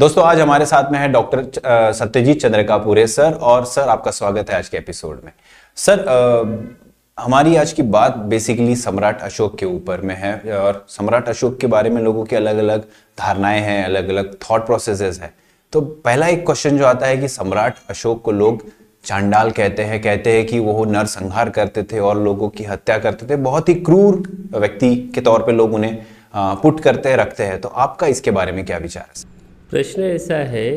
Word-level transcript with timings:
दोस्तों 0.00 0.24
आज 0.24 0.40
हमारे 0.40 0.66
साथ 0.66 0.90
में 0.92 0.98
है 0.98 1.08
डॉक्टर 1.08 1.92
सत्यजीत 1.92 2.40
चंद्रकापुरे 2.40 3.06
सर 3.06 3.32
और 3.32 3.64
सर 3.64 3.88
आपका 3.88 4.10
स्वागत 4.10 4.50
है 4.50 4.56
आज 4.56 4.68
के 4.68 4.76
एपिसोड 4.76 5.20
में। 5.24 5.32
सर 5.76 5.98
आ, 6.00 7.24
हमारी 7.24 7.56
आज 7.56 7.72
की 7.72 7.82
बात 7.82 8.16
बेसिकली 8.16 8.76
सम्राट 8.76 9.20
अशोक 9.22 9.58
के 9.58 9.66
ऊपर 9.66 10.00
में 10.00 10.14
है 10.18 10.32
और 10.58 10.84
सम्राट 10.88 11.28
अशोक 11.28 11.58
के 11.60 11.66
बारे 11.66 11.90
में 11.90 12.00
लोगों 12.02 12.24
की 12.24 12.36
अलग 12.36 12.58
अलग 12.58 12.84
धारणाएँ 13.18 13.60
हैं 13.60 13.84
अलग 13.84 14.08
अलग 14.08 14.34
थॉट 14.44 14.64
प्रोसेसेस 14.66 15.20
हैं। 15.20 15.32
तो 15.72 15.80
पहला 15.80 16.26
एक 16.26 16.44
क्वेश्चन 16.46 16.78
जो 16.78 16.86
आता 16.86 17.06
है 17.06 17.18
कि 17.18 17.28
सम्राट 17.28 17.74
अशोक 17.90 18.22
को 18.22 18.32
लोग 18.32 18.64
चांडाल 19.04 19.50
कहते 19.50 19.82
हैं 19.82 20.00
कहते 20.02 20.36
हैं 20.36 20.46
कि 20.46 20.58
वो 20.58 20.84
नरसंहार 20.84 21.50
करते 21.50 21.82
थे 21.82 21.98
और 21.98 22.22
लोगों 22.22 22.48
की 22.48 22.64
हत्या 22.64 22.98
करते 22.98 23.26
थे। 23.26 23.36
बहुत 23.40 23.68
ही 23.68 23.74
क्रूर 23.74 24.22
व्यक्ति 24.54 24.94
के 25.14 25.20
तौर 25.20 25.42
पे 25.42 25.52
लोग 25.52 25.74
उन्हें 25.74 25.96
पुट 26.36 26.80
करते 26.80 27.08
हैं 27.08 27.16
रखते 27.16 27.44
हैं। 27.44 27.60
तो 27.60 27.68
आपका 27.68 28.06
इसके 28.06 28.30
बारे 28.30 28.52
में 28.52 28.64
क्या 28.64 28.78
विचार 28.78 29.06
है 29.08 29.38
प्रश्न 29.70 30.02
ऐसा 30.02 30.36
है 30.36 30.70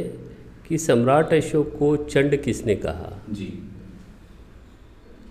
कि 0.67 0.77
सम्राट 0.77 1.33
अशोक 1.33 1.75
को 1.79 1.95
चंड 1.95 2.41
किसने 2.41 2.75
कहा? 2.75 3.23
जी। 3.29 3.69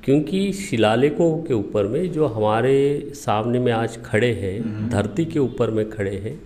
क्योंकि 0.04 0.52
शिलालेखों 0.52 1.42
के 1.42 1.54
ऊपर 1.54 1.86
में 1.86 2.12
जो 2.12 2.26
हमारे 2.26 3.12
सामने 3.14 3.58
में 3.58 3.72
आज 3.72 3.98
खड़े 4.04 4.32
हैं 4.32 4.60
हम्म। 4.60 4.88
धरती 4.88 5.24
के 5.24 5.38
ऊपर 5.38 5.70
में 5.70 5.90
खड़े 5.90 6.16
हैं 6.16 6.42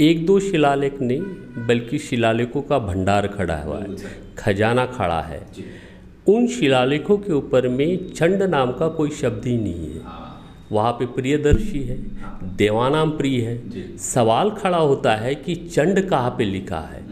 एक 0.00 0.26
दो 0.26 0.40
शिलालेख 0.40 1.00
नहीं 1.00 1.20
बल्कि 1.66 1.98
शिलालेखों 1.98 2.62
का 2.62 2.78
भंडार 2.78 3.26
खड़ा 3.26 3.62
हुआ 3.62 3.78
है 3.78 3.96
खजाना 4.38 4.86
खड़ा 4.86 5.20
है। 5.22 5.46
उन 6.28 6.46
शिलालेखों 6.46 7.18
के 7.18 7.32
ऊपर 7.32 7.68
में 7.68 8.12
चंड 8.12 8.42
नाम 8.42 8.72
का 8.72 8.88
कोई 8.88 9.10
शब्द 9.10 9.46
ही 9.46 9.58
नहीं 9.58 9.90
है। 9.94 10.00
वहाँ 10.72 10.92
पे 10.92 11.06
प्रियदर्शी 11.06 11.82
है। 11.82 11.96
देवानाम 12.58 13.10
प्रिय 13.10 13.40
है। 13.40 13.56
सवाल 13.96 14.50
खड़ा 14.50 14.78
होता 14.78 15.14
है 15.16 15.34
कि 15.34 15.54
चंड 15.54 16.08
कहाँ 16.08 16.30
पे 16.30 16.44
लिखा 16.44 16.80
है? 16.80 17.02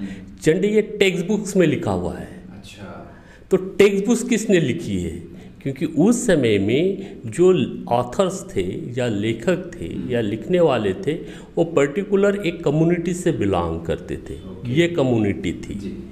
चंड 0.42 0.64
ये 0.64 0.82
टेक्स्ट 0.82 1.26
बुक्स 1.26 1.56
में 1.56 1.66
लिखा 1.66 1.90
हुआ 1.90 2.16
है। 2.16 2.44
अच्छा। 2.56 3.14
तो 3.50 3.56
टेक्स्ट 3.56 4.06
बुक्स 4.06 4.22
किसने 4.22 4.60
लिखी 4.60 5.02
है? 5.02 5.36
क्योंकि 5.62 5.84
उस 5.84 6.26
समय 6.26 6.58
में 6.58 7.16
जो 7.26 7.46
ऑथर्स 7.88 8.46
थे 8.56 8.62
या 8.98 9.06
लेखक 9.06 9.70
थे 9.74 10.12
या 10.12 10.20
लिखने 10.20 10.60
वाले 10.60 10.94
थे 10.94 11.12
वो 11.56 11.64
पर्टिकुलर 11.64 12.36
एक 12.46 12.64
कम्युनिटी 12.64 13.14
से 13.14 13.32
बिलोंग 13.32 13.80
करते 13.86 14.16
थे। 14.16 14.34
ये 14.66 14.88
कम्युनिटी 14.88 15.52
थी। 15.52 16.04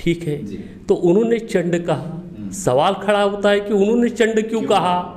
ठीक 0.00 0.22
है? 0.22 0.36
तो 0.84 0.94
उन्होंने 0.94 1.38
चंड 1.38 1.86
कहा। 1.86 2.22
सवाल 2.52 2.94
खड़ा 2.94 3.22
होता 3.22 3.50
है 3.50 3.60
कि 3.60 3.74
उन्होंने 3.74 4.10
चंड 4.10 4.48
क्यों? 4.48 4.62
कहा? 4.62 5.14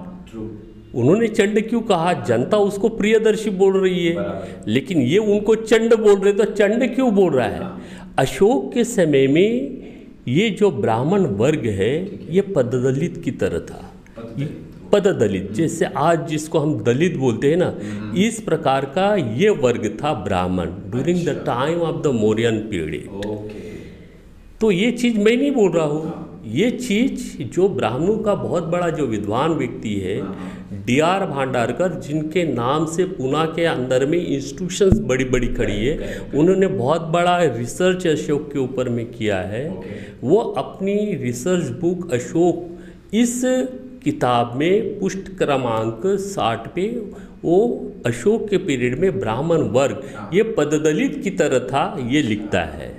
उन्होंने 0.96 1.28
चंड 1.28 1.62
क्यों 1.70 1.82
कहा? 1.82 2.14
जनता 2.24 2.58
उसको 2.60 2.90
प्रियदर्शी 2.92 3.50
बोल 3.52 3.80
रही 3.80 4.06
है। 4.06 4.64
लेकिन 4.68 5.02
ये 5.02 5.18
उनको 5.18 5.56
चंड 5.58 5.96
बोल 5.98 6.20
रहे 6.20 6.34
तो 6.34 6.46
चंड 6.46 6.94
क्यों 6.96 7.14
बोल 7.16 7.34
रहा 7.34 7.48
है? 7.48 7.70
अशोक 8.20 8.74
के 8.74 8.84
समय 8.86 9.28
में 9.28 9.78
ये 10.28 10.50
जो 10.50 10.72
ब्राह्मण 10.72 11.26
वर्ग 11.38 11.66
है 11.76 11.94
ये 12.30 12.42
पददलित 12.56 13.22
की 13.26 13.32
तरह 13.34 13.60
था। 13.62 13.88
पद 14.92 15.08
दलित 15.20 15.52
जैसे 15.54 15.86
आज 15.98 16.28
जिसको 16.30 16.60
हम 16.60 16.74
दलित 16.84 17.16
बोलते 17.18 17.50
हैं 17.50 17.58
ना 17.58 17.74
इस 18.18 18.40
प्रकार 18.42 18.86
का 18.96 19.16
ये 19.16 19.50
वर्ग 19.62 19.86
था 20.04 20.14
ब्राह्मण। 20.24 20.70
During 20.92 21.26
the 21.26 21.44
time 21.46 21.82
of 21.82 22.02
the 22.04 22.12
Mauryan 22.16 22.58
period 22.72 23.06
तो 24.62 24.72
ये 24.72 24.92
चीज़ 24.92 25.18
मैं 25.20 25.36
नहीं 25.38 25.52
बोल 25.52 25.72
रहा 25.72 25.86
हूँ। 25.86 26.42
ये 26.48 26.70
चीज़ 26.72 27.42
जो 27.46 27.68
ब्राह्मणों 27.70 28.18
का 28.18 28.36
बहुत 28.36 28.64
बड़ा 28.64 28.90
जो 28.90 29.06
विद्वान 29.08 29.52
व्यक्ति 29.54 29.94
है। 29.96 30.18
डी 30.72 31.00
आर 31.00 31.26
भांडारकर 31.26 31.94
जिनके 32.00 32.44
नाम 32.44 32.86
से 32.86 33.04
पुणे 33.06 33.46
के 33.56 33.64
अंदर 33.66 34.06
में 34.06 34.18
इंस्टीट्यूशंस 34.18 35.00
बड़ी 35.00 35.26
बड़ी 35.26 35.48
खड़ी 35.48 35.86
है 35.86 36.20
उन्होंने 36.36 36.68
बहुत 36.68 37.02
बड़ा 37.14 37.38
रिसर्च 37.38 38.08
अशोक 38.08 38.52
के 38.54 38.60
ऊपर 38.60 38.90
में 38.90 39.06
किया 39.12 39.40
है। 39.46 39.68
वो 40.24 40.38
अपनी 40.38 40.96
रिसर्च 41.16 41.68
बुक 41.82 42.14
अशोक 42.14 43.14
इस 43.14 43.42
किताब 44.04 44.56
में 44.56 45.00
पुष्ट 45.00 45.36
क्रमांक 45.38 46.02
साठ 46.22 46.68
पे 46.68 46.88
वो 47.44 47.60
अशोक 48.06 48.48
के 48.50 48.58
पीरियड 48.58 49.00
में 49.00 49.20
ब्राह्मण 49.20 49.62
वर्ग 49.74 50.02
ये 50.34 50.44
पददलित 50.58 51.22
की 51.24 51.30
तरह 51.30 51.60
था 51.68 51.86
ये 52.08 52.22
लिखता 52.22 52.64
है। 52.70 52.90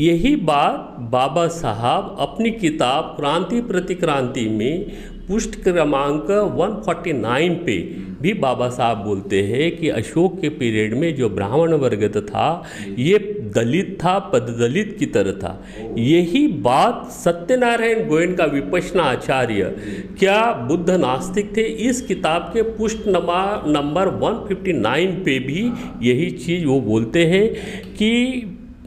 यही 0.00 0.36
बात 0.36 0.96
बाबा 1.10 1.46
साहब 1.48 2.16
अपनी 2.20 2.50
किताब 2.52 3.14
क्रांति 3.16 3.60
प्रतिक्रांति 3.60 4.48
में 4.48 4.92
पुष्ट 5.28 5.62
क्रमांक 5.62 6.30
149 6.56 7.54
पे 7.66 7.76
भी 8.22 8.32
बाबा 8.32 8.68
साहब 8.68 8.98
बोलते 8.98 9.40
हैं 9.42 9.70
कि 9.76 9.88
अशोक 9.88 10.40
के 10.40 10.48
पीरियड 10.48 10.94
में 10.94 11.14
जो 11.14 11.28
ब्राह्मण 11.28 11.72
वर्ग 11.74 12.04
था, 12.28 12.62
ये 12.98 13.18
दलित 13.54 13.98
था, 14.04 14.18
पददलित 14.32 14.96
की 14.98 15.06
तरह 15.06 15.32
था। 15.32 15.64
यही 15.98 16.46
बात 16.48 17.08
सत्यनारायण 17.12 18.06
गोयन 18.08 18.34
का 18.34 18.44
विपशना 18.44 19.02
आचार्य, 19.02 19.74
क्या 20.18 20.52
बुद्ध 20.68 20.90
नास्तिक 20.90 21.56
थे, 21.56 21.62
इस 21.62 22.02
किताब 22.02 22.50
के 22.54 22.62
पुष्ट 22.62 23.08
नंबर 23.08 24.08
159 24.18 25.22
पे 25.24 25.38
भी 25.38 25.70
यही 26.08 26.30
चीज़ 26.30 26.66
वो 26.66 26.80
बोलते 26.80 27.26
हैं 27.26 27.48
कि 27.92 28.12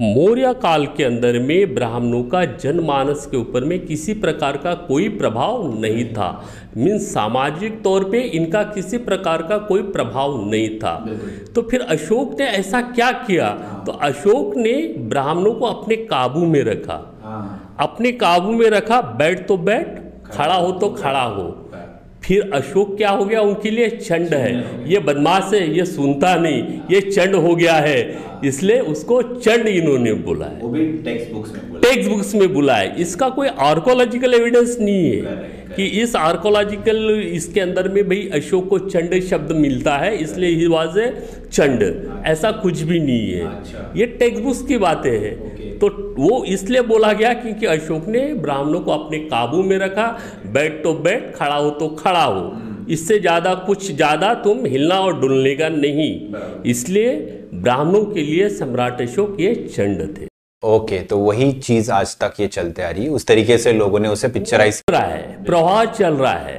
मौर्य 0.01 0.53
काल 0.53 0.85
के 0.87 1.03
अंदर 1.03 1.37
में 1.39 1.73
ब्राह्मणों 1.75 2.23
का 2.23 2.43
जनमानस 2.45 3.25
के 3.25 3.37
ऊपर 3.37 3.63
में 3.63 3.79
किसी 3.85 4.13
प्रकार 4.13 4.57
का 4.57 4.73
कोई 4.73 5.07
प्रभाव 5.09 5.79
नहीं 5.81 6.05
था। 6.13 6.29
मीन्स 6.77 7.13
सामाजिक 7.13 7.81
तौर 7.83 8.03
पे 8.03 8.21
इनका 8.21 8.63
किसी 8.63 8.97
प्रकार 8.97 9.41
का 9.41 9.57
कोई 9.57 9.81
प्रभाव 9.81 10.49
नहीं 10.49 10.69
था। 10.79 10.95
तो 11.55 11.61
फिर 11.61 11.81
अशोक 11.81 12.39
ने 12.39 12.45
ऐसा 12.47 12.81
क्या 12.81 13.11
किया? 13.11 13.49
तो 13.85 13.91
अशोक 13.91 14.55
ने 14.55 14.73
ब्राह्मणों 15.09 15.53
को 15.53 15.65
अपने 15.65 15.95
काबू 15.95 16.45
में 16.45 16.63
रखा। 16.63 16.95
अपने 17.79 18.11
काबू 18.11 18.51
में 18.51 18.69
रखा 18.69 19.01
बैठ 19.01 19.47
तो 19.47 19.57
बैठ 19.57 19.99
खड़ा 20.31 20.55
हो 20.55 20.71
तो 20.71 20.89
खड़ा 20.89 21.23
हो। 21.23 21.68
फिर 22.23 22.49
अशोक 22.53 22.95
क्या 22.97 23.09
हो 23.09 23.25
गया? 23.25 23.41
उनके 23.41 23.69
लिए 23.69 23.89
चंड 23.89 24.33
है। 24.33 24.89
ये 24.91 24.99
बदमाश 24.99 25.53
है 25.53 25.77
ये 25.77 25.85
सुनता 25.85 26.35
नहीं 26.35 26.79
ये 26.91 26.99
चंड 27.01 27.35
हो 27.35 27.55
गया 27.55 27.73
है। 27.73 27.99
इसलिए 28.45 28.79
उसको 28.79 29.21
चंड 29.21 29.67
इन्होंने 29.67 30.13
बोला 30.13 30.45
है। 30.45 30.59
वो 30.61 30.69
भी 30.69 30.85
टेक्स्ट 31.05 31.31
बुक्स 31.33 31.51
में 31.51 31.69
बोला 31.69 31.79
टेक्स्ट 31.81 32.09
बुक्स 32.09 32.35
में 32.35 32.53
बुला 32.53 32.75
है। 32.75 32.95
इसका 33.01 33.29
कोई 33.29 33.47
आर्कोलॉजिकल 33.47 34.33
एविडेंस 34.33 34.77
नहीं 34.79 35.09
है। 35.11 35.58
कि 35.69 35.85
इस 36.01 36.15
आर्कोलॉजिकल 36.17 37.09
इसके 37.23 37.59
अंदर 37.61 37.87
में 37.89 38.03
भाई 38.09 38.29
अशोक 38.33 38.67
को 38.69 38.79
चंड 38.81 39.19
शब्द 39.23 39.51
मिलता 39.57 39.95
है 39.97 40.15
इसलिए 40.17 40.49
ही 40.51 40.67
वाज 40.67 40.97
ए 40.97 41.07
चंड। 41.51 41.83
ऐसा 42.27 42.51
कुछ 42.53 42.81
भी 42.81 42.99
नहीं 42.99 43.31
है। 43.31 43.91
ये 43.97 44.05
टेक्स्ट 44.19 44.43
बुक्स 44.43 44.61
की 44.63 44.77
बातें 44.79 45.11
हैं। 45.11 45.77
तो 45.79 45.87
वो 46.17 46.43
इसलिए 46.47 46.81
बोला 46.83 47.11
गया 47.13 47.33
क्योंकि 47.35 47.65
अशोक 47.67 48.07
ने 48.07 48.21
ब्राह्मणों 48.37 48.79
को 48.81 48.91
अपने 48.91 49.19
काबू 49.25 49.61
में 49.63 49.77
रखा 49.77 50.07
बैठ 50.47 50.83
तो 50.83 50.93
बैठ 50.99 51.33
खड़ा 51.35 51.55
हो 51.55 51.69
तो 51.71 51.87
खड़ा 51.95 52.23
हो। 52.23 52.51
इससे 52.91 53.19
ज़्यादा 53.19 53.53
कुछ 53.65 53.91
ज़्यादा 53.91 54.33
तुम 54.43 54.65
हिलना 54.65 54.95
और 54.99 55.19
डुलने 55.21 55.55
का 55.55 55.69
नहीं। 55.71 56.11
इसलिए 56.65 57.13
ब्राह्मणों 57.53 58.03
के 58.05 58.21
लिए 58.21 58.49
सम्राट 58.51 59.01
अशोक 59.01 59.37
ये 59.39 59.53
चंड 59.67 60.01
थे। 60.17 60.27
ओके 60.63 60.95
okay, 60.95 61.09
तो 61.09 61.17
वही 61.17 61.51
चीज़ 61.51 61.91
आज 61.91 62.15
तक 62.17 62.33
ये 62.39 62.47
चलते 62.47 62.81
आ 62.81 62.89
रही 62.89 63.03
है। 63.03 63.09
उस 63.09 63.25
तरीके 63.27 63.57
से 63.57 63.71
लोगों 63.73 63.99
ने 63.99 64.09
उसे 64.09 64.27
पिक्चराइज 64.27 64.81
रहा 64.89 65.01
है 65.01 65.43
प्रवाह 65.43 65.83
चल 65.85 66.13
रहा 66.13 66.33
है। 66.33 66.57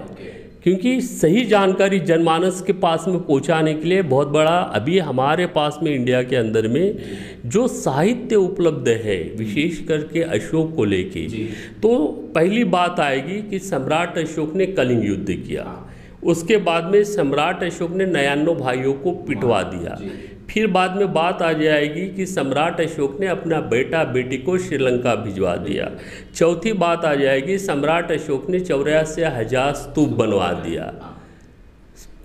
क्योंकि 0.63 1.01
सही 1.01 1.45
जानकारी 1.45 1.99
जनमानस 2.01 2.63
के 2.63 2.73
पास 2.73 3.05
में 3.09 3.19
पहुँचाने 3.19 3.75
के 3.75 3.89
लिए 3.89 4.03
बहुत 4.03 4.29
बड़ा 4.29 4.57
अभी 4.75 4.99
हमारे 4.99 5.47
पास 5.47 5.79
में 5.83 5.95
इंडिया 5.95 6.23
के 6.23 6.37
अंदर 6.37 6.69
में 6.69 6.99
जो 7.47 7.67
साहित्य 7.69 8.37
उपलब्ध 8.37 8.89
है 9.05 9.19
विशेष 9.37 9.85
करके 9.87 10.23
अशोक 10.31 10.75
को 10.77 10.85
लेके 10.85 11.27
तो 11.83 11.97
पहली 12.35 12.65
बात 12.71 13.01
आएगी 13.01 13.41
कि 13.43 13.59
सम्राट 13.59 14.19
अशोक 14.19 14.55
ने 14.55 14.67
कलिंग 14.67 15.05
युद्ध 15.05 15.27
किया। 15.27 15.67
उसके 16.25 16.57
बाद 16.57 16.85
में 16.85 17.03
सम्राट 17.05 17.63
अशोक 17.65 17.91
ने 17.91 18.07
नयानो 18.07 18.55
भाइयों 18.55 18.93
को 18.95 19.13
पिटवा 19.29 19.63
दिया। 19.63 19.99
फिर 20.51 20.67
बाद 20.67 20.97
में 20.97 21.13
बात 21.13 21.43
आ 21.43 21.53
जाएगी 21.53 22.07
कि 22.09 22.27
सम्राट 22.27 22.81
अशोक 22.81 23.19
ने 23.21 23.27
अपना 23.29 23.61
बेटा 23.71 24.03
बेटी 24.13 24.39
को 24.39 24.57
श्रीलंका 24.59 25.15
भिजवा 25.17 25.55
दिया। 25.59 25.91
चौथी 26.35 26.73
बात 26.75 27.05
आ 27.05 27.15
जाएगी 27.15 27.59
सम्राट 27.59 28.11
अशोक 28.13 28.49
ने 28.51 28.61
चौरासी 28.61 29.23
हज़ार 29.23 29.73
स्तूप 29.75 30.09
बनवा 30.19 30.53
दिया। 30.61 30.93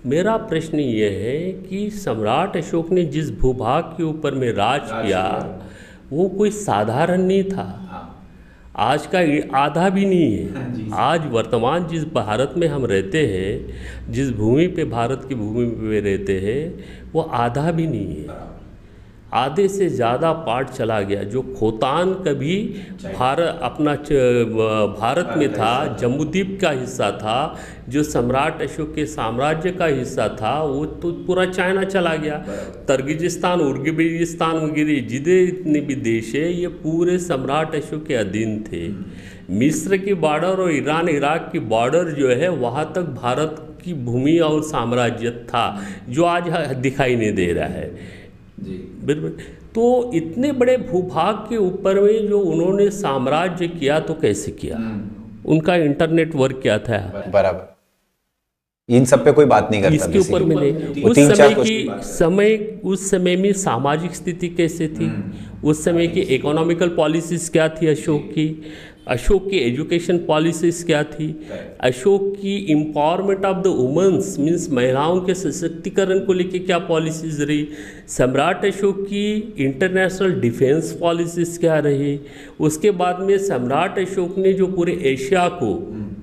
मेरा 0.06 0.36
प्रश्न 0.48 0.78
ये 0.78 1.08
है 1.12 1.38
कि 1.62 1.88
सम्राट 1.92 2.56
अशोक 2.56 2.90
ने 2.90 3.04
जिस 3.06 3.30
भूभाग 3.38 3.94
के 3.96 4.02
ऊपर 4.02 4.34
में 4.34 4.50
राज 4.52 4.82
किया 4.84 5.24
वो 6.10 6.28
कोई 6.28 6.50
साधारण 6.52 7.22
नहीं 7.22 7.44
था। 7.44 7.82
आज 8.78 9.06
का 9.14 9.18
आधा 9.58 9.88
भी 9.90 10.04
नहीं 10.06 10.32
है। 10.32 10.88
आज 10.94 11.26
वर्तमान 11.32 11.86
जिस 11.88 12.04
भारत 12.06 12.54
में 12.56 12.66
हम 12.68 12.84
रहते 12.86 13.24
हैं 13.26 14.12
जिस 14.12 14.30
भूमि 14.32 14.66
पे 14.68 14.84
भारत 14.86 15.24
की 15.28 15.34
भूमि 15.34 15.66
पे 15.66 16.00
रहते 16.00 16.38
हैं 16.40 17.05
वो 17.16 17.22
आधा 17.36 17.70
भी 17.72 17.86
नहीं 17.86 18.16
है। 18.16 18.44
आधे 19.34 19.66
से 19.68 19.88
ज़्यादा 19.90 20.30
पार्ट 20.44 20.68
चला 20.68 21.00
गया, 21.00 21.22
जो 21.24 21.40
खोतान 21.50 22.12
कभी 22.24 22.56
भारत 23.04 23.58
अपना 23.62 23.94
भारत 24.94 25.34
में 25.38 25.52
था, 25.52 25.96
जम्बूद्वीप 25.96 26.58
का 26.62 26.70
हिस्सा 26.70 27.10
था, 27.12 27.34
जो 27.88 28.02
सम्राट 28.04 28.62
अशोक 28.62 28.94
के 28.94 29.06
साम्राज्य 29.06 29.70
का 29.72 29.86
हिस्सा 29.88 30.28
था, 30.40 30.54
वो 30.62 30.84
तो 30.86 31.12
पूरा 31.26 31.44
चाइना 31.46 31.84
चला 31.86 32.14
गया। 32.16 32.38
तर्गिजिस्तान 32.88 33.60
उर्गिबिस्तान 33.60 34.56
वगैरह, 34.56 35.00
जितने 35.08 35.80
भी 35.80 35.94
देश 36.02 36.34
है, 36.34 36.52
ये 36.52 36.68
पूरे 36.78 37.18
सम्राट 37.20 37.74
अशोक 37.74 38.06
के 38.06 38.14
अधीन 38.16 38.58
थे। 38.62 38.88
मिस्र 39.54 39.96
की 39.98 40.14
बॉर्डर 40.16 40.62
और 40.62 40.72
ईरान, 40.72 41.08
इराक 41.08 41.48
की 41.52 41.58
बॉर्डर 41.68 42.10
जो 42.12 42.28
है, 42.30 42.48
वहाँ 42.58 42.92
तक 42.94 43.14
भारत 43.22 43.62
की 43.86 43.94
भूमि 44.04 44.38
और 44.38 44.62
साम्राज्य 44.62 45.30
था 45.48 45.66
जो 46.08 46.24
आज 46.24 46.48
दिखाई 46.76 47.16
नहीं 47.16 47.32
दे 47.32 47.52
रहा 47.52 47.66
है। 47.66 47.90
बिल्कुल। 49.06 49.36
तो 49.74 50.12
इतने 50.14 50.52
बड़े 50.52 50.76
भूभाग 50.76 51.34
के 51.48 51.56
ऊपर 51.56 52.00
में 52.00 52.28
जो 52.28 52.40
उन्होंने 52.40 52.90
साम्राज्य 52.90 53.68
किया 53.68 54.00
तो 54.00 54.14
कैसे 54.14 54.50
किया? 54.50 54.76
हम्म। 54.76 55.50
उनका 55.52 55.74
इंटरनेट 55.76 56.34
वर्क 56.34 56.60
क्या 56.62 56.78
था? 56.78 56.98
बराबर। 57.32 57.74
इन 58.88 59.04
सब 59.04 59.24
पे 59.24 59.32
कोई 59.32 59.44
बात 59.44 59.68
नहीं 59.70 59.82
करता 59.82 59.94
इसके 59.94 60.18
ऊपर 60.18 60.42
मिले 60.42 60.70
उस 61.02 61.16
समय 61.18 61.54
की 61.58 61.76
समय 62.02 62.80
उस 62.84 63.10
समय 63.10 63.36
में 63.36 63.52
सामाजिक 63.52 64.14
स्थिति 64.14 64.48
कैसे 64.48 64.88
थी? 64.88 65.04
हम्म। 65.04 65.68
उस 65.68 65.84
समय 65.84 66.06
की 66.06 66.20
इकोनॉमिकल 66.20 66.88
पॉलिसीज़ 66.88 67.50
क्या 67.50 67.68
थी 67.68 67.86
अशोक 67.86 68.22
की? 68.22 68.46
अशोक 69.08 69.50
की 69.50 69.56
एजुकेशन 69.56 70.18
पॉलिसीज़ 70.18 70.84
क्या 70.86 71.02
थी? 71.04 71.26
अशोक 71.80 72.34
की 72.36 72.54
empowerment 72.72 73.44
of 73.44 73.56
the 73.56 73.66
womens 73.66 74.36
means 74.38 74.70
महिलाओं 74.70 75.20
के 75.20 75.34
सशक्तिकरण 75.34 76.18
को 76.18 76.32
लेकर 76.32 76.58
क्या 76.58 76.78
पॉलिसीज़ 76.78 77.42
रही? 77.42 77.68
सम्राट 78.08 78.64
अशोक 78.64 79.00
की 79.00 79.54
इंटरनेशनल 79.58 80.40
डिफेंस 80.40 80.92
पॉलिसीज़ 80.92 81.58
क्या 81.60 81.78
रही? 81.78 82.20
उसके 82.60 82.90
बाद 82.90 83.20
में 83.20 83.38
सम्राट 83.38 83.98
अशोक 83.98 84.38
ने 84.38 84.52
जो 84.52 84.66
पूरे 84.66 85.00
एशिया 85.04 85.48
को 85.48 85.72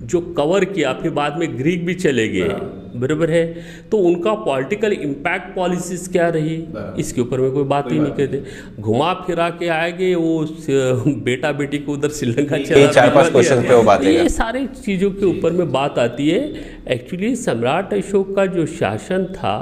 जो 0.05 0.21
कवर 0.37 0.65
किया 0.65 0.93
फिर 0.93 1.11
बाद 1.11 1.37
में 1.39 1.57
ग्रीक 1.57 1.85
भी 1.85 1.93
चले 1.93 2.27
गए। 2.27 2.82
बराबर 2.95 3.31
है। 3.31 3.43
तो 3.91 3.97
उनका 3.99 4.33
पॉलिटिकल 4.43 4.93
इम्पैक्ट 4.93 5.55
पॉलिसीज़ 5.55 6.09
क्या 6.11 6.27
रही? 6.29 6.55
इसके 6.99 7.21
ऊपर 7.21 7.39
में 7.39 7.51
कोई 7.51 7.63
बात 7.65 7.91
ही 7.91 7.99
नहीं 7.99 8.11
करते 8.13 8.43
घुमा 8.81 9.13
फिरा 9.23 9.49
के 9.51 9.67
आएँगे 9.69 10.13
वो 10.15 11.13
बेटा 11.23 11.51
बेटी 11.53 11.77
को 11.77 11.93
उधर 11.93 12.09
श्रीलंका 12.11 12.57
चला 12.59 12.91
चार 12.91 13.13
पाँच 13.15 13.31
क्वेश्चन 13.31 13.61
पे 13.61 13.73
वो 13.75 13.83
बात 13.83 14.03
ये 14.03 14.27
सारे 14.31 14.65
चीज़ों 14.75 15.11
के 15.11 15.25
ऊपर 15.27 15.51
में 15.51 15.71
बात 15.71 15.99
आती 15.99 16.29
है। 16.29 16.41
एक्चुअली 16.91 17.35
सम्राट 17.37 17.93
अशोक 17.93 18.35
का 18.35 18.45
जो 18.47 18.65
शासन 18.71 19.25
था 19.33 19.57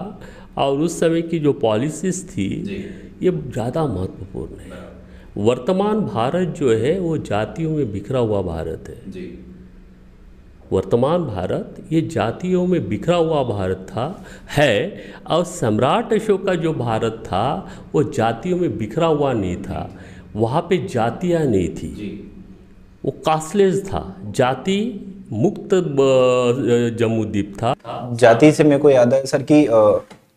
और 0.58 0.80
उस 0.80 1.00
समय 1.00 1.22
की 1.24 1.40
जो 1.40 1.54
पॉलिसीज़ 1.60 2.26
थी 2.28 2.50
ये 3.24 3.32
ज़्यादा 3.32 3.86
महत्वपूर्ण 3.88 4.60
है। 4.62 4.80
वर्तमान 5.38 6.00
भारत 6.04 6.56
जो 6.58 6.74
है 6.76 6.98
वो 7.00 7.18
जातियों 7.20 7.72
में 7.72 7.92
बिखरा 7.92 8.20
हुआ 8.20 8.42
भारत 8.44 8.90
है। 8.90 9.12
जी। 9.12 9.28
वर्तमान 10.72 11.24
भारत 11.26 11.76
ये 11.92 12.02
जातियों 12.02 12.66
में 12.68 12.88
बिखरा 12.90 13.16
हुआ 13.16 13.44
भारत 13.44 13.86
था 13.90 14.06
है 14.50 15.00
और 15.28 15.44
सम्राट 15.46 16.14
अशोक 16.14 16.46
का 16.46 16.56
जो 16.56 16.74
भारत 16.74 17.24
था 17.26 17.46
वो 17.94 18.04
जातियों 18.12 18.58
में 18.58 18.78
बिखरा 18.78 19.08
हुआ 19.08 19.34
नहीं 19.34 19.56
था। 19.64 19.90
वहाँ 20.36 20.62
पे 20.62 20.78
जातियाँ 20.88 21.44
नहीं 21.46 21.70
थी। 21.70 21.90
वो 23.06 23.12
कास्टलेस 23.26 23.84
था। 23.86 24.04
जाति 24.36 24.80
मुक्त 25.32 25.70
जम्मूद्वीप 27.00 27.54
था। 27.58 27.74
जाति 28.14 28.52
से 28.52 28.64
मेरे 28.64 28.78
को 28.78 28.90
याद 28.90 29.14
है 29.14 29.26
सर 29.26 29.44
कि 29.44 29.66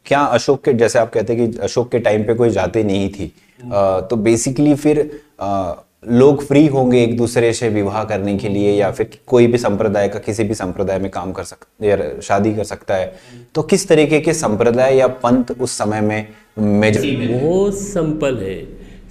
क्या 0.06 0.20
अशोक 0.20 0.62
के 0.64 0.72
जैसे 0.72 0.98
आप 0.98 1.12
कहते 1.12 1.34
हैं 1.34 1.50
कि 1.50 1.58
अशोक 1.58 1.90
के 1.90 1.98
टाइम 1.98 2.25
पे 2.25 2.34
कोई 2.34 2.50
जाति 2.50 2.82
नहीं 2.84 3.08
थी। 3.10 3.32
आ, 3.64 4.00
तो 4.00 4.16
बेसिकली 4.16 4.75
फिर 4.75 5.20
आ, 5.40 5.72
लोग 6.08 6.44
फ्री 6.46 6.66
होंगे 6.66 7.02
एक 7.02 7.16
दूसरे 7.16 7.52
से 7.52 7.68
विवाह 7.68 8.02
करने 8.04 8.36
के 8.38 8.48
लिए 8.48 8.72
या 8.72 8.90
फिर 8.90 9.18
कोई 9.26 9.46
भी 9.46 9.58
संप्रदाय 9.58 10.08
का 10.08 10.18
किसी 10.18 10.44
भी 10.44 10.54
संप्रदाय 10.54 10.98
में 10.98 11.10
काम 11.10 11.32
कर 11.32 11.44
सकता 11.44 11.86
या 11.86 11.96
शादी 12.20 12.54
कर 12.54 12.64
सकता 12.64 12.96
है 12.96 13.14
तो 13.54 13.62
किस 13.62 13.88
तरीके 13.88 14.20
के 14.20 14.32
संप्रदाय 14.34 14.96
या 14.96 15.06
पंथ 15.24 15.50
उस 15.60 15.78
समय 15.78 16.00
में 16.00 16.28
मेजर 16.58 17.02
बहुत 17.32 17.78
सिंपल 17.78 18.38
है। 18.38 18.58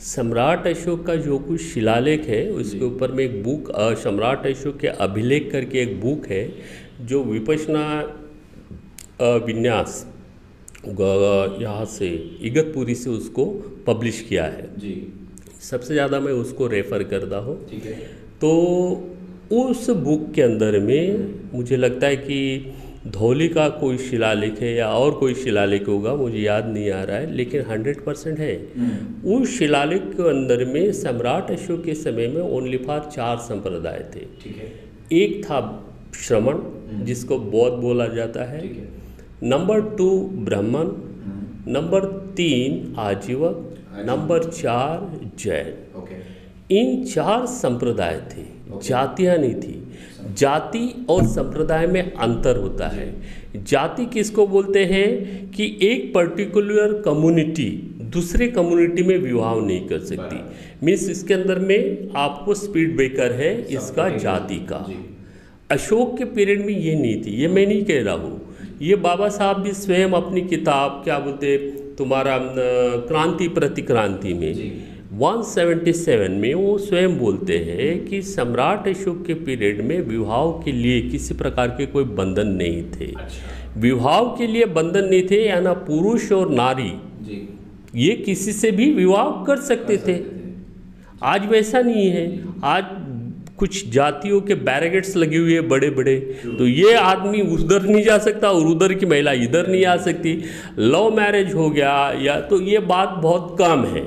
सम्राट 0.05 0.67
अशोक 0.67 1.05
का 1.07 1.15
जो 1.15 1.37
कुछ 1.39 1.61
शिलालेख 1.63 2.27
है 2.27 2.49
उसके 2.51 2.85
ऊपर 2.85 3.11
में 3.11 3.23
एक 3.23 3.43
बुक 3.43 3.71
सम्राट 4.03 4.45
अशोक 4.47 4.77
के 4.79 4.87
अभिलेख 4.87 5.49
करके 5.51 5.81
एक 5.81 5.99
बुक 6.01 6.27
है 6.27 6.47
जो 7.01 7.23
विपशना 7.23 7.85
विन्यास 9.45 10.05
यहाँ 10.85 11.85
से 11.89 12.07
इगतपुरी 12.43 12.95
से 12.95 13.09
उसको 13.09 13.45
पब्लिश 13.87 14.25
किया 14.29 14.43
है। 14.45 14.67
जी। 14.77 14.95
सबसे 15.69 15.93
ज़्यादा 15.93 16.19
मैं 16.19 16.31
उसको 16.33 16.67
रेफ़र 16.67 17.03
करता 17.03 17.37
हूँ। 17.37 17.57
तो 18.41 18.49
उस 19.51 19.89
बुक 19.89 20.31
के 20.35 20.41
अंदर 20.41 20.79
में 20.79 21.33
मुझे 21.53 21.77
लगता 21.77 22.07
है 22.07 22.15
कि 22.15 22.73
धौली 23.07 23.47
का 23.47 23.67
कोई 23.69 23.97
शिलालेख 23.97 24.59
है 24.61 24.73
या 24.75 24.87
और 24.87 25.11
कोई 25.11 25.33
शिलालेख 25.33 25.87
होगा 25.87 26.13
मुझे 26.15 26.37
याद 26.37 26.67
नहीं 26.67 26.89
आ 26.91 27.01
रहा 27.03 27.17
है 27.17 27.31
लेकिन 27.33 27.61
हंड्रेड 27.61 28.03
परसेंट 28.05 28.39
है। 28.39 28.53
हम्म। 28.77 29.31
उस 29.33 29.57
शिलालेख 29.59 30.01
के 30.01 30.29
अंदर 30.29 30.65
में 30.65 30.91
सम्राट 30.91 31.51
अशोक 31.51 31.83
के 31.83 31.93
समय 31.93 32.27
में 32.27 32.41
ओनली 32.41 32.77
फार 32.77 33.09
चार 33.13 33.37
संप्रदाय 33.37 34.05
थे। 34.15 34.25
एक 35.15 35.43
था 35.45 35.59
श्रमण 36.17 36.53
हम्म। 36.53 37.03
जिसको 37.05 37.37
बौद्ध 37.39 37.75
बोला 37.77 38.07
जाता 38.07 38.43
है। 38.43 38.61
नंबर 39.43 39.81
टू 39.97 40.09
ब्राह्मण। 40.45 40.87
हम्म। 41.23 41.71
नंबर 41.71 42.05
तीन 42.37 42.95
आजीवक। 42.99 43.69
नंबर 43.99 44.43
चार 44.43 45.19
जैन। 45.39 45.73
इन 46.71 47.05
चार 47.05 47.45
संप्रदाय 47.45 48.21
थे। 48.31 48.53
जातियाँ 48.83 49.37
नहीं 49.37 49.55
थी। 49.55 49.87
जाति 50.37 51.05
और 51.09 51.23
संप्रदाय 51.23 51.87
में 51.87 52.13
अंतर 52.13 52.57
होता 52.57 52.87
है। 52.87 53.21
जाति 53.63 54.05
किसको 54.05 54.47
बोलते 54.47 54.85
हैं? 54.85 55.11
कि 55.51 55.79
एक 55.81 56.13
पर्टिकुलर 56.13 57.01
कम्युनिटी 57.01 57.89
दूसरे 58.03 58.47
कम्युनिटी 58.47 59.03
में 59.03 59.17
विवाह 59.17 59.55
नहीं 59.55 59.87
कर 59.87 59.99
सकती। 59.99 60.39
मीन्स 60.85 61.09
इसके 61.09 61.33
अंदर 61.33 61.59
में 61.59 62.09
आपको 62.15 62.53
स्पीड 62.53 62.95
ब्रेकर 62.95 63.31
है 63.31 63.61
इसका 63.61 64.09
जाति 64.09 64.55
का। 64.55 64.93
अशोक 65.71 66.17
के 66.17 66.25
पीरियड 66.25 66.65
में 66.65 66.79
ये 66.79 66.95
नहीं 66.95 67.21
थी। 67.21 67.31
ये 67.31 67.47
मैं 67.47 67.67
नहीं 67.67 67.85
कह 67.85 68.03
रहा 68.03 68.15
हूँ। 68.15 68.55
ये 68.81 68.95
बाबा 68.95 69.29
साहब 69.29 69.57
भी 69.57 69.71
स्वयं 69.71 70.09
अपनी 70.09 70.41
किताब 70.41 71.01
क्या 71.03 71.19
बोलते 71.19 71.57
तुम्हारा 71.97 72.37
क्रांति 73.07 73.47
प्रतिक्रांति 73.47 74.33
में। 74.33 74.53
177 75.19 76.29
में 76.29 76.53
वो 76.53 76.77
स्वयं 76.77 77.17
बोलते 77.17 77.57
हैं 77.57 78.05
कि 78.05 78.21
सम्राट 78.21 78.87
अशोक 78.87 79.25
के 79.25 79.33
पीरियड 79.33 79.81
में 79.81 80.01
विवाह 80.01 80.45
के 80.63 80.71
लिए 80.71 81.01
किसी 81.01 81.33
प्रकार 81.33 81.67
के 81.67 81.85
कोई 81.85 82.03
बंधन 82.03 82.47
नहीं 82.47 82.83
थे। 82.83 83.05
अच्छा। 83.05 83.79
विवाह 83.79 84.23
के 84.37 84.47
लिए 84.47 84.65
बंधन 84.65 85.05
नहीं 85.05 85.23
थे 85.31 85.47
या 85.47 85.59
ना 85.59 85.73
पुरुष 85.73 86.31
और 86.31 86.49
नारी। 86.51 86.91
जी। 87.21 87.49
ये 87.95 88.15
किसी 88.15 88.51
से 88.51 88.71
भी 88.71 88.91
विवाह 88.93 89.43
कर 89.43 89.57
सकते 89.57 89.97
थे। 89.97 90.19
आज 91.23 91.45
वैसा 91.45 91.81
नहीं 91.81 92.09
है। 92.09 92.43
आज 92.63 92.83
कुछ 93.57 93.89
जातियों 93.89 94.39
के 94.41 94.55
बैरिगेट्स 94.61 95.15
लगे 95.17 95.37
हुए 95.37 95.53
हैं 95.53 95.67
बड़े 95.69 95.89
बड़े 95.89 96.15
तो 96.47 96.67
ये 96.67 96.93
आदमी 96.93 97.41
उधर 97.53 97.83
नहीं 97.83 98.03
जा 98.03 98.17
सकता 98.17 98.51
और 98.51 98.65
उधर 98.67 98.93
की 98.93 99.05
महिला 99.05 99.31
इधर 99.41 99.67
नहीं 99.67 99.85
आ 99.85 99.95
सकती। 99.99 100.33
लव 100.79 101.15
मैरिज 101.15 101.53
हो 101.53 101.69
गया 101.69 101.93
या 102.21 102.39
तो 102.41 102.61
ये 102.61 102.79
बात 102.87 103.09
बहुत 103.23 103.55
कम 103.59 103.85
है। 103.85 104.03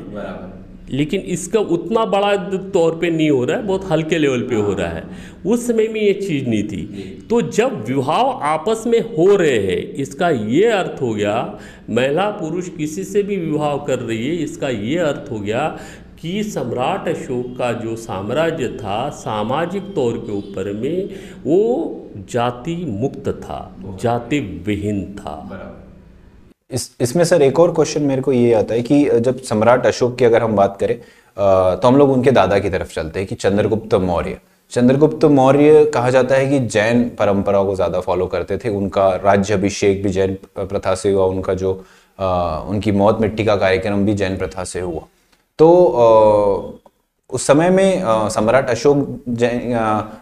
लेकिन 0.91 1.21
इसका 1.29 1.61
उतना 1.61 2.05
बड़ा 2.05 2.35
तौर 2.71 2.97
पे 2.97 3.11
नहीं 3.11 3.31
हो 3.31 3.45
रहा 3.45 3.57
है 3.57 3.67
बहुत 3.67 3.89
हल्के 3.91 4.19
लेवल 4.19 4.43
पे 4.43 4.55
हो 4.57 4.73
रहा 4.73 4.89
है। 4.89 5.03
उस 5.47 5.67
समय 5.67 5.89
में 5.89 6.01
ये 6.01 6.13
चीज़ 6.13 6.49
नहीं 6.49 6.63
थी। 6.65 6.83
तो 7.31 7.41
जब 7.43 7.85
विवाह 7.87 8.47
आपस 8.49 8.85
में 8.87 9.01
हो 9.13 9.35
रहे 9.37 9.59
हैं 9.61 9.79
इसका 9.97 10.29
ये 10.29 10.65
अर्थ 10.73 11.03
हो 11.03 11.13
गया 11.15 11.37
महिला 11.91 12.29
पुरुष 12.33 12.69
किसी 12.69 13.05
से 13.05 13.23
भी 13.23 13.37
विवाह 13.37 13.77
कर 13.87 13.99
रही 13.99 14.27
है 14.27 14.37
इसका 14.45 14.69
ये 14.69 14.99
अर्थ 14.99 15.31
हो 15.33 15.41
गया 15.41 15.69
कि 16.19 16.43
सम्राट 16.45 17.09
अशोक 17.09 17.57
का 17.59 17.73
जो 17.75 17.97
साम्राज्य 17.99 18.69
था 18.75 19.09
सामाजिक 19.15 19.95
तौर 19.95 20.17
के 20.19 20.33
ऊपर 20.33 20.73
में 20.75 21.09
वो 21.45 21.59
जाति 22.31 22.77
मुक्त 22.91 23.29
था 23.41 23.61
जाति 24.03 24.39
विहीन 24.67 25.05
था। 25.15 25.37
इस 26.71 26.91
इसमें 27.01 27.25
सर 27.25 27.43
एक 27.43 27.61
और 27.61 27.73
क्वेश्चन 27.75 28.03
मेरे 28.05 28.23
को 28.23 28.33
ये 28.33 28.53
आता 28.55 28.75
है 28.75 28.83
कि 28.83 29.05
जब 29.21 29.41
सम्राट 29.45 29.87
अशोक 29.87 30.17
की 30.19 30.25
अगर 30.25 30.43
हम 30.43 30.57
बात 30.57 30.77
करें 30.81 30.97
तो 30.97 31.89
हम 31.89 31.97
लोग 31.97 32.11
उनके 32.11 32.31
दादा 32.33 32.59
की 32.59 32.71
तरफ़ 32.71 32.93
चलते 32.95 33.21
हैं 33.21 33.29
कि 33.29 33.35
चंद्रगुप्त 33.37 33.95
मौर्य। 34.03 34.39
चंद्रगुप्त 34.73 35.25
मौर्य 35.33 35.85
कहा 35.95 36.11
जाता 36.11 36.35
है 36.35 36.49
कि 36.49 36.59
जैन 36.69 37.09
परंपरा 37.19 37.63
को 37.65 37.75
ज़्यादा 37.75 38.01
फॉलो 38.01 38.27
करते 38.27 38.57
थे 38.59 38.69
उनका 38.77 39.09
राज्य 39.17 39.55
अभिषेक 39.55 40.03
भी 40.03 40.11
जैन 40.11 40.37
प्रथा 40.59 40.95
से 40.95 41.13
हुआ 41.13 41.27
उनका 41.27 41.55
जो 41.55 41.73
आ, 42.19 42.59
उनकी 42.61 42.93
मौत 42.93 43.21
मिट्टी 43.21 43.45
का 43.45 43.57
कार्यक्रम 43.57 44.05
भी 44.07 44.15
जैन 44.15 44.37
प्रथा 44.37 44.65
से 44.65 44.81
हुआ। 44.81 45.03
तो 45.59 45.69
उस 47.31 47.47
समय 47.47 47.71
में 47.71 48.03
सम्राट 48.31 48.69
अशोक 48.71 49.23
जैन 49.29 49.61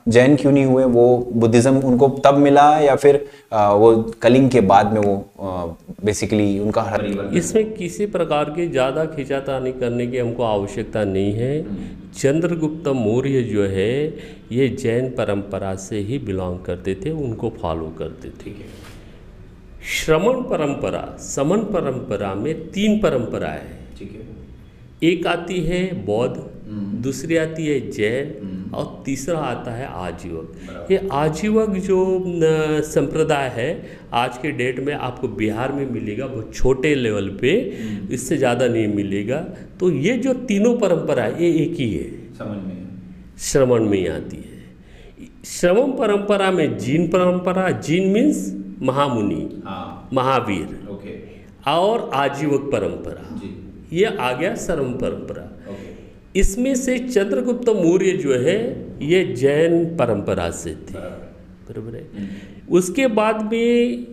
जैन 0.08 0.36
क्यों 0.36 0.52
नहीं 0.52 0.64
हुए? 0.64 0.84
वो 0.84 1.32
बुद्धिज्म 1.32 1.80
उनको 1.80 2.08
तब 2.24 2.34
मिला 2.38 2.66
या 2.80 2.94
फिर 2.96 3.16
वो 3.52 3.92
कलिंग 4.22 4.48
के 4.50 4.60
बाद 4.60 4.92
में 4.92 5.00
वो 5.00 5.76
बेसिकली 6.04 6.58
उनका 6.58 6.82
हर 6.82 7.04
इसमें 7.34 7.72
किसी 7.74 8.06
प्रकार 8.06 8.50
की 8.50 8.66
ज़्यादा 8.68 9.04
खिंचातानी 9.06 9.72
करने 9.72 10.06
की 10.06 10.18
हमको 10.18 10.42
आवश्यकता 10.42 11.04
नहीं 11.04 11.32
है। 11.32 11.52
चंद्रगुप्त 12.12 12.88
मौर्य 12.96 13.42
जो 13.42 13.64
है 13.66 13.92
ये 14.52 14.68
जैन 14.80 15.10
परंपरा 15.10 15.74
से 15.82 15.98
ही 16.00 16.18
बिलोंग 16.18 16.58
करते 16.60 16.94
थे 16.94 17.10
उनको 17.10 17.52
फॉलो 17.62 17.94
करते 17.98 18.28
थे। 18.40 18.54
श्रमण 19.94 20.42
परंपरा 20.50 21.06
समन 21.20 21.64
परंपरा 21.72 22.34
में 22.34 22.54
तीन 22.70 23.00
परंपराएँ 23.00 23.60
हैं 23.60 23.68
है। 23.68 23.83
एक 25.02 25.26
आती 25.26 25.60
है 25.60 25.82
बौद्ध 26.04 26.50
दूसरी 27.02 27.36
आती 27.36 27.66
है 27.66 27.78
जैन 27.90 28.70
और 28.74 29.02
तीसरा 29.06 29.38
आता 29.40 29.70
है 29.70 29.86
आजीवक। 29.86 30.88
ये 30.90 31.08
आजीवक 31.12 31.70
जो 31.78 31.98
संप्रदाय 32.84 33.48
है 33.48 33.68
आज 34.14 34.38
के 34.38 34.50
डेट 34.52 34.78
में 34.80 34.92
आपको 34.94 35.28
बिहार 35.30 35.72
में 35.72 35.90
मिलेगा 35.90 36.26
बहुत 36.26 36.54
छोटे 36.54 36.94
लेवल 36.94 37.28
पे 37.40 37.52
इससे 38.10 38.36
ज़्यादा 38.36 38.66
नहीं 38.68 38.88
मिलेगा। 38.88 39.38
तो 39.80 39.90
ये 39.90 40.16
जो 40.18 40.34
तीनों 40.44 40.76
परंपरा 40.78 41.26
ये 41.26 41.50
एक 41.62 41.74
ही 41.80 41.92
है। 41.92 42.08
श्रवण 43.40 43.84
में 43.84 43.98
ही 43.98 44.06
आती 44.06 44.36
है। 44.36 45.32
श्रवण 45.46 45.92
परंपरा 45.92 46.50
में 46.50 46.76
जीन 46.78 47.06
परंपरा 47.08 47.70
जीन 47.80 48.08
मीन्स 48.08 48.52
महामुनि 48.82 49.62
हाँ। 49.64 50.08
महावीर 50.12 50.88
ओके। 50.90 51.18
और 51.70 52.10
आजीवक 52.14 52.70
परंपरा। 52.72 53.36
जी। 53.36 53.50
ये 53.94 54.04
आ 54.04 54.32
गया 54.32 54.54
सर्व 54.54 54.84
परंपरा। 54.84 55.74
इसमें 56.36 56.74
से 56.74 56.98
चंद्रगुप्त 56.98 57.68
मौर्य 57.68 58.10
जो 58.12 58.34
है 58.34 58.58
ये 59.02 59.24
जैन 59.24 59.84
परंपरा 59.96 60.50
से 60.50 60.70
थे। 60.70 60.94
बराबर 60.94 61.96
है? 61.96 62.06
उसके 62.70 63.06
बाद 63.06 63.52
में 63.52 64.06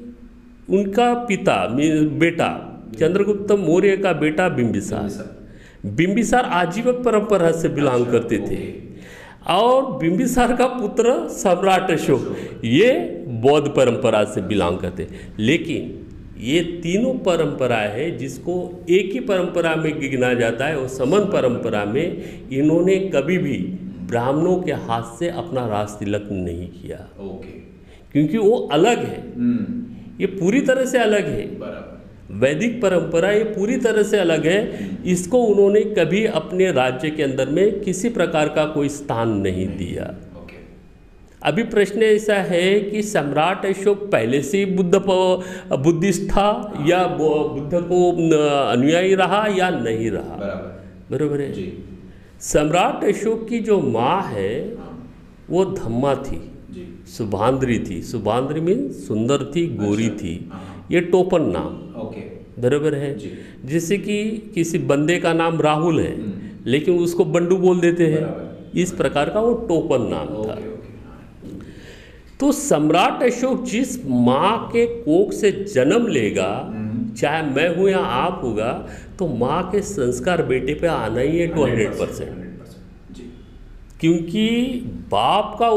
उनका 0.69 1.13
पिता 1.13 1.65
बेटा 2.19 2.49
चंद्रगुप्त 2.99 3.51
मौर्य 3.51 3.97
का 3.97 4.13
बेटा 4.13 4.49
बिंबिसार। 4.49 5.41
बिंबिसार। 5.85 6.45
आजीवक 6.45 6.95
परंपरा 6.95 7.51
से 7.51 7.69
बिलोंग 7.69 8.05
करते 8.05 8.37
थे। 8.37 8.59
और 9.47 9.97
बिंबिसार 9.97 10.55
का 10.55 10.65
पुत्र 10.67 11.27
सम्राट 11.27 11.91
अशोक। 11.91 12.37
ये 12.63 12.91
बौद्ध 13.27 13.67
परंपरा 13.67 14.23
से 14.23 14.41
बिलोंग 14.41 14.77
करते। 14.77 15.07
लेकिन 15.39 16.00
ये 16.41 16.61
तीनों 16.61 17.13
परंपरा 17.13 17.77
है 17.77 18.17
जिसको 18.17 18.85
एक 18.89 19.13
ही 19.13 19.19
परंपरा 19.19 19.75
में 19.75 19.99
गिना 19.99 20.33
जाता 20.33 20.65
है 20.65 20.77
और 20.77 20.87
समन 20.87 21.19
परंपरा 21.19 21.85
में 21.85 22.23
इन्होंने 22.51 22.95
कभी 22.95 23.37
भी 23.37 23.57
ब्राह्मणों 24.07 24.55
के 24.61 24.71
हाथ 24.71 25.19
से 25.19 25.29
अपना 25.29 25.67
राज 25.67 25.89
तिलक 25.89 26.27
नहीं 26.31 26.67
किया। 26.67 27.09
ओके। 27.19 27.59
क्योंकि 28.11 28.37
वो 28.37 28.57
अलग 28.71 28.97
है। 28.97 29.23
ये 30.21 30.25
पूरी 30.25 30.61
तरह 30.61 30.85
से 30.85 30.97
अलग 30.97 31.27
है। 31.27 31.45
वैदिक 32.31 32.81
परंपरा 32.81 33.31
ये 33.31 33.43
पूरी 33.43 33.77
तरह 33.77 34.03
से 34.03 34.17
अलग 34.17 34.47
है। 34.47 34.89
इसको 35.05 35.43
उन्होंने 35.43 35.81
कभी 35.81 36.25
अपने 36.25 36.71
राज्य 36.71 37.09
के 37.09 37.23
अंदर 37.23 37.49
में 37.49 37.79
किसी 37.79 38.09
प्रकार 38.09 38.47
का 38.47 38.65
कोई 38.65 38.89
स्थान 38.89 39.29
नहीं 39.29 39.67
दिया। 39.67 40.15
अभी 41.43 41.63
प्रश्न 41.63 42.03
ऐसा 42.03 42.35
है 42.35 42.79
कि 42.79 43.01
सम्राट 43.01 43.65
अशोक 43.65 44.09
पहले 44.11 44.41
से 44.41 44.57
ही 44.57 44.65
बुद्ध 44.65 44.95
बुद्धिस्ट 44.95 46.23
था 46.31 46.49
या 46.87 47.07
बुद्ध 47.07 47.73
को 47.73 48.11
अनुयायी 48.71 49.15
रहा 49.15 49.47
या 49.47 49.69
नहीं 49.69 50.11
रहा? 50.11 50.35
बराबर। 51.11 51.41
है? 51.41 51.73
सम्राट 52.39 53.03
अशोक 53.03 53.47
की 53.49 53.59
जो 53.59 53.79
माँ 53.79 54.21
है 54.23 54.75
हाँ 54.75 55.13
वो 55.49 55.65
धम्मा 55.65 56.15
थी। 56.15 56.51
सुभांद्री 57.07 57.79
थी। 57.79 58.01
सुभांद्री 58.01 58.61
मीन 58.61 58.91
सुंदर 58.91 59.51
थी 59.55 59.67
गोरी 59.75 60.09
थी। 60.09 60.51
ये 60.91 61.01
टोपन 61.01 61.41
नाम। 61.41 61.69
बराबर 62.59 62.95
है? 62.95 63.17
जैसे 63.65 63.97
कि 63.97 64.51
किसी 64.55 64.77
बंदे 64.77 65.17
का 65.17 65.33
नाम 65.33 65.61
राहुल 65.61 65.99
है 65.99 66.15
लेकिन 66.65 66.99
उसको 66.99 67.25
बंडू 67.25 67.57
बोल 67.57 67.79
देते 67.79 68.07
हैं। 68.07 68.25
इस 68.75 68.91
प्रकार 68.91 69.29
का 69.29 69.39
वो 69.39 69.53
टोपन 69.53 70.01
नाम 70.01 70.27
था। 70.43 70.70
तो 72.41 72.51
सम्राट 72.51 73.23
अशोक 73.23 73.63
जिस 73.63 74.05
माँ 74.05 74.69
के 74.73 74.85
कोख 75.01 75.33
से 75.33 75.51
जन्म 75.73 76.07
लेगा 76.07 76.51
चाहे 77.17 77.41
मैं 77.41 77.67
हूँ 77.75 77.89
या 77.89 77.99
आप 77.99 78.39
होगा 78.43 78.71
तो 79.19 79.27
माँ 79.27 79.61
के 79.71 79.81
संस्कार 79.81 80.43
बेटे 80.43 80.73
पे 80.73 80.87
आना 80.87 81.21
ही 81.21 81.37
है 81.39 81.47
टू 81.47 81.63
हंड्रेड 81.63 81.99
परसेंट 81.99 82.39
क्योंकि 83.99 84.47
बाप 85.11 85.55
का 85.59 85.69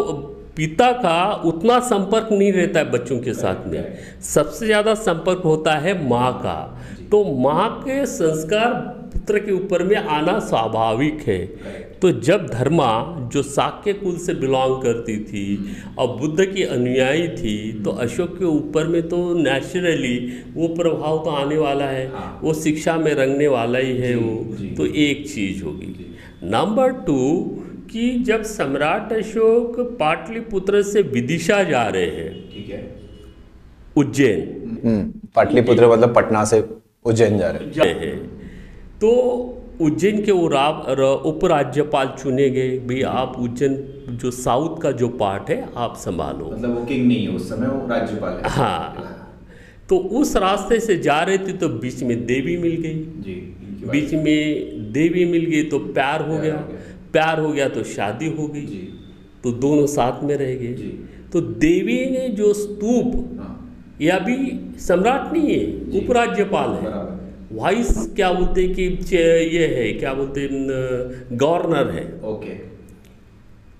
पिता 0.56 0.90
का 0.92 1.32
उतना 1.44 1.78
संपर्क 1.80 2.28
नहीं 2.32 2.52
रहता 2.52 2.80
है 2.80 2.90
बच्चों 2.90 3.18
के 3.18 3.32
साथ 3.34 3.66
में। 3.66 3.96
सबसे 4.22 4.66
ज़्यादा 4.66 4.94
संपर्क 4.94 5.42
होता 5.44 5.72
है 5.76 6.08
माँ 6.08 6.32
का। 6.38 6.80
तो 7.10 7.22
माँ 7.40 7.68
के 7.80 8.06
संस्कार 8.06 8.72
पुत्र 9.24 9.38
के 9.38 9.52
ऊपर 9.52 9.82
में 9.82 9.96
आना 9.96 10.38
स्वाभाविक 10.38 11.20
है। 11.26 11.38
तो 12.02 12.10
जब 12.20 12.46
धर्मा 12.46 12.88
जो 13.32 13.42
साक्य 13.42 13.92
कुल 13.92 14.16
से 14.16 14.34
बिलोंग 14.34 14.82
करती 14.82 15.16
थी 15.20 15.44
और 15.98 16.08
बुद्ध 16.16 16.44
की 16.44 16.62
अनुयायी 16.64 17.28
थी 17.30 17.54
तो 17.82 17.90
अशोक 18.04 18.36
के 18.38 18.44
ऊपर 18.44 18.86
में 18.86 19.00
तो 19.08 19.22
नेचुरली 19.34 20.16
वो 20.54 20.68
प्रभाव 20.74 21.22
तो 21.24 21.30
आने 21.30 21.56
वाला 21.58 21.86
है। 21.86 22.06
वो 22.42 22.54
शिक्षा 22.54 22.96
में 22.96 23.12
रंगने 23.14 23.48
वाला 23.48 23.78
ही 23.78 23.96
है 23.98 24.14
वो। 24.16 24.36
तो 24.76 24.86
एक 24.86 25.26
चीज़ 25.28 25.64
होगी। 25.64 25.96
नंबर 26.44 26.92
टू 27.06 27.18
कि 27.90 28.10
जब 28.26 28.42
सम्राट 28.44 29.12
अशोक 29.12 29.80
पाटलिपुत्र 30.00 30.82
से 30.82 31.02
विदिशा 31.08 31.62
जा 31.62 31.86
रहे 31.88 32.06
हैं 32.10 32.30
ठीक 32.52 32.70
है। 32.70 32.84
उज्जैन। 33.96 35.12
पाटलिपुत्र 35.34 35.88
मतलब 35.88 36.14
पटना 36.14 36.44
से 36.44 36.64
उज्जैन 37.04 37.32
हैं। 37.34 37.70
जा 37.72 37.82
रहे 37.82 37.92
हैं। 37.92 38.33
तो 39.00 39.10
उज्जैन 39.80 40.24
के 40.24 40.32
वो 40.32 40.50
र- 40.52 41.22
उपराज्यपाल 41.24 42.06
चुने 42.22 42.50
गए। 42.50 42.78
भाई 42.78 43.02
आप 43.02 43.36
उज्जैन 43.38 43.88
जो 44.08 44.30
साउथ 44.30 44.80
का 44.80 44.90
जो 44.90 45.08
पार्ट 45.08 45.50
है 45.50 45.68
आप 45.76 45.96
संभालो। 45.96 46.50
मतलब 46.52 46.78
वो 46.78 46.84
किंग 46.84 47.06
नहीं 47.06 47.28
है 47.28 47.28
उस 47.28 47.48
समय 47.48 47.66
वो 47.66 47.88
राज्यपाल 47.88 48.32
है। 48.32 48.40
हाँ। 48.44 48.94
तो 49.88 49.96
उस 49.96 50.36
रास्ते 50.36 50.80
से 50.80 50.98
जा 50.98 51.22
रहे 51.22 51.38
थे 51.38 51.52
तो 51.52 51.68
बीच 51.68 52.02
में 52.02 52.26
देवी 52.26 52.56
मिल 52.56 52.72
गई। 52.72 52.94
जी 52.94 53.56
बीच 53.90 54.14
में 54.14 54.70
देवी 54.92 55.24
मिल 55.24 55.44
गई 55.44 55.62
तो 55.62 55.78
प्यार 55.78 56.28
हो 56.28 56.38
गया। 56.38 56.56
प्यार 57.12 57.40
हो 57.40 57.52
गया 57.52 57.68
तो 57.68 57.82
शादी 57.82 58.26
हो 58.26 58.48
गई। 58.48 58.60
तो 59.44 59.50
दोनों 59.50 59.86
साथ 59.86 60.24
में 60.24 60.36
रह 60.36 60.54
गए। 60.54 60.74
तो 61.32 61.40
देवी 61.40 62.10
ने 62.10 62.28
जो 62.28 62.52
स्तूप 62.52 63.14
या 64.00 64.14
ये 64.14 64.20
अभी 64.20 64.60
सम्राट 64.78 65.32
नहीं 65.32 65.54
है 65.54 65.66
उपराज्यपाल 66.04 66.70
है। 66.70 67.23
वाइस 67.54 68.12
क्या 68.16 68.32
बोलते 68.32 68.64
हैं 68.64 68.74
कि 68.74 68.82
ये 69.48 69.66
है 69.66 69.92
क्या 69.92 70.14
बोलते 70.14 70.40
हैं 70.40 70.50
गवर्नर 71.32 71.90
है। 71.90 72.04
ओके। 72.24 72.54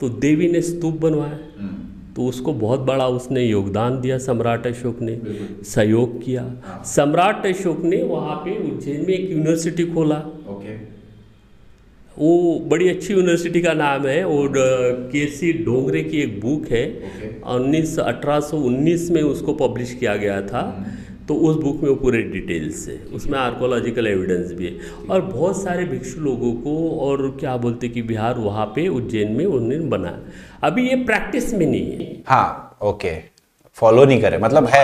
तो 0.01 0.09
देवी 0.09 0.49
ने 0.49 0.61
स्तूप 0.61 0.95
बनवाया। 0.95 1.39
हम्म, 1.59 2.15
तो 2.15 2.27
उसको 2.27 2.53
बहुत 2.53 2.81
बड़ा 2.81 3.07
उसने 3.09 3.45
योगदान 3.45 4.01
दिया 4.01 4.19
सम्राट 4.19 4.67
अशोक 4.67 5.01
ने। 5.01 5.21
सहयोग 5.65 6.25
किया। 6.25 6.43
हाँ। 6.43 6.83
सम्राट 6.87 7.47
अशोक 7.47 7.81
ने 7.85 8.03
वहाँ 8.03 8.37
पे 8.37 8.57
उज्जैन 8.71 9.01
में 9.01 9.15
एक 9.15 9.31
यूनिवर्सिटी 9.31 9.85
खोला। 9.85 10.19
ओके। 10.49 10.75
वो 12.19 12.59
बड़ी 12.67 12.89
अच्छी 12.89 13.13
यूनिवर्सिटी 13.15 13.61
का 13.61 13.73
नाम 13.73 14.07
है 14.07 14.25
और 14.25 14.53
के 15.13 15.27
सी 15.27 15.53
डोंगरे 15.53 16.03
की 16.03 16.21
एक 16.21 16.41
बुक 16.41 16.67
है। 16.69 16.85
उन्नीस 17.47 17.99
अठारह 17.99 18.51
में 19.15 19.23
उसको 19.23 19.55
पब्लिश 19.55 19.95
किया 19.95 20.17
गया 20.17 20.41
था। 20.43 20.63
तो 21.29 21.35
उस 21.35 21.57
बुक 21.57 21.83
में 21.83 21.89
वो 21.89 21.95
पूरे 21.97 22.23
डिटेल्स 22.23 22.89
है। 22.89 22.97
उसमें 23.15 23.39
आर्कोलॉजिकल 23.39 24.07
एविडेंस 24.07 24.53
भी 24.53 24.67
है। 24.67 25.07
और 25.11 25.21
बहुत 25.21 25.63
सारे 25.63 25.85
भिक्षु 25.85 26.21
लोगों 26.21 26.53
को 26.53 26.75
और 27.01 27.37
क्या 27.41 27.57
बोलते 27.57 27.89
कि 27.89 28.03
बिहार 28.03 28.39
वहाँ 28.39 28.67
पे 28.67 28.89
उज्जैन 28.89 29.33
में 29.33 29.45
उन्होंने 29.45 29.79
बनाया 29.89 30.19
अभी 30.63 30.89
ये 30.89 30.97
प्रैक्टिस 31.05 31.53
में 31.55 31.67
नहीं 31.67 31.93
है। 31.93 32.17
हाँ 32.27 32.77
ओके 32.83 33.13
फॉलो 33.77 34.05
नहीं 34.05 34.21
करे 34.23 34.39
मतलब 34.39 34.67
है। 34.67 34.83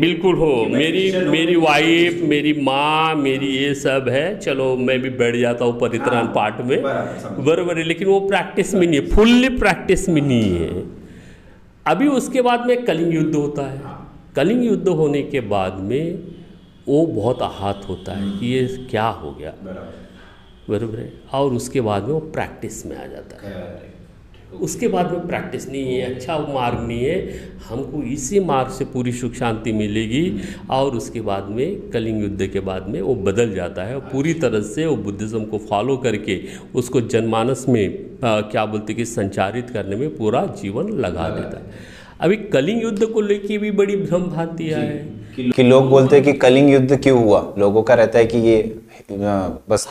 बिल्कुल 0.00 0.34
हो। 0.36 0.48
मेरी 0.70 1.04
मेरी 1.28 1.54
वाइफ 1.56 2.20
मेरी 2.22 2.52
माँ 2.62 3.14
मेरी 3.14 3.46
ये 3.46 3.74
सब 3.74 4.08
है। 4.08 4.38
चलो 4.38 4.76
मैं 4.76 4.98
भी 5.02 5.10
बैठ 5.10 5.36
जाता 5.36 5.64
हूँ 5.64 5.78
परित्राण 5.80 6.26
पाठ 6.34 6.60
में। 6.60 6.82
बराबर 6.82 7.78
है 7.78 7.84
लेकिन 7.84 8.08
वो 8.08 8.18
प्रैक्टिस 8.20 8.74
में 8.74 8.86
नहीं 8.86 9.00
है। 9.00 9.06
फुल्ली 9.06 9.48
प्रैक्टिस 9.58 10.08
में 10.08 10.20
नहीं 10.22 10.52
है। 10.56 10.84
अभी 11.86 12.08
उसके 12.08 12.42
बाद 12.42 12.66
में 12.66 12.84
कलिंग 12.84 13.14
युद्ध 13.14 13.34
होता 13.34 13.66
है। 13.70 13.95
कलिंग 14.36 14.64
युद्ध 14.64 14.88
होने 14.88 15.22
के 15.22 15.40
बाद 15.40 15.80
में 15.80 16.22
वो 16.88 17.06
बहुत 17.06 17.42
आहत 17.42 17.86
होता 17.88 18.12
है 18.12 18.38
कि 18.38 18.46
ये 18.46 18.66
क्या 18.90 19.06
हो 19.06 19.30
गया। 19.32 19.52
बराबर। 19.62 20.98
है। 20.98 21.12
और 21.32 21.54
उसके 21.54 21.80
बाद 21.80 22.02
में 22.02 22.12
वो 22.12 22.20
प्रैक्टिस 22.20 22.86
में 22.86 22.96
आ 22.96 23.06
जाता 23.06 23.46
है। 23.46 23.94
उसके 24.60 24.88
बाद 24.88 25.10
में 25.12 25.26
प्रैक्टिस 25.26 25.68
नहीं 25.68 25.94
है 25.94 26.14
अच्छा 26.14 26.38
मार्ग 26.38 26.80
नहीं 26.80 27.04
है। 27.04 27.18
हमको 27.68 28.02
इसी 28.02 28.40
मार्ग 28.40 28.70
से 28.70 28.84
पूरी 28.84 29.12
सुख 29.12 29.32
शांति 29.32 29.72
मिलेगी। 29.72 30.40
और 30.70 30.96
उसके 30.96 31.20
बाद 31.20 31.48
में 31.48 31.90
कलिंग 31.90 32.22
युद्ध 32.22 32.46
के 32.46 32.60
बाद 32.60 32.88
में 32.88 33.00
वो 33.00 33.14
बदल 33.14 33.54
जाता 33.54 33.84
है। 33.84 33.94
और 33.94 34.08
पूरी 34.12 34.34
तरह 34.34 34.60
से 34.60 34.86
वो 34.86 34.96
बुद्धिज़्म 34.96 35.44
को 35.44 35.58
फॉलो 35.58 35.96
करके 35.96 36.40
उसको 36.74 37.00
जनमानस 37.00 37.66
में 37.68 38.06
आ, 38.24 38.40
क्या 38.40 38.66
बोलते 38.66 38.94
कि 38.94 39.04
संचारित 39.04 39.70
करने 39.70 39.96
में 39.96 40.16
पूरा 40.16 40.46
जीवन 40.62 40.88
लगा 40.88 41.28
देता 41.30 41.58
है। 41.58 41.94
अभी 42.20 42.36
कलिंग 42.52 42.82
युद्ध 42.82 43.06
को 43.06 43.20
लेके 43.20 43.58
भी 43.58 43.70
बड़ी 43.70 43.96
भ्रम 43.96 44.22
भ्रांति 44.22 44.64
है 44.64 44.86
कि 45.56 45.62
लोग 45.62 45.88
बोलते 45.90 46.16
हैं 46.16 46.24
कि 46.24 46.32
कलिंग 46.32 46.70
युद्ध 46.70 46.96
क्यों 47.02 47.18
हुआ? 47.24 47.40
लोगों 47.58 47.82
का 47.82 47.94
रहता 47.94 48.18
है 48.18 48.24
कि 48.24 48.38
ये 48.38 48.56
बस 49.70 49.86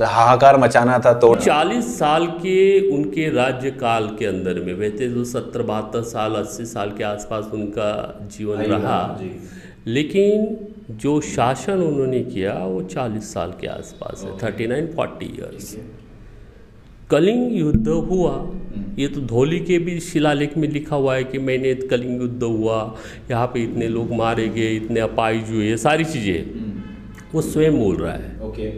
हाहाकार 0.00 0.56
मचाना 0.58 0.98
था 0.98 1.12
तो 1.12 1.34
चालीस 1.34 1.98
साल 1.98 2.26
के 2.26 2.56
उनके 2.90 3.28
राज्य 3.30 3.70
काल 3.70 4.08
के 4.18 4.26
अंदर 4.26 4.60
में 4.60 4.72
वैसे 4.74 5.08
तो 5.14 5.24
सत्तर 5.24 5.62
बहत्तर 5.62 6.02
साल 6.02 6.34
अस्सी 6.34 6.64
साल 6.66 6.90
के 6.90 7.04
आसपास 7.04 7.50
उनका 7.54 7.90
जीवन 8.36 8.62
रहा। 8.62 9.20
लेकिन 9.86 10.56
जो 11.02 11.20
शासन 11.20 11.82
उन्होंने 11.82 12.20
किया 12.22 12.52
वो 12.64 12.82
चालीस 12.94 13.32
साल 13.34 13.52
के 13.60 13.66
आसपास 13.66 14.24
है 14.24 14.36
thirty 14.38 14.66
nine 14.66 14.86
forty 14.96 15.26
years 15.26 15.76
Kalinga 17.10 17.56
युद्ध 17.56 17.88
हुआ। 17.88 18.32
ये 18.98 19.06
तो 19.08 19.20
धोली 19.22 19.58
के 19.60 19.78
भी 19.78 19.98
शिलालेख 20.00 20.56
में 20.56 20.68
लिखा 20.68 20.96
हुआ 20.96 21.14
है 21.14 21.24
कि 21.24 21.38
मैंने 21.38 21.74
कलिंग 21.90 22.20
युद्ध 22.22 22.42
हुआ 22.42 22.78
यहाँ 23.30 23.46
पे 23.46 23.62
इतने 23.62 23.88
लोग 23.88 24.12
मारे 24.16 24.48
गए 24.48 24.74
इतने 24.76 25.00
अपाइज 25.00 25.50
हुए 25.50 25.76
सारी 25.78 26.04
चीज़ें 26.04 27.32
वो 27.32 27.40
स्वयं 27.42 27.78
बोल 27.78 27.96
रहा 27.96 28.12
है। 28.12 28.38
ओके। 28.42 28.70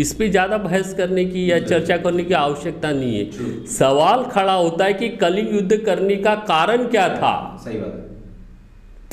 इस 0.00 0.12
पे 0.14 0.28
ज़्यादा 0.28 0.58
बहस 0.58 0.94
करने 0.94 1.24
की 1.24 1.50
या 1.50 1.58
चर्चा 1.60 1.96
करने 1.98 2.24
की 2.24 2.34
आवश्यकता 2.34 2.90
नहीं 2.92 3.18
है। 3.18 3.66
सवाल 3.68 4.22
खड़ा 4.24 4.52
होता 4.52 4.84
है 4.84 4.92
कि 4.92 5.08
कलिंग 5.18 5.54
युद्ध 5.54 5.76
करने 5.76 6.16
का 6.16 6.34
कारण 6.50 6.84
क्या 6.86 7.08
था? 7.16 7.34
सही 7.64 7.78
बात 7.78 8.06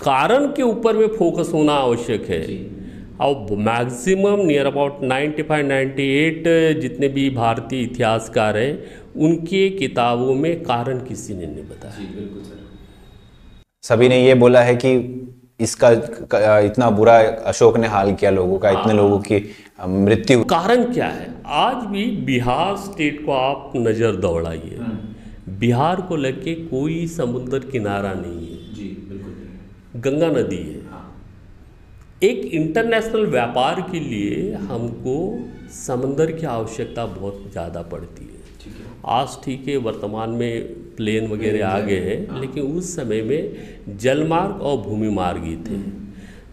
कारण 0.04 0.48
के 0.48 0.64
ऊपर 0.64 0.98
में 0.98 1.08
फोकस 1.10 1.52
होना 1.54 1.74
आवश्यक 1.76 2.26
है। 2.30 2.42
और 3.20 3.56
मैक्सिमम 3.60 4.46
नियर 4.46 4.66
अबाउट 4.66 5.00
95 5.04 5.64
98 5.64 6.80
जितने 6.82 7.08
भी 7.08 7.30
भारतीय 7.30 7.82
इतिहासकार 7.84 8.58
हैं 8.58 8.74
उनके 9.18 9.70
किताबों 9.70 10.34
में 10.36 10.64
कारण 10.64 11.00
किसी 11.00 11.34
ने 11.34 11.46
नहीं 11.46 11.64
बताया। 11.64 12.06
सभी 13.84 14.10
ने 14.10 14.24
ये 14.26 14.34
बोला 14.36 14.62
है 14.62 14.76
कि 14.76 14.94
इसका 15.60 15.90
इतना 16.62 16.90
बुरा 16.90 17.18
अशोक 17.48 17.78
ने 17.78 17.88
हाल 17.88 18.14
किया 18.14 18.32
लोगों 18.32 18.58
का 18.60 18.70
इतने 18.72 18.94
लोगों 18.94 19.20
की 19.20 19.42
मृत्यु। 19.88 20.44
कारण 20.46 20.84
क्या 20.94 21.08
है? 21.08 21.34
आज 21.46 21.86
भी 21.86 22.06
बिहार 22.26 22.76
स्टेट 22.78 23.26
को 23.26 23.32
आप 23.32 23.72
नज़र 23.78 24.16
दौड़ाइए। 24.18 24.80
बिहार 25.60 26.02
को 26.02 26.16
लेके 26.16 26.54
कोई 26.56 27.06
समुद्र 27.08 27.60
किनारा 27.72 28.14
नहीं 28.14 28.48
है। 28.48 28.74
जी 28.76 28.88
बिल्कुल। 29.10 30.02
गंगा 30.02 30.30
नदी 30.32 30.58
है। 30.58 30.87
एक 32.24 32.46
इंटरनेशनल 32.54 33.26
व्यापार 33.26 33.80
के 33.92 34.00
लिए 34.00 34.54
हमको 34.62 35.18
समंदर 35.74 36.32
की 36.32 36.46
आवश्यकता 36.48 37.06
बहुत 37.08 37.44
ज़्यादा 37.52 37.82
पड़ती 37.92 38.26
है। 38.26 38.96
आज 39.08 39.38
ठीक 39.44 39.68
है 39.68 39.76
वर्तमान 39.80 40.30
में 40.32 40.96
प्लेन 40.96 41.28
वगैरह 41.32 41.68
आ 41.68 41.80
गए 41.80 42.00
हैं। 42.00 42.40
लेकिन 42.42 42.64
उस 42.72 42.96
समय 42.96 43.22
में 43.22 43.98
जलमार्ग 43.98 44.62
और 44.62 44.78
भूमि 44.80 45.10
मार्ग 45.12 45.44
ही 45.44 45.56
थे 45.66 45.78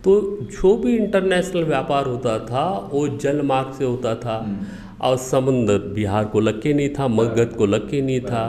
तो 0.04 0.21
जो 0.52 0.76
भी 0.76 0.97
इंटरनेशनल 0.97 1.64
व्यापार 1.64 2.06
होता 2.06 2.38
था 2.47 2.66
वो 2.92 3.06
जल 3.18 3.40
मार्ग 3.44 3.73
से 3.75 3.85
होता 3.85 4.14
था 4.16 4.37
हम्म। 4.38 4.66
और 5.02 5.16
समंदर 5.18 5.78
बिहार 5.94 6.25
को 6.25 6.40
लग 6.40 6.61
के 6.62 6.75
नहीं 6.75 6.88
था 6.99 7.09
मगध 7.11 7.54
को 7.56 7.66
लग 7.66 7.90
के 7.90 8.00
नहीं 8.02 8.21
था। 8.23 8.49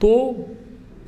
तो 0.00 0.10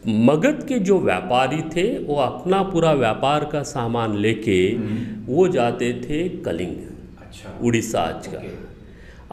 मगध 0.09 0.65
के 0.69 0.79
जो 0.79 0.99
व्यापारी 0.99 1.63
थे 1.63 1.99
वो 1.99 2.15
अपना 2.17 2.63
पूरा 2.63 2.93
व्यापार 2.93 3.45
का 3.45 3.63
सामान 3.63 4.17
लेके 4.17 4.69
हम्म। 4.69 5.35
वो 5.35 5.49
जाते 5.49 5.93
थे 5.93 6.29
कलिंग 6.29 6.77
अच्छा। 7.23 7.59
उड़ीसा 7.63 8.01
आज 8.01 8.27
का। 8.27 8.41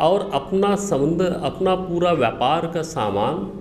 और 0.03 0.31
अपना 0.33 0.75
समुद्र 0.75 1.25
अपना 1.25 1.75
पूरा 1.75 2.11
व्यापार 2.11 2.67
का 2.67 2.81
सामान 2.81 3.51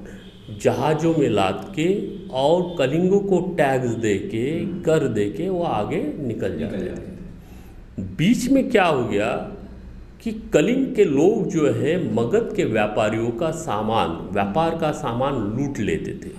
जहाज़ों 0.63 1.15
में 1.17 1.29
लाद 1.29 1.73
के 1.79 1.89
और 2.29 2.75
कलिंगों 2.79 3.21
को 3.21 3.41
टैक्स 3.41 3.89
दे 3.89 4.15
के 4.19 4.67
कर 4.83 5.09
दे 5.09 5.31
के 5.31 5.49
वो 5.49 5.63
आगे 5.63 6.15
निकल 6.19 6.59
जाते 6.59 6.77
थे। 6.77 8.03
बीच 8.03 8.51
में 8.51 8.71
क्या 8.71 8.85
हो 8.85 9.05
गया 9.05 9.31
कि 10.23 10.33
कलिंग 10.33 10.95
के 10.95 11.05
लोग 11.05 11.49
जो 11.49 11.73
है 11.73 12.15
मगध 12.15 12.57
के 12.57 12.65
व्यापारियों 12.65 13.31
का 13.31 13.51
सामान 13.51 14.29
व्यापार 14.33 14.79
का 14.79 14.93
सामान 14.93 15.35
लूट 15.35 15.79
लेते 15.79 16.13
थे। 16.13 16.31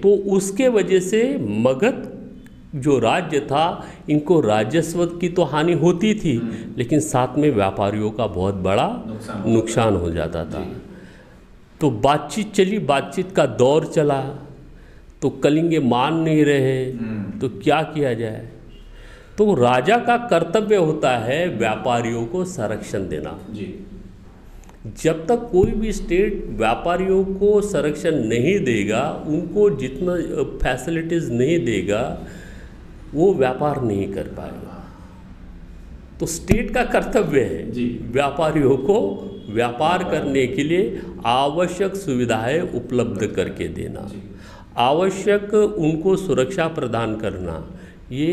तो 0.00 0.14
उसके 0.36 0.68
वजह 0.68 1.00
से 1.00 1.22
मगध 1.38 2.10
जो 2.74 2.98
राज्य 2.98 3.40
था 3.40 3.64
इनको 4.10 4.40
राजस्व 4.40 5.04
की 5.18 5.28
तो 5.28 5.42
हानि 5.44 5.72
होती 5.78 6.14
थी 6.14 6.36
लेकिन 6.78 7.00
साथ 7.00 7.36
में 7.38 7.50
व्यापारियों 7.50 8.10
का 8.10 8.26
बहुत 8.28 8.54
बड़ा 8.62 8.88
नुकसान 9.46 9.96
हो 9.96 10.10
जाता 10.10 10.44
था। 10.44 10.64
तो 11.80 11.90
बातचीत 11.90 12.52
चली 12.52 12.78
बातचीत 12.86 13.32
का 13.32 13.46
दौर 13.56 13.86
चला। 13.86 14.20
तो 15.22 15.30
कलिंगे 15.42 15.78
मान 15.80 16.14
नहीं 16.14 16.44
रहे 16.44 16.84
तो 17.40 17.48
क्या 17.60 17.80
किया 17.84 18.12
जाए? 18.14 18.48
तो 19.38 19.54
राजा 19.54 19.96
का 19.98 20.16
कर्तव्य 20.26 20.76
होता 20.76 21.16
है 21.18 21.46
व्यापारियों 21.48 22.24
को 22.26 22.44
संरक्षण 22.44 23.08
देना। 23.08 23.38
जी। 23.50 23.66
जब 24.84 25.26
तक 25.26 25.48
कोई 25.52 25.70
भी 25.70 25.92
स्टेट 25.92 26.44
व्यापारियों 26.48 27.24
को 27.24 27.60
संरक्षण 27.60 28.14
नहीं 28.24 28.58
देगा 28.64 29.02
उनको 29.26 29.68
जितना 29.70 30.14
फैसिलिटीज़ 30.58 31.30
नहीं 31.32 31.58
देगा 31.64 32.02
वो 33.14 33.32
व्यापार 33.34 33.82
नहीं 33.82 34.12
कर 34.12 34.26
पाएगा। 34.28 34.80
तो 36.20 36.26
स्टेट 36.26 36.70
का 36.70 36.84
कर्तव्य 36.84 37.40
है 37.40 37.62
व्यापारियों 38.12 38.76
को 38.76 38.98
व्यापार 39.50 40.04
करने 40.04 40.46
के 40.46 40.62
लिए 40.62 41.00
आवश्यक 41.26 41.94
सुविधाएँ 41.94 42.60
उपलब्ध 42.74 43.26
करके 43.26 43.68
देना 43.68 44.08
आवश्यक 44.76 45.54
उनको 45.54 46.16
सुरक्षा 46.16 46.66
प्रदान 46.68 47.16
करना 47.16 47.56
ये 48.12 48.32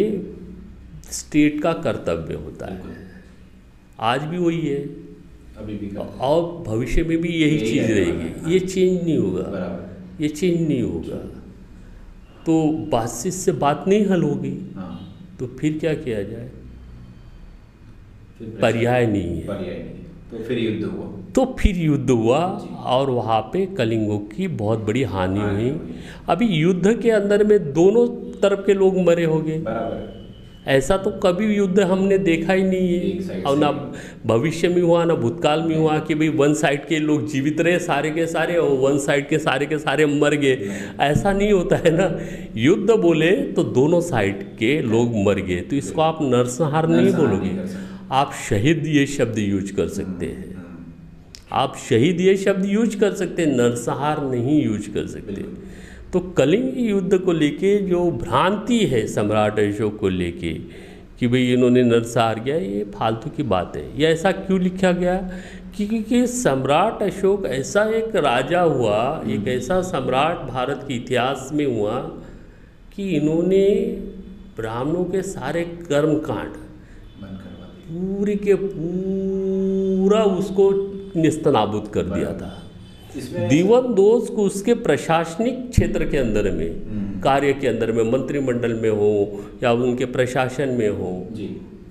स्टेट 1.12 1.62
का 1.62 1.74
कर्तव्य 1.74 2.34
होता 2.36 2.66
है। 2.66 2.80
आज 4.00 4.24
भी 4.24 4.38
वही 4.38 4.68
है। 4.68 5.11
अभी 5.58 5.74
भी 5.74 5.96
और 5.98 6.64
भविष्य 6.68 7.04
में 7.04 7.18
भी 7.18 7.30
यही 7.30 7.60
चीज़ 7.60 7.92
रहेगी। 7.92 8.54
ये 8.54 8.60
चेंज 8.60 9.04
नहीं 9.04 9.18
होगा। 9.18 9.88
ये 10.22 10.28
चेंज 10.28 10.68
नहीं 10.68 10.82
होगा। 10.82 11.16
तो 12.46 12.72
बातचीत 12.72 13.34
से 13.34 13.52
बात 13.52 13.86
नहीं 13.88 14.06
हल 14.06 14.24
होगी। 14.24 14.72
हाँ। 14.76 15.16
तो 15.40 15.48
फिर 15.48 15.78
क्या 15.78 15.94
किया 15.94 16.24
जाए? 16.24 16.50
पर्याय 18.62 19.08
नहीं 19.08 19.24
है। 19.24 19.48
पर्याय 19.48 19.96
तो 20.32 20.38
फिर 20.38 20.60
युद्ध 20.60 20.84
हुआ। 20.84 21.06
तो 21.36 21.56
फिर 21.60 21.78
युद्ध 21.78 22.10
हुआ 22.10 22.46
और 22.84 23.10
वहाँ 23.10 23.42
पे 23.42 23.66
कलिंगों 23.66 24.20
की 24.20 24.48
बहुत 24.48 24.80
बड़ी 24.80 25.04
हानि 25.04 25.40
हुई। 25.40 25.96
अभी 26.30 26.46
युद्ध 26.46 27.02
के 27.02 27.12
अंदर 27.12 27.44
में 27.44 27.74
दोनों 27.74 28.08
तरफ़ 28.40 28.60
के 28.60 28.74
लोग 28.74 28.98
मरे 28.98 29.26
होंगे। 29.26 29.60
बराबर। 29.60 30.21
ऐसा 30.68 30.98
तो 30.98 31.12
कभी 31.12 31.46
युद्ध 31.56 31.80
हमने 31.80 32.18
देखा 32.18 32.54
ही 32.54 32.64
नहीं 32.64 32.88
है। 32.90 33.42
और 33.42 33.58
ना 33.58 33.72
भविष्य 34.26 34.68
में 34.68 34.82
हुआ 34.82 35.04
ना 35.06 35.14
भूतकाल 35.14 35.62
में 35.62 35.76
हुआ 35.76 35.98
कि 36.00 36.16
भाई 36.16 36.28
वन 36.30 36.54
साइड 36.54 36.86
के 36.86 37.00
लोग 37.00 37.28
जीवित 37.28 37.62
रहे 37.62 37.80
सारे 37.80 38.12
के 38.12 38.28
सारे 38.28 38.56
और 38.56 38.78
वन 38.80 38.98
साइड 38.98 39.28
के 39.30 39.40
सारे 39.40 39.66
के 39.66 39.78
सारे 39.78 40.06
मर 40.06 40.36
गए। 40.36 40.70
ऐसा 41.00 41.34
नहीं 41.34 41.52
होता 41.54 41.76
है 41.76 41.92
ना। 41.92 42.20
युद्ध 42.58 42.92
बोले 42.92 43.32
तो 43.32 43.64
दोनों 43.64 44.02
साइड 44.02 44.44
के 44.58 44.82
लोग 44.82 45.16
मर 45.16 45.40
गए। 45.40 45.60
तो 45.62 45.76
इसको 45.76 46.02
आप 46.02 46.20
नरसंहार 46.22 46.88
नहीं 46.88 47.14
बोलोगे। 47.14 47.52
आप 48.12 48.32
शहीद 48.50 48.88
ये 48.88 49.06
शब्द 49.06 49.38
यूज़ 49.38 49.74
कर 49.74 49.88
सकते 49.88 50.26
हैं। 50.26 50.64
आप 51.52 51.76
शहीद 51.90 52.22
ये 52.22 52.38
शब्द 52.38 52.66
यूज़ 52.66 52.98
कर 52.98 53.14
सकते 53.14 53.42
हैं 53.42 53.56
नरसंहार 53.58 54.24
नहीं 54.24 54.64
यूज़ 54.64 54.90
कर 54.90 55.08
सकते। 55.08 55.46
तो 56.14 56.20
कलिंग 56.20 56.72
युद्ध 56.78 57.18
को 57.18 57.32
लेके 57.32 57.78
जो 57.78 58.12
भ्रांति 58.12 58.80
है 58.80 59.08
सम्राट 59.08 59.60
अशोक 59.60 59.98
को 59.98 60.10
लेके 60.10 60.54
कि 61.20 61.28
भाई 61.28 61.54
इन्होंने 61.54 61.84
नरसंहार 61.84 62.40
गया 62.40 62.56
ये 62.56 62.92
फालतू 62.96 63.30
की 63.30 63.44
बात 63.44 63.76
है। 63.76 64.02
ये 64.02 64.08
ऐसा 64.08 64.32
क्यों 64.32 64.60
लिखा 64.60 64.92
गया? 64.92 65.32
कि 65.78 65.88
क्योंकि 65.88 66.28
सम्राट 66.28 67.04
अशोक 67.04 67.46
ऐसा 67.46 67.84
एक 67.84 68.16
राजा 68.16 68.62
हुआ 68.62 69.24
एक 69.28 69.48
ऐसा 69.48 69.82
सम्राट 69.82 70.38
भारत 70.38 70.86
के 70.88 70.94
इतिहास 70.94 71.50
में 71.54 71.66
हुआ 71.66 72.00
कि 72.96 73.10
इन्होंने 73.10 73.70
ब्राह्मणों 74.58 75.06
के 75.06 75.22
सारे 75.22 75.62
कर्म 75.62 76.14
कांड 76.16 76.54
पूरी 77.92 78.36
के 78.36 78.56
पूरा 78.56 80.24
उसको 80.24 80.72
निस्तनाबूद 81.16 81.88
कर 81.94 82.04
दिया 82.04 82.34
था। 82.34 82.61
दीवन 83.50 83.94
दोष 83.94 84.30
को 84.30 84.44
उसके 84.44 84.74
प्रशासनिक 84.74 85.70
क्षेत्र 85.70 86.10
के 86.10 86.18
अंदर 86.18 86.52
में 86.52 86.70
कार्य 87.22 87.54
के 87.54 87.68
अंदर 87.68 87.92
में 87.92 88.04
मंत्रिमंडल 88.12 88.74
में 88.74 88.90
हो 88.90 89.42
या 89.64 89.72
उनके 89.72 90.06
प्रशासन 90.06 90.70
में 90.70 90.90
हो 90.90 91.28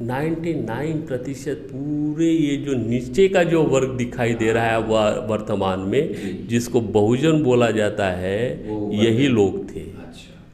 नाइन्टी 0.02 0.54
नाइन 0.54 0.98
प्रतिशत 0.98 1.68
पूरे 1.72 2.26
ये 2.26 2.56
जो 2.56 2.72
नीचे 2.72 3.28
का 3.28 3.42
जो 3.42 3.62
वर्ग 3.62 3.88
दिखाई 3.88 4.34
दे 4.34 4.52
रहा 4.52 4.64
है 4.64 4.78
व- 4.80 5.26
वर्तमान 5.30 5.80
में 5.80 6.14
जिसको 6.48 6.80
बहुजन 6.80 7.42
बोला 7.42 7.70
जाता 7.70 8.10
है 8.10 8.68
यही 8.94 9.28
लोग 9.28 9.76
थे। 9.76 9.80
अच्छा। 9.80 10.44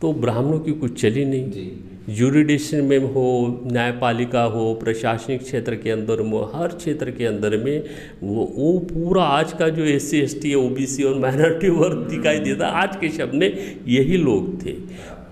तो 0.00 0.12
ब्राह्मणों 0.12 0.60
की 0.60 0.72
कुछ 0.72 1.00
चली 1.00 1.24
नहीं। 1.24 1.50
जी 2.08 2.14
जुरिडिशन 2.14 2.84
में 2.84 2.98
हो 2.98 3.60
न्यायपालिका 3.72 4.42
हो 4.42 4.74
प्रशासनिक 4.74 5.42
क्षेत्र 5.42 5.74
के 5.74 5.90
अंदर 5.90 6.22
में 6.22 6.38
हर 6.54 6.68
क्षेत्र 6.68 7.10
के 7.10 7.24
अंदर 7.24 7.56
में 7.56 7.84
वो 8.22 8.44
वो 8.56 8.78
पूरा 8.78 9.22
आज 9.22 9.52
का 9.52 9.68
जो 9.68 9.84
S 9.84 10.10
C 10.10 10.20
S 10.20 10.42
T 10.42 10.54
O 10.54 10.68
B 10.68 10.86
C 10.86 11.02
और 11.02 11.18
माइनॉरिटी 11.18 11.68
वर्ग 11.68 11.96
दिखाई 12.10 12.38
देता 12.38 12.66
आज 12.66 12.96
के 12.96 13.08
शब्द 13.08 13.34
में 13.34 13.80
यही 13.88 14.16
लोग 14.16 14.64
थे। 14.66 14.72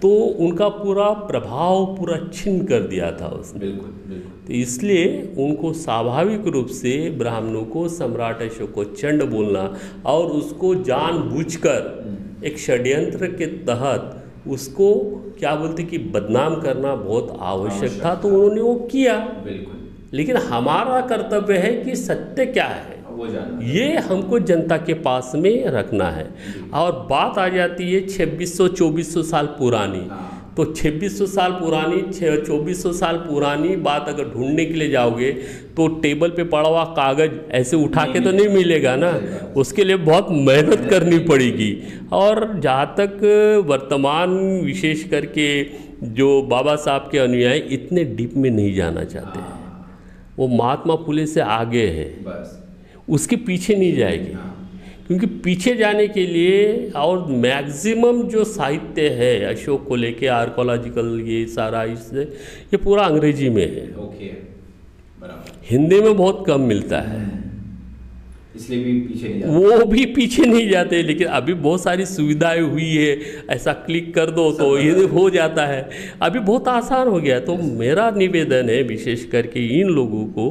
तो 0.03 0.09
उनका 0.11 0.69
पूरा 0.69 1.09
प्रभाव 1.11 1.85
पूरा 1.97 2.31
छिन्न 2.35 2.65
कर 2.65 2.81
दिया 2.81 3.11
था 3.13 3.27
उसने। 3.27 3.61
बिल्कुल 3.61 3.91
बिल्कुल। 3.91 4.47
तो 4.47 4.53
इसलिए 4.53 5.35
उनको 5.39 5.73
स्वाभाविक 5.73 6.47
रूप 6.47 6.67
से 6.67 7.11
ब्राह्मणों 7.11 7.65
को 7.65 7.89
सम्राट 7.89 8.43
अशोक 8.43 8.73
को 8.73 8.85
चंड 8.85 9.23
बोलना 9.23 9.79
और 10.07 10.27
उसको 10.27 10.75
जानबूझकर 10.75 12.43
एक 12.45 12.59
षड्यंत्र 12.59 13.27
के 13.27 13.47
तहत 13.47 14.24
उसको 14.49 14.95
क्या 15.39 15.55
बोलते 15.55 15.83
कि 15.83 15.99
बदनाम 15.99 16.61
करना 16.61 16.95
बहुत 16.95 17.39
आवश्यक 17.41 18.05
था 18.05 18.15
तो 18.15 18.29
उन्होंने 18.29 18.61
वो 18.61 18.75
किया। 18.75 19.19
बिल्कुल। 19.19 19.75
लेकिन 20.13 20.37
हमारा 20.37 21.01
कर्तव्य 21.01 21.59
है 21.59 21.73
कि 21.85 21.97
सत्य 21.97 22.47
क्या 22.47 22.67
है 22.67 23.05
वो 23.09 23.27
ये 23.63 23.97
हमको 23.99 24.39
जनता 24.39 24.77
के 24.77 24.95
पास 24.95 25.33
में 25.35 25.67
रखना 25.67 26.11
है। 26.11 26.29
और 26.75 26.93
बात 27.11 27.39
आ 27.39 27.49
जाती 27.49 27.93
है 27.93 28.01
2600 28.07 28.69
2400 28.69 29.23
साल 29.23 29.47
पुरानी। 29.47 30.11
तो 30.57 30.64
2600 30.64 31.27
साल 31.27 31.53
पुरानी 31.53 32.01
2400 32.12 32.93
साल 32.93 33.17
पुरानी 33.17 33.77
बात 33.77 34.09
अगर 34.09 34.25
ढूँढने 34.25 34.64
के 34.67 34.75
लिए 34.75 34.90
जाओगे 34.90 35.31
तो 35.77 35.87
टेबल 36.03 36.31
पे 36.31 36.45
पड़ा 36.45 36.69
हुआ 36.69 36.85
कागज़ 36.85 37.33
ऐसे 37.51 37.77
उठा 37.77 38.05
के 38.05 38.21
तो 38.21 38.31
नहीं 38.31 38.49
मिलेगा 38.49 38.95
ना। 38.97 39.11
उसके 39.57 39.85
लिए 39.85 39.97
बहुत 39.97 40.27
मेहनत 40.31 40.87
करनी 40.90 41.19
पड़ेगी। 41.19 41.73
और 42.12 42.61
जहाँ 42.61 42.95
तक 43.01 43.19
वर्तमान 43.67 44.31
विशेष 44.64 45.05
करके 45.05 45.49
जो 46.14 46.43
बाबा 46.43 46.77
साहब 46.77 47.09
के 47.12 47.19
अनुयायी 47.19 47.61
इतने 47.61 48.05
डीप 48.05 48.37
में 48.37 48.51
नहीं 48.51 48.75
जाना 48.75 49.05
चाहते 49.05 49.38
हैं। 49.38 49.62
वो 50.38 50.49
महात्मा 50.49 50.97
फुले 50.97 51.27
से 51.27 51.40
आगे 51.40 51.87
है। 51.87 52.09
उसके 53.09 53.37
पीछे 53.37 53.75
नहीं 53.75 53.95
जाएगी। 53.97 54.37
क्योंकि 55.07 55.27
पीछे 55.45 55.75
जाने 55.77 56.07
के 56.09 56.27
लिए 56.27 56.90
और 56.97 57.27
मैक्सिमम 57.31 58.23
जो 58.29 58.45
साहित्य 58.45 59.09
है 59.11 59.35
अशोक 59.45 59.87
को 59.87 59.97
लेके 59.97 60.27
आर्कोलॉजिकल 60.27 61.21
ये 61.27 61.45
सारा 61.47 61.85
इससे 61.85 62.23
ये 62.23 62.77
पूरा 62.77 63.05
अंग्रेज़ी 63.05 63.49
में 63.49 63.62
है। 63.64 63.87
ओके 63.99 64.27
बराबर। 65.21 65.67
हिंदी 65.71 66.01
में 66.01 66.17
बहुत 66.17 66.45
कम 66.47 66.61
मिलता 66.61 67.01
है। 67.01 67.23
इसलिए 68.57 68.83
भी 68.85 69.01
पीछे 69.01 69.29
नहीं 69.29 69.55
वो 69.55 69.87
भी 69.87 70.05
पीछे 70.07 70.45
नहीं 70.45 70.69
जाते 70.71 71.03
लेकिन 71.03 71.29
अभी 71.29 71.55
बहुत 71.55 71.83
सारी 71.83 72.05
सुविधाएँ 72.07 72.61
हुई 72.61 72.90
है। 72.90 73.17
ऐसा 73.51 73.73
क्लिक 73.87 74.14
कर 74.14 74.31
दो 74.31 74.51
तो 74.53 74.79
ये 74.79 75.07
हो 75.07 75.29
जाता 75.31 75.67
है। 75.67 75.88
अभी 76.23 76.38
बहुत 76.40 76.69
आसान 76.69 77.09
हो 77.09 77.21
गया 77.21 77.40
तो 77.40 77.57
मेरा 77.57 78.11
निवेदन 78.11 78.71
है 78.71 78.83
विशेष 78.83 79.25
करके 79.27 79.67
इन 79.81 79.88
लोगों 79.90 80.25
को 80.29 80.49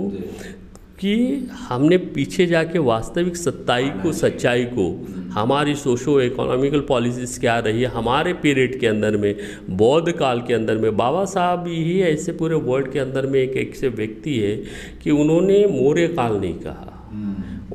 कि 0.99 1.47
हमने 1.51 1.97
पीछे 1.97 2.45
जाके 2.45 2.79
वास्तविक 2.79 3.35
सच्चाई 3.35 3.89
को 3.89 4.11
सच्चाई 4.11 4.63
को 4.65 5.07
हमारी 5.31 5.75
सोशो 5.75 6.21
इकोनॉमिकल 6.21 6.79
पॉलिसीज़ 6.79 7.39
क्या 7.39 7.59
रही 7.59 7.81
है 7.81 7.87
हमारे 7.87 8.33
पीरियड 8.33 8.79
के 8.79 8.87
अंदर 8.87 9.17
में 9.17 9.35
बौद्ध 9.69 10.11
काल 10.11 10.41
के 10.41 10.53
अंदर 10.53 10.77
में 10.77 10.97
बाबा 10.97 11.25
साहब 11.25 11.67
ही 11.67 12.01
ऐसे 12.01 12.31
पूरे 12.31 12.55
वर्ल्ड 12.55 12.91
के 12.91 12.99
अंदर 12.99 13.25
में 13.25 13.39
एक 13.39 13.69
ऐसे 13.69 13.87
व्यक्ति 13.87 14.37
है 14.39 14.55
कि 15.03 15.11
उन्होंने 15.11 15.65
मौर्य 15.67 16.07
काल 16.07 16.35
नहीं 16.35 16.53
कहा। 16.53 16.89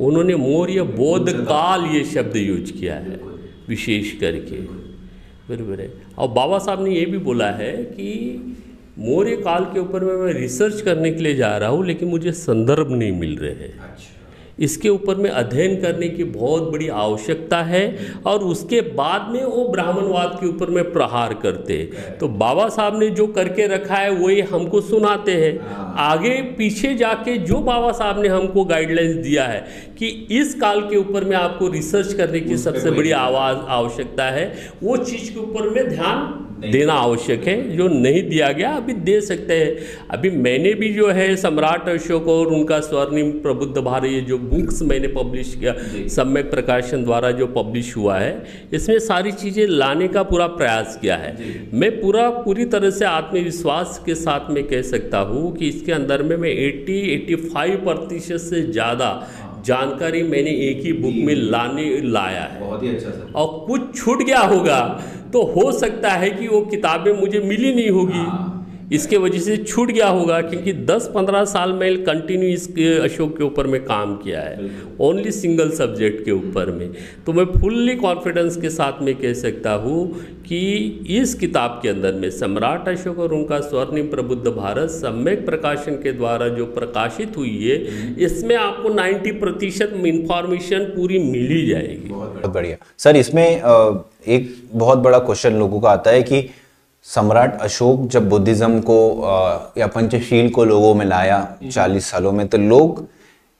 उन्होंने 0.00 0.34
मौर्य 0.36 0.82
बौद्ध 0.82 1.32
काल। 1.32 1.84
ये 1.84 2.04
शब्द 2.04 2.36
यूज़ 2.36 2.72
किया 2.72 2.94
है 2.94 3.20
विशेष 3.68 4.12
करके। 4.12 4.60
बरबर 5.48 5.80
है। 5.80 5.92
और 6.18 6.28
बाबा 6.28 6.58
साहब 6.58 6.84
ने 6.84 6.94
ये 6.94 7.06
भी 7.06 7.18
बोला 7.18 7.50
है 7.50 7.72
कि 7.72 8.08
मौर्य 8.98 9.36
काल 9.36 9.64
के 9.64 9.80
ऊपर 9.80 10.04
में 10.04 10.14
मैं 10.14 10.32
रिसर्च 10.32 10.80
करने 10.80 11.10
के 11.12 11.22
लिए 11.22 11.34
जा 11.34 11.56
रहा 11.56 11.68
हूँ 11.70 11.86
लेकिन 11.86 12.08
मुझे 12.08 12.32
संदर्भ 12.32 12.90
नहीं 12.92 13.12
मिल 13.12 13.36
रहे 13.38 13.50
हैं। 13.50 13.72
अच्छा। 13.80 14.14
इसके 14.58 14.88
ऊपर 14.88 15.16
में 15.16 15.28
अध्ययन 15.30 15.76
करने 15.82 16.08
की 16.08 16.24
बहुत 16.24 16.62
बड़ी 16.72 16.88
आवश्यकता 16.88 17.62
है 17.62 17.82
और 18.26 18.44
उसके 18.44 18.80
बाद 18.80 19.28
में 19.32 19.44
वो 19.44 19.66
ब्राह्मणवाद 19.68 20.36
के 20.40 20.46
ऊपर 20.46 20.70
में 20.70 20.92
प्रहार 20.92 21.34
करते 21.34 21.76
तो 22.20 22.28
बाबा 22.28 22.68
साहब 22.68 22.98
ने 23.00 23.10
जो 23.10 23.26
करके 23.36 23.66
रखा 23.66 23.96
है 23.96 24.10
वही 24.12 24.40
हमको 24.50 24.80
सुनाते 24.80 25.32
हैं। 25.34 25.58
आगे 25.98 26.34
पीछे 26.58 26.94
जाके 26.94 27.36
जो 27.44 27.60
बाबा 27.60 27.92
साहब 27.92 28.20
ने 28.22 28.28
हमको 28.28 28.64
गाइडलाइंस 28.64 29.14
दिया 29.16 29.44
है 29.44 29.60
कि 29.98 30.08
इस 30.40 30.54
काल 30.60 30.80
के 30.80 30.96
ऊपर 30.96 31.24
में 31.24 31.36
आपको 31.36 31.68
रिसर्च 31.68 32.12
करने 32.14 32.40
की 32.40 32.56
सबसे 32.58 32.90
बड़ी 32.90 33.10
आवाज़ 33.20 33.58
आवश्यकता 33.78 34.30
है 34.30 34.52
वो 34.82 34.96
चीज़ 34.96 35.32
के 35.32 35.40
ऊपर 35.40 35.70
में 35.70 35.88
ध्यान 35.88 36.46
देना 36.60 36.92
आवश्यक 36.94 37.46
है 37.48 37.56
जो 37.76 37.86
नहीं 37.88 38.22
दिया 38.22 38.50
गया 38.52 38.70
अभी 38.72 38.92
दे 39.02 39.20
सकते 39.20 39.54
हैं। 39.54 39.76
अभी 40.10 40.30
मैंने 40.38 40.72
भी 40.74 40.92
जो 40.94 41.08
है 41.10 41.34
सम्राट 41.38 41.88
अशोक 41.88 42.28
और 42.28 42.46
उनका 42.48 42.80
स्वर्णिम 42.80 43.30
प्रबुद्ध 43.40 43.78
भारत 43.78 44.04
ये 44.04 44.20
जो 44.22 44.38
बुक्स 44.40 44.82
मैंने 44.84 45.08
पब्लिश 45.10 45.54
किया 45.54 45.74
सम्यक 46.08 46.50
प्रकाशन 46.50 47.04
द्वारा 47.04 47.30
जो 47.32 47.46
पब्लिश 47.48 47.96
हुआ 47.96 48.18
है 48.18 48.32
इसमें 48.74 48.98
सारी 49.00 49.32
चीज़ें 49.34 49.66
लाने 49.66 50.08
का 50.08 50.22
पूरा 50.24 50.46
प्रयास 50.48 50.98
किया 51.00 51.16
है। 51.16 51.36
मैं 51.74 51.90
पूरा 52.00 52.28
पूरी 52.30 52.64
तरह 52.66 52.90
से 52.90 53.04
आत्मविश्वास 53.06 54.00
के 54.06 54.14
साथ 54.16 54.50
में 54.50 54.62
कह 54.64 54.82
सकता 54.84 55.18
हूँ 55.28 55.54
कि 55.56 55.68
इसके 55.68 55.92
अंदर 55.92 56.22
में 56.22 56.36
मैं 56.36 56.54
80 56.62 57.00
85 57.16 57.76
प्रतिशत 57.84 58.40
से 58.40 58.62
ज़्यादा 58.62 59.10
जानकारी 59.68 60.22
मैंने 60.24 60.50
एक 60.62 60.84
ही 60.84 60.92
बुक 60.94 61.14
में 61.26 61.34
लाने 61.34 61.84
लाया 62.02 62.42
है। 62.42 62.60
बहुत 62.60 62.82
ही 62.82 62.88
अच्छा 62.88 63.10
सर। 63.10 63.32
और 63.34 63.46
कुछ 63.66 63.96
छूट 63.96 64.22
गया 64.22 64.40
होगा 64.46 64.80
तो 65.32 65.42
हो 65.54 65.70
सकता 65.72 66.10
है 66.14 66.30
कि 66.30 66.48
वो 66.48 66.60
किताबें 66.66 67.12
मुझे 67.14 67.40
मिली 67.42 67.74
नहीं 67.74 67.90
होगी। 67.90 68.24
इसके 68.92 69.16
वजह 69.16 69.38
से 69.38 69.56
छूट 69.56 69.90
गया 69.90 70.06
होगा 70.08 70.40
क्योंकि 70.40 70.72
10-15 70.86 71.44
साल 71.44 71.72
में 71.72 72.04
कंटिन्यू 72.04 72.48
इस 72.48 72.68
अशोक 73.02 73.36
के 73.38 73.44
ऊपर 73.44 73.66
में 73.66 73.80
काम 73.84 74.14
किया 74.16 74.40
है। 74.40 74.70
ओनली 75.00 75.32
सिंगल 75.32 75.70
सब्जेक्ट 75.70 76.24
के 76.24 76.30
ऊपर 76.30 76.70
में। 76.70 76.90
तो 77.26 77.32
मैं 77.32 77.44
फुल्ली 77.52 77.94
कॉन्फिडेंस 77.96 78.56
के 78.56 78.70
साथ 78.70 79.02
में 79.02 79.14
कह 79.14 79.32
सकता 79.34 79.72
हूँ 79.76 80.08
कि 80.46 80.60
इस 81.10 81.34
किताब 81.34 81.78
के 81.82 81.88
अंदर 81.88 82.12
में 82.12 82.28
सम्राट 82.30 82.88
अशोक 82.88 83.18
और 83.18 83.32
उनका 83.34 83.58
स्वर्णिम 83.60 84.06
प्रबुद्ध 84.06 84.46
भारत 84.46 84.90
सम्यक 84.90 85.44
प्रकाशन 85.46 85.94
के 85.94 86.12
द्वारा 86.12 86.48
जो 86.48 86.66
प्रकाशित 86.74 87.36
हुई 87.36 87.56
है 87.62 88.14
इसमें 88.24 88.54
आपको 88.56 88.88
90 88.90 89.32
प्रतिशत 89.40 89.92
इंफॉर्मेशन 90.06 90.84
पूरी 90.96 91.18
मिल 91.20 91.46
ही 91.48 91.66
जाएगी। 91.66 92.08
बहुत 92.08 92.46
बढ़िया। 92.46 92.76
सर 92.98 93.16
इसमें 93.16 93.46
एक 93.46 94.54
बहुत 94.74 94.98
बड़ा 94.98 95.18
क्वेश्चन 95.18 95.58
लोगों 95.58 95.80
का 95.80 95.90
आता 95.90 96.10
है 96.10 96.22
कि 96.22 96.48
सम्राट 97.04 97.60
अशोक 97.60 98.08
जब 98.08 98.28
बुद्धिज्म 98.28 98.80
को 98.80 98.98
या 99.78 99.86
पंचशील 99.86 100.50
को 100.50 100.64
लोगों 100.64 100.94
में 100.94 101.06
लाया 101.06 101.56
चालीस 101.72 102.10
सालों 102.10 102.32
में 102.32 102.48
तो 102.48 102.58
लोग 102.58 103.06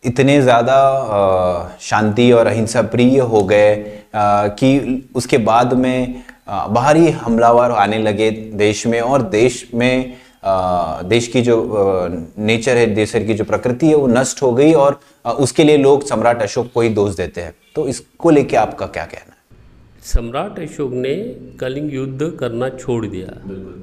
इतने 0.05 0.41
ज़्यादा 0.43 1.77
शांति 1.81 2.31
और 2.33 2.47
अहिंसा 2.47 2.83
प्रिय 2.83 3.19
हो 3.21 3.43
गए 3.43 3.75
कि 4.17 5.11
उसके 5.15 5.39
बाद 5.39 5.73
में 5.73 6.23
बाहरी 6.49 7.11
हमलावर 7.11 7.71
आने 7.71 7.99
लगे 7.99 8.31
देश 8.31 8.87
में 8.87 9.01
और 9.01 9.23
देश 9.23 9.71
में 9.75 10.17
देश 11.05 11.29
की 11.29 11.43
जो 11.43 11.57
नेचर 12.39 12.77
है 12.77 12.87
देश 12.87 13.13
की 13.13 13.35
जो 13.35 13.45
प्रकृति 13.45 13.87
है 13.87 13.95
वो 13.95 14.07
नष्ट 14.07 14.43
हो 14.43 14.53
गई 14.53 14.73
और 14.73 15.01
उसके 15.39 15.65
लिए 15.65 15.77
लोग 15.77 16.07
सम्राट 16.07 16.43
अशोक 16.43 16.71
को 16.75 16.81
ही 16.81 16.89
दोष 16.89 17.17
देते 17.17 17.41
हैं। 17.41 17.55
तो 17.75 17.89
इसको 17.89 18.31
लेके 18.31 18.57
आपका 18.57 18.87
क्या 18.87 19.05
कहना 19.05 19.33
है? 19.33 19.38
सम्राट 20.09 20.59
अशोक 20.59 20.93
ने 20.95 21.15
कलिंग 21.61 21.93
युद्ध 21.95 22.31
करना 22.41 22.69
छोड़ 22.69 23.05
दिया. 23.07 23.33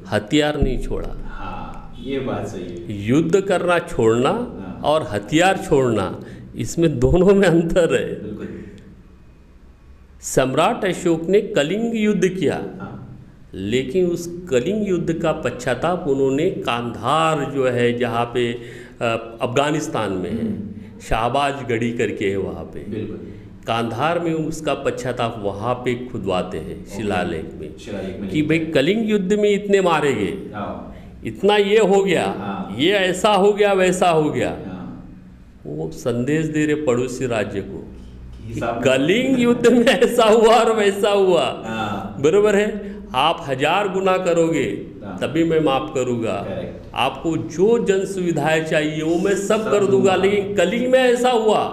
हथियार 0.09 0.61
नहीं 0.61 0.77
छोड़ा. 0.83 1.09
हाँ 1.29 1.95
ये 1.99 2.19
बात 2.19 2.47
सही 2.47 2.63
है. 2.63 3.05
युद्ध 3.07 3.41
करना 3.41 3.77
छोड़ना 3.79 4.29
हाँ। 4.29 4.79
और 4.85 5.07
हथियार 5.11 5.57
छोड़ना 5.57 6.07
इसमें 6.55 6.97
दोनों 6.99 7.35
में 7.35 7.47
अंतर 7.47 7.95
है. 7.95 8.09
सम्राट 10.25 10.85
अशोक 10.85 11.23
ने 11.29 11.41
कलिंग 11.41 11.95
युद्ध 11.95 12.27
किया. 12.29 12.55
हाँ. 12.79 12.91
लेकिन 13.53 14.05
उस 14.07 14.27
कलिंग 14.49 14.87
युद्ध 14.87 15.13
का 15.13 15.31
पश्चाताप 15.41 16.07
उन्होंने 16.07 16.49
कांधार 16.65 17.43
जो 17.51 17.67
है 17.67 17.91
जहाँ 17.97 18.25
पे 18.33 18.51
अफ़गानिस्तान 19.01 20.13
में 20.13 20.31
है 20.31 20.99
शाहबाज 20.99 21.63
गढ़ी 21.69 21.91
करके 21.91 22.29
है 22.29 22.37
वहाँ 22.37 22.63
पे. 22.65 22.79
बिल्कुल. 22.89 23.19
कांधार 23.67 24.19
में 24.19 24.33
उसका 24.33 24.73
पश्चाताप 24.81 25.39
वहाँ 25.43 25.73
पे 25.75 25.93
खुदवाते 26.07 26.57
हैं 26.57 26.83
शिलालेख 26.87 27.45
में। 27.59 27.69
शिलालेख 27.77 28.19
में 28.19 28.29
कि 28.29 28.41
भाई 28.41 28.59
कलिंग 28.75 29.09
युद्ध 29.09 29.33
में 29.33 29.49
इतने 29.49 29.81
मारे 29.81 30.13
गए। 30.13 30.51
हाँ। 30.53 30.95
इतना 31.25 31.55
ये 31.57 31.79
हो 31.79 32.03
गया 32.03 32.25
हाँ। 32.39 32.75
ये 32.79 32.91
ऐसा 32.91 33.29
हो 33.33 33.51
गया 33.53 33.73
वैसा 33.73 34.09
हो 34.09 34.29
गया। 34.29 34.49
हाँ। 34.49 34.81
वो 35.65 35.89
संदेश 35.91 36.45
दे 36.47 36.65
रहे 36.65 36.75
पड़ोसी 36.85 37.27
राज्य 37.27 37.61
को 37.61 37.83
कलिंग 38.81 39.39
युद्ध 39.39 39.67
में 39.67 39.85
ऐसा 39.85 40.25
हुआ 40.25 40.55
और 40.55 40.71
वैसा 40.75 41.09
हुआ। 41.11 41.45
बरोबर 42.21 42.55
है? 42.55 42.93
आप 43.15 43.45
हज़ार 43.47 43.87
गुना 43.87 44.17
करोगे। 44.17 44.65
तभी 45.21 45.43
मैं 45.43 45.59
माफ़ 45.59 45.93
करूँगा। 45.93 46.35
आपको 46.95 47.35
जो 47.37 47.77
जन 47.85 48.05
सुविधाएँ 48.05 48.63
चाहिए 48.63 49.01
वो 49.01 49.15
मैं 49.19 49.35
सब 49.37 49.69
कर 49.71 49.85
दूँगा। 49.85 50.15
लेकिन 50.15 50.55
कलिंग 50.55 50.91
में 50.91 50.99
ऐसा 50.99 51.29
हुआ। 51.29 51.63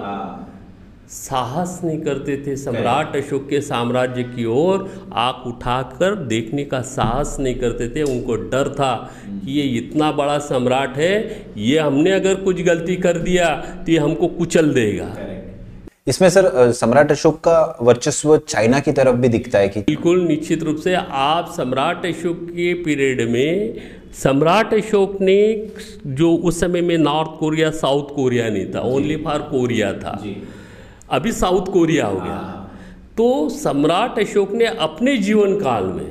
साहस 1.12 1.81
नहीं 1.85 1.98
करते 2.01 2.37
थे। 2.46 2.55
सम्राट 2.57 3.16
अशोक 3.16 3.48
के 3.48 3.61
साम्राज्य 3.61 4.22
की 4.25 4.44
ओर 4.44 4.88
आँख 5.14 5.46
उठाकर 5.46 6.14
देखने 6.27 6.64
का 6.64 6.81
साहस 6.83 7.37
नहीं 7.40 7.55
करते 7.55 7.88
थे। 7.88 8.03
उनको 8.05 8.37
डर 8.53 8.68
था 8.70 8.94
कि 9.27 9.53
ये 9.53 9.62
इतना 9.79 10.11
बड़ा 10.12 10.38
सम्राट 10.40 10.96
है 10.96 11.14
ये 11.59 11.79
हमने 11.79 12.12
अगर 12.12 12.35
कुछ 12.44 12.62
गलती 12.62 12.96
कर 12.98 13.18
दिया 13.18 13.55
तो 13.87 13.92
ये 13.92 13.98
हमको 13.98 14.29
कुचल 14.29 14.72
देगा। 14.75 15.14
इसमें 16.09 16.29
सर 16.31 16.51
सम्राट 16.72 17.11
अशोक 17.11 17.38
का 17.40 17.59
वर्चस्व 17.83 18.37
चाइना 18.38 18.81
की 18.81 18.92
तरफ़ 18.92 19.16
भी 19.16 19.29
दिखता 19.29 19.59
है 19.59 19.68
कि 19.68 19.81
बिल्कुल 19.81 20.20
निश्चित 20.20 20.62
रूप 20.62 20.77
से 20.77 20.94
आप 20.94 21.53
सम्राट 21.57 22.07
अशोक 22.07 22.38
के 22.48 22.72
पीरियड 22.85 23.20
में 23.31 23.75
सम्राट 24.14 24.75
अशोक 24.75 25.20
ने 25.20 25.38
जो 26.07 26.33
उस 26.35 26.61
समय 26.61 26.81
में 26.81 26.96
नॉर्थ 26.98 27.38
कोरिया 27.38 27.70
साउथ 27.77 28.14
कोरिया 28.14 28.48
नहीं 28.48 28.66
था 28.66 28.81
ओनली 28.88 29.16
फॉर 29.16 29.38
कोरिया 29.53 29.92
था। 29.92 30.18
अभी 31.12 31.33
साउथ 31.33 31.72
कोरिया 31.72 32.07
हो 32.07 32.20
गया। 32.20 32.38
तो 33.16 33.48
सम्राट 33.51 34.18
अशोक 34.18 34.53
ने 34.53 34.66
अपने 34.81 35.16
जीवन 35.18 35.59
काल 35.61 35.85
में 35.87 36.11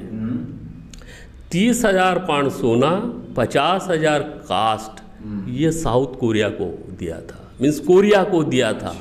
तीस 1.51 1.83
हज़ार 1.85 2.19
पाउंड 2.19 2.49
सोना 2.51 2.91
पचास 3.37 3.87
हज़ार 3.89 4.21
कास्ट 4.45 5.01
ये 5.49 5.71
साउथ 5.71 6.15
कोरिया 6.19 6.49
को 6.51 6.65
दिया 6.99 7.19
था। 7.21 7.39
मीन्स 7.61 7.79
कोरिया 7.79 8.23
को 8.23 8.43
दिया 8.43 8.71
था। 8.73 8.93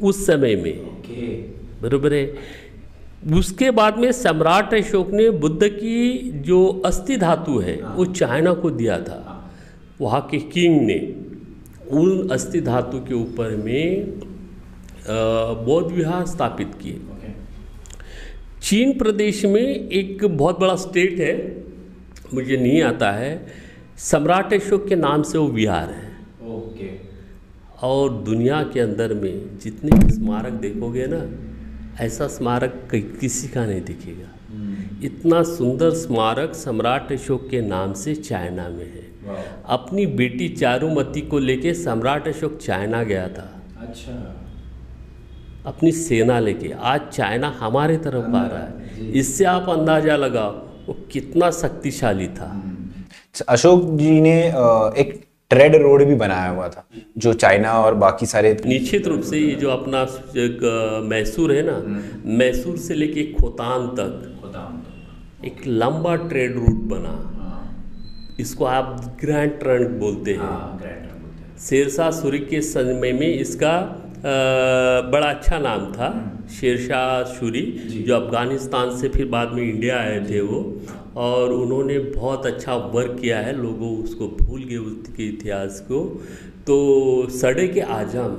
उस 0.00 0.26
समय 0.26 0.56
में। 0.56 0.76
बरोबर 1.82 2.14
है। 2.14 2.24
उसके 3.34 3.70
बाद 3.70 3.98
में 3.98 4.10
सम्राट 4.12 4.74
अशोक 4.74 5.10
ने 5.10 5.28
बुद्ध 5.30 5.68
की 5.68 6.30
जो 6.46 6.66
अस्थि 6.86 7.16
धातु 7.16 7.58
है 7.58 7.76
वो 7.96 8.04
चाइना 8.04 8.52
को 8.54 8.70
दिया 8.70 8.98
था। 8.98 9.20
वहाँ 10.00 10.20
के 10.30 10.38
किंग 10.38 10.80
ने 10.82 10.98
उन 11.92 12.28
अस्थि 12.30 12.60
धातु 12.60 12.98
के 12.98 13.14
ऊपर 13.14 13.56
में 13.56 14.33
बौद्ध 15.08 15.90
विहार 15.92 16.26
स्थापित 16.26 16.74
किए। 16.82 17.00
चीन 18.62 18.98
प्रदेश 18.98 19.44
में 19.44 19.88
एक 19.90 20.24
बहुत 20.24 20.60
बड़ा 20.60 20.74
स्टेट 20.76 21.20
है 21.20 21.34
मुझे 22.34 22.56
नहीं 22.56 22.82
आता 22.82 23.10
है 23.12 23.46
सम्राट 23.98 24.54
अशोक 24.54 24.88
के 24.88 24.96
नाम 24.96 25.22
से 25.22 25.38
वो 25.38 25.48
विहार 25.48 25.90
है। 25.90 26.10
ओके 26.54 26.90
और 27.82 28.12
दुनिया 28.12 28.62
के 28.62 28.80
अंदर 28.80 29.14
में 29.14 29.58
जितने 29.58 29.98
भी 29.98 30.12
स्मारक 30.12 30.52
देखोगे 30.52 31.06
ना 31.06 32.04
ऐसा 32.04 32.26
स्मारक 32.26 32.88
किसी 32.94 33.48
का 33.48 33.66
नहीं 33.66 33.80
दिखेगा। 33.80 34.28
हम्म। 34.48 35.04
इतना 35.04 35.42
सुंदर 35.42 35.90
स्मारक 35.90 36.54
सम्राट 36.54 37.12
अशोक 37.12 37.48
के 37.50 37.60
नाम 37.60 37.92
से 37.92 38.14
चाइना 38.14 38.68
में 38.68 38.84
है। 38.84 39.04
अपनी 39.68 40.06
बेटी 40.06 40.48
चारुमती 40.48 41.20
को 41.20 41.38
लेके 41.38 41.74
सम्राट 41.74 42.28
अशोक 42.28 42.58
चाइना 42.58 43.02
गया 43.02 43.28
था। 43.28 43.62
अच्छा। 43.80 44.43
अपनी 45.64 45.90
सेना 45.92 46.38
लेके। 46.40 46.72
आज 46.82 47.00
चाइना 47.12 47.48
हमारे 47.58 47.96
तरफ़ 47.98 48.36
आ 48.36 48.46
रहा 48.46 48.58
है। 48.58 49.10
इससे 49.12 49.44
आप 49.46 49.68
अंदाज़ा 49.70 50.16
लगाओ 50.16 50.52
वो 50.86 50.96
कितना 51.12 51.50
शक्तिशाली 51.52 52.26
था। 52.30 52.48
हम्म। 52.48 53.04
अशोक 53.48 53.84
जी 53.98 54.20
ने 54.20 54.36
एक 55.00 55.20
ट्रेड 55.50 55.74
रोड 55.76 56.04
भी 56.04 56.14
बनाया 56.16 56.48
हुआ 56.48 56.68
था 56.68 56.84
जो 57.18 57.32
चाइना 57.34 57.72
और 57.78 57.94
बाकी 57.94 58.26
सारे 58.26 58.56
निश्चित 58.66 59.06
रूप 59.08 59.20
से 59.22 59.38
ये 59.38 59.54
जो 59.54 59.70
अपना 59.70 60.02
मैसूर 61.08 61.52
है 61.52 61.62
ना 61.62 61.76
हम्म। 61.76 62.36
मैसूर 62.38 62.76
से 62.78 62.94
लेके 62.94 63.24
खोतान 63.32 63.86
तक 63.98 64.30
एक 65.44 65.66
लंबा 65.66 66.14
ट्रेड 66.18 66.54
रूट 66.54 66.84
बना। 66.90 67.10
हाँ। 67.38 68.36
इसको 68.40 68.64
आप 68.66 69.16
ग्रैंड 69.20 69.58
ट्रंक 69.60 69.88
बोलते 70.00 70.32
हैं। 70.32 70.38
हाँ, 70.40 70.80
शेरशाह 71.60 72.10
सूरी 72.10 72.38
के 72.40 72.60
समय 72.62 73.12
में 73.12 73.28
इसका 73.28 73.74
बड़ा 74.24 75.26
अच्छा 75.26 75.58
नाम 75.58 75.92
था 75.92 76.08
शेरशाह 76.50 77.24
शूरी 77.32 77.62
जो। 77.98 78.14
अफ़गानिस्तान 78.16 78.96
से 78.98 79.08
फिर 79.08 79.26
बाद 79.28 79.52
में 79.52 79.62
इंडिया 79.62 79.96
आए 79.96 80.20
थे 80.30 80.40
वो। 80.40 80.60
और 81.16 81.52
उन्होंने 81.52 81.98
बहुत 81.98 82.46
अच्छा 82.46 82.74
वर्क 82.94 83.18
किया 83.20 83.38
है 83.38 83.56
लोगों 83.56 83.90
उसको 83.98 84.28
भूल 84.40 84.62
गए 84.62 84.76
उसके 84.76 85.26
इतिहास 85.28 85.80
को। 85.80 86.00
तो 86.66 87.28
सड़े 87.30 87.68
के 87.68 87.80
आज़म। 87.80 88.36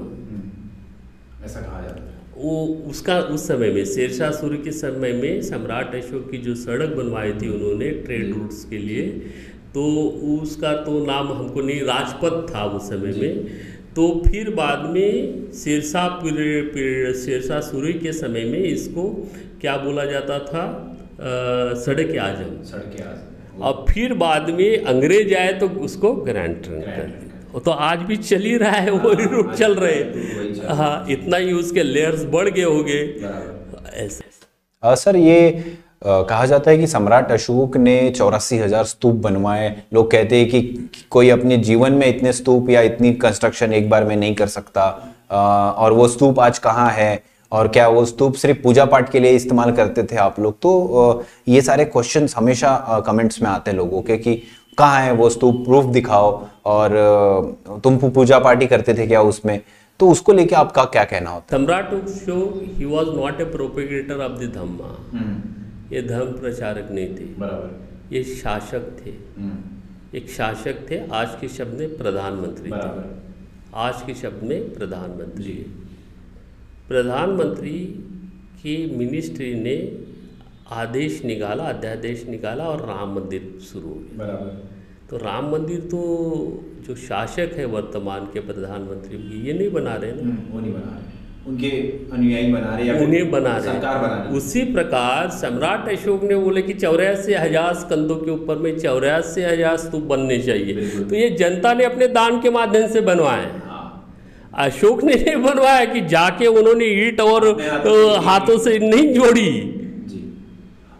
ऐसा 1.45 1.61
कहा 1.61 1.81
जाता 1.81 2.03
है। 2.03 2.13
वो 2.37 2.65
उसका 2.89 3.19
उस 3.19 3.47
समय 3.47 3.71
में 3.71 3.85
शेरशाह 3.85 4.31
सूरी 4.31 4.57
के 4.57 4.71
समय 4.71 5.11
में 5.13 5.41
सम्राट 5.41 5.95
अशोक 5.95 6.29
की 6.31 6.37
जो 6.37 6.55
सड़क 6.55 6.95
बनवाई 6.95 7.31
थी 7.33 7.49
उन्होंने 7.49 7.89
ट्रेड 7.99 8.33
रूट्स 8.33 8.63
के 8.65 8.77
लिए 8.77 9.07
तो 9.73 9.83
उसका 10.33 10.71
तो 10.83 10.99
नाम 11.05 11.27
हमको 11.27 11.61
नहीं 11.61 11.81
राजपथ 11.81 12.53
था 12.53 12.63
उस 12.65 12.89
समय 12.89 13.13
में। 13.13 13.47
तो 13.95 14.07
फिर 14.27 14.49
बाद 14.49 14.85
में 14.89 15.51
शेरशाह 15.53 16.07
शेरशाह 17.15 17.59
सूरी 17.61 17.93
के 17.93 18.11
समय 18.13 18.43
में 18.43 18.59
इसको 18.59 19.03
क्या 19.61 19.75
बोला 19.77 20.05
जाता 20.05 20.39
था? 20.39 20.63
सड़क 21.75 22.17
आज़म। 22.17 22.51
सड़क 22.63 23.01
आज़म। 23.01 23.61
और 23.61 23.85
फिर 23.89 24.13
बाद 24.13 24.49
में 24.49 24.83
अंग्रेज़ 24.83 25.33
आए 25.35 25.53
तो 25.53 25.67
उसको 25.85 26.13
ग्रैंड 26.23 26.61
ट्रंक 26.63 26.83
कर 26.85 27.05
दिया। 27.05 27.59
तो 27.59 27.71
आज 27.71 27.99
भी 27.99 28.17
चल 28.17 28.41
ही 28.41 28.57
रहा 28.57 28.79
है 28.79 28.91
वही 28.91 29.23
हाँ, 29.23 29.31
रूट 29.31 29.53
चल 29.53 29.75
रहे 29.75 30.03
तो 30.03 30.73
हाँ। 30.73 31.05
इतना 31.09 31.37
ही 31.37 31.53
उसके 31.53 31.83
लेयर्स 31.83 32.25
बढ़ 32.25 32.49
गए 32.49 32.63
होंगे। 32.63 32.99
ऐसे। 33.95 34.95
सर 34.95 35.15
ये 35.15 35.39
कहा 36.05 36.45
जाता 36.45 36.71
है 36.71 36.77
कि 36.77 36.87
सम्राट 36.87 37.31
अशोक 37.31 37.77
ने 37.77 38.09
चौरासी 38.09 38.57
हज़ार 38.57 38.83
स्तूप 38.85 39.15
बनवाए। 39.17 39.75
लोग 39.93 40.09
कहते 40.11 40.35
हैं 40.35 40.49
कि 40.49 40.89
कोई 41.11 41.29
अपने 41.29 41.57
जीवन 41.59 41.93
में 41.93 42.07
इतने 42.07 42.33
स्तूप 42.33 42.69
या 42.69 42.81
इतनी 42.81 43.13
कंस्ट्रक्शन 43.15 43.73
एक 43.73 43.89
बार 43.89 44.03
में 44.03 44.15
नहीं 44.15 44.35
कर 44.35 44.47
सकता। 44.47 44.89
और 45.77 45.93
वो 45.93 46.07
स्तूप 46.07 46.39
आज 46.39 46.59
कहाँ 46.59 46.89
है? 46.91 47.23
और 47.51 47.67
क्या 47.67 47.87
वो 47.87 48.03
स्तूप 48.05 48.33
सिर्फ़ 48.35 48.61
पूजा 48.61 48.85
पाठ 48.85 49.11
के 49.11 49.19
लिए 49.19 49.31
इस्तेमाल 49.31 49.71
करते 49.71 50.03
थे 50.03 50.15
आप 50.17 50.39
लोग? 50.39 50.59
तो 50.61 51.23
ये 51.47 51.61
सारे 51.61 51.85
क्वेश्चंस 51.85 52.35
हमेशा 52.37 53.01
कमेंट्स 53.07 53.41
में 53.41 53.49
आते 53.49 53.71
हैं 53.71 53.77
लोगों 53.77 54.01
के 54.01 54.17
कि 54.17 54.35
कहाँ 54.77 55.01
है 55.01 55.11
वो 55.13 55.29
स्तूप? 55.29 55.63
प्रूफ 55.65 55.85
दिखाओ। 55.93 56.31
और 56.65 57.79
तुम 57.83 57.97
पूजा 57.99 58.39
पाठ 58.39 58.61
ही 58.61 58.67
करते 58.67 58.93
थे 58.93 59.07
क्या 59.07 59.21
उसमें? 59.23 59.59
तो 59.99 60.09
उसको 60.11 60.33
लेके 60.33 60.55
आपका 60.55 60.83
क्या 60.85 61.03
कहना 61.05 61.29
होता 61.29 61.55
है? 61.55 61.61
सम्राट 61.61 61.93
Ashok 61.93 62.61
he 62.77 62.85
was 62.85 63.15
not 63.17 63.41
a 63.41 63.45
propagator 63.51 64.25
of 64.25 64.39
the 64.39 64.51
Dhamma 64.55 64.89
ये 65.91 66.01
धर्म 66.01 66.31
प्रचारक 66.37 66.91
नहीं 66.91 67.07
थे। 67.07 67.25
बराबर। 67.25 67.85
ये 68.15 68.23
शासक 68.23 69.05
थे। 69.05 69.09
हम्म। 69.09 70.17
एक 70.17 70.29
शासक 70.29 70.91
थे 70.91 71.07
आज 71.07 71.37
के 71.41 71.47
शब्द 71.47 71.79
में 71.79 71.97
प्रधानमंत्री 71.97 72.71
थे। 72.71 73.15
आज 73.73 74.01
के 74.01 74.13
शब्द 74.13 74.43
में 74.43 74.73
प्रधानमंत्री 74.73 75.53
प्रधानमंत्री 76.87 77.79
की 78.61 78.95
मिनिस्ट्री 78.95 79.55
ने 79.55 80.05
आदेश 80.71 81.25
निकाला 81.25 81.63
अध्यादेश 81.63 82.27
निकाला 82.27 82.63
और 82.63 82.87
राम 82.87 83.15
मंदिर 83.15 83.59
शुरू 83.71 83.89
हो 83.89 83.95
गया। 83.95 84.71
तो 85.09 85.17
राम 85.17 85.51
मंदिर 85.51 85.79
तो 85.79 86.65
जो 86.87 86.95
शासक 86.95 87.51
है 87.53 87.65
वर्तमान 87.65 88.25
के 88.25 88.39
प्रधानमंत्री 88.39 89.17
ये 89.17 89.53
नहीं 89.53 89.71
बना 89.71 89.95
रहे 89.95 90.11
ना? 90.11 90.21
हम्म, 90.21 90.53
वो 90.53 90.59
नहीं 90.59 90.73
बना 90.73 90.97
रहे। 90.97 91.14
उनके 91.47 91.69
अनुयायी 92.13 92.51
बना 92.51 92.75
रहे 92.75 93.05
उन्हें 93.05 93.29
बना 93.31 93.55
रहे। 93.57 93.63
सरकार 93.63 93.97
बना 93.97 94.15
रहे। 94.15 94.37
उसी 94.37 94.61
प्रकार 94.73 95.29
सम्राट 95.31 95.89
अशोक 95.89 96.23
ने 96.23 96.35
बोले 96.35 96.61
कि 96.61 96.73
चौरासी 96.75 97.33
हज़ार 97.33 97.73
स्कंदों 97.75 98.15
के 98.15 98.31
ऊपर 98.31 98.57
में 98.57 98.77
चौरासी 98.79 99.41
हज़ार 99.41 99.77
स्तूप 99.77 100.03
बनने 100.05 100.37
चाहिए। 100.39 100.89
तो 101.01 101.15
ये 101.15 101.29
जनता 101.35 101.73
ने 101.73 101.83
अपने 101.85 102.07
दान 102.09 102.41
के 102.41 102.49
माध्यम 102.51 102.87
से 102.87 103.01
बनवाए। 103.03 103.45
हाँ। 103.65 103.83
अशोक 104.59 105.03
ने 105.03 105.13
नहीं 105.15 105.35
बनवाया 105.43 105.85
कि 105.85 106.01
जाके 106.07 106.47
उन्होंने 106.49 106.85
ईट 107.07 107.21
और 107.21 107.47
हाथों 108.25 108.57
से 108.57 108.77
नहीं 108.79 109.13
जोड़ी। 109.13 109.49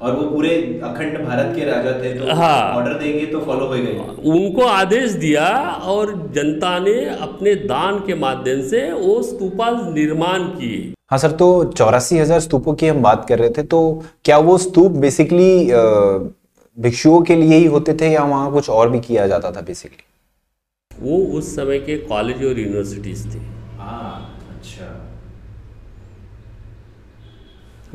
और 0.02 0.16
वो 0.16 0.24
पूरे 0.30 0.50
अखंड 0.84 1.18
भारत 1.20 1.56
के 1.56 1.66
राजा 1.66 1.92
थे 2.00 2.14
तो 2.16 2.34
हाँ। 2.36 2.62
ऑर्डर 2.72 2.98
देंगे 3.00 3.26
तो 3.26 3.40
फॉलो 3.42 3.66
हो 3.66 3.74
गए 3.74 3.94
उनको 4.32 4.62
आदेश 4.64 5.12
दिया 5.20 5.48
और 5.88 6.12
जनता 6.36 6.78
ने 6.80 6.94
अपने 7.08 7.56
दान 7.66 8.00
के 8.08 8.16
माध्यम 8.18 8.62
से 8.70 8.92
वो 8.92 9.22
स्तूपा 9.24 9.70
निर्माण 9.90 10.44
किए। 10.50 10.94
हाँ 11.12 11.20
सर 11.20 11.32
तो 11.34 11.48
चौरासी 11.72 12.18
हज़ार 12.18 12.40
स्तूपों 12.40 12.74
की 12.74 12.88
हम 12.88 13.02
बात 13.02 13.26
कर 13.30 13.40
रहे 13.40 13.50
थे 13.50 13.64
तो 13.66 13.80
क्या 14.26 14.38
वो 14.40 14.58
स्तूप 14.60 14.92
बेसिकली 15.00 15.52
भिक्षुओं 16.78 17.22
के 17.22 17.36
लिए 17.36 17.58
ही 17.58 17.66
होते 17.68 17.94
थे 17.94 18.12
या 18.12 18.24
वहाँ 18.26 18.52
कुछ 18.52 18.70
और 18.70 18.90
भी 18.90 19.00
किया 19.02 19.28
जाता 19.28 19.52
था 19.52 19.62
बेसिकली 19.64 20.04
वो 20.92 21.18
उस 21.38 21.56
समय 21.56 21.80
के 21.82 21.98
कॉलेज 22.08 22.44
और 22.46 22.60
यूनिवर्सिटीज 22.60 23.26
थे। 23.28 23.40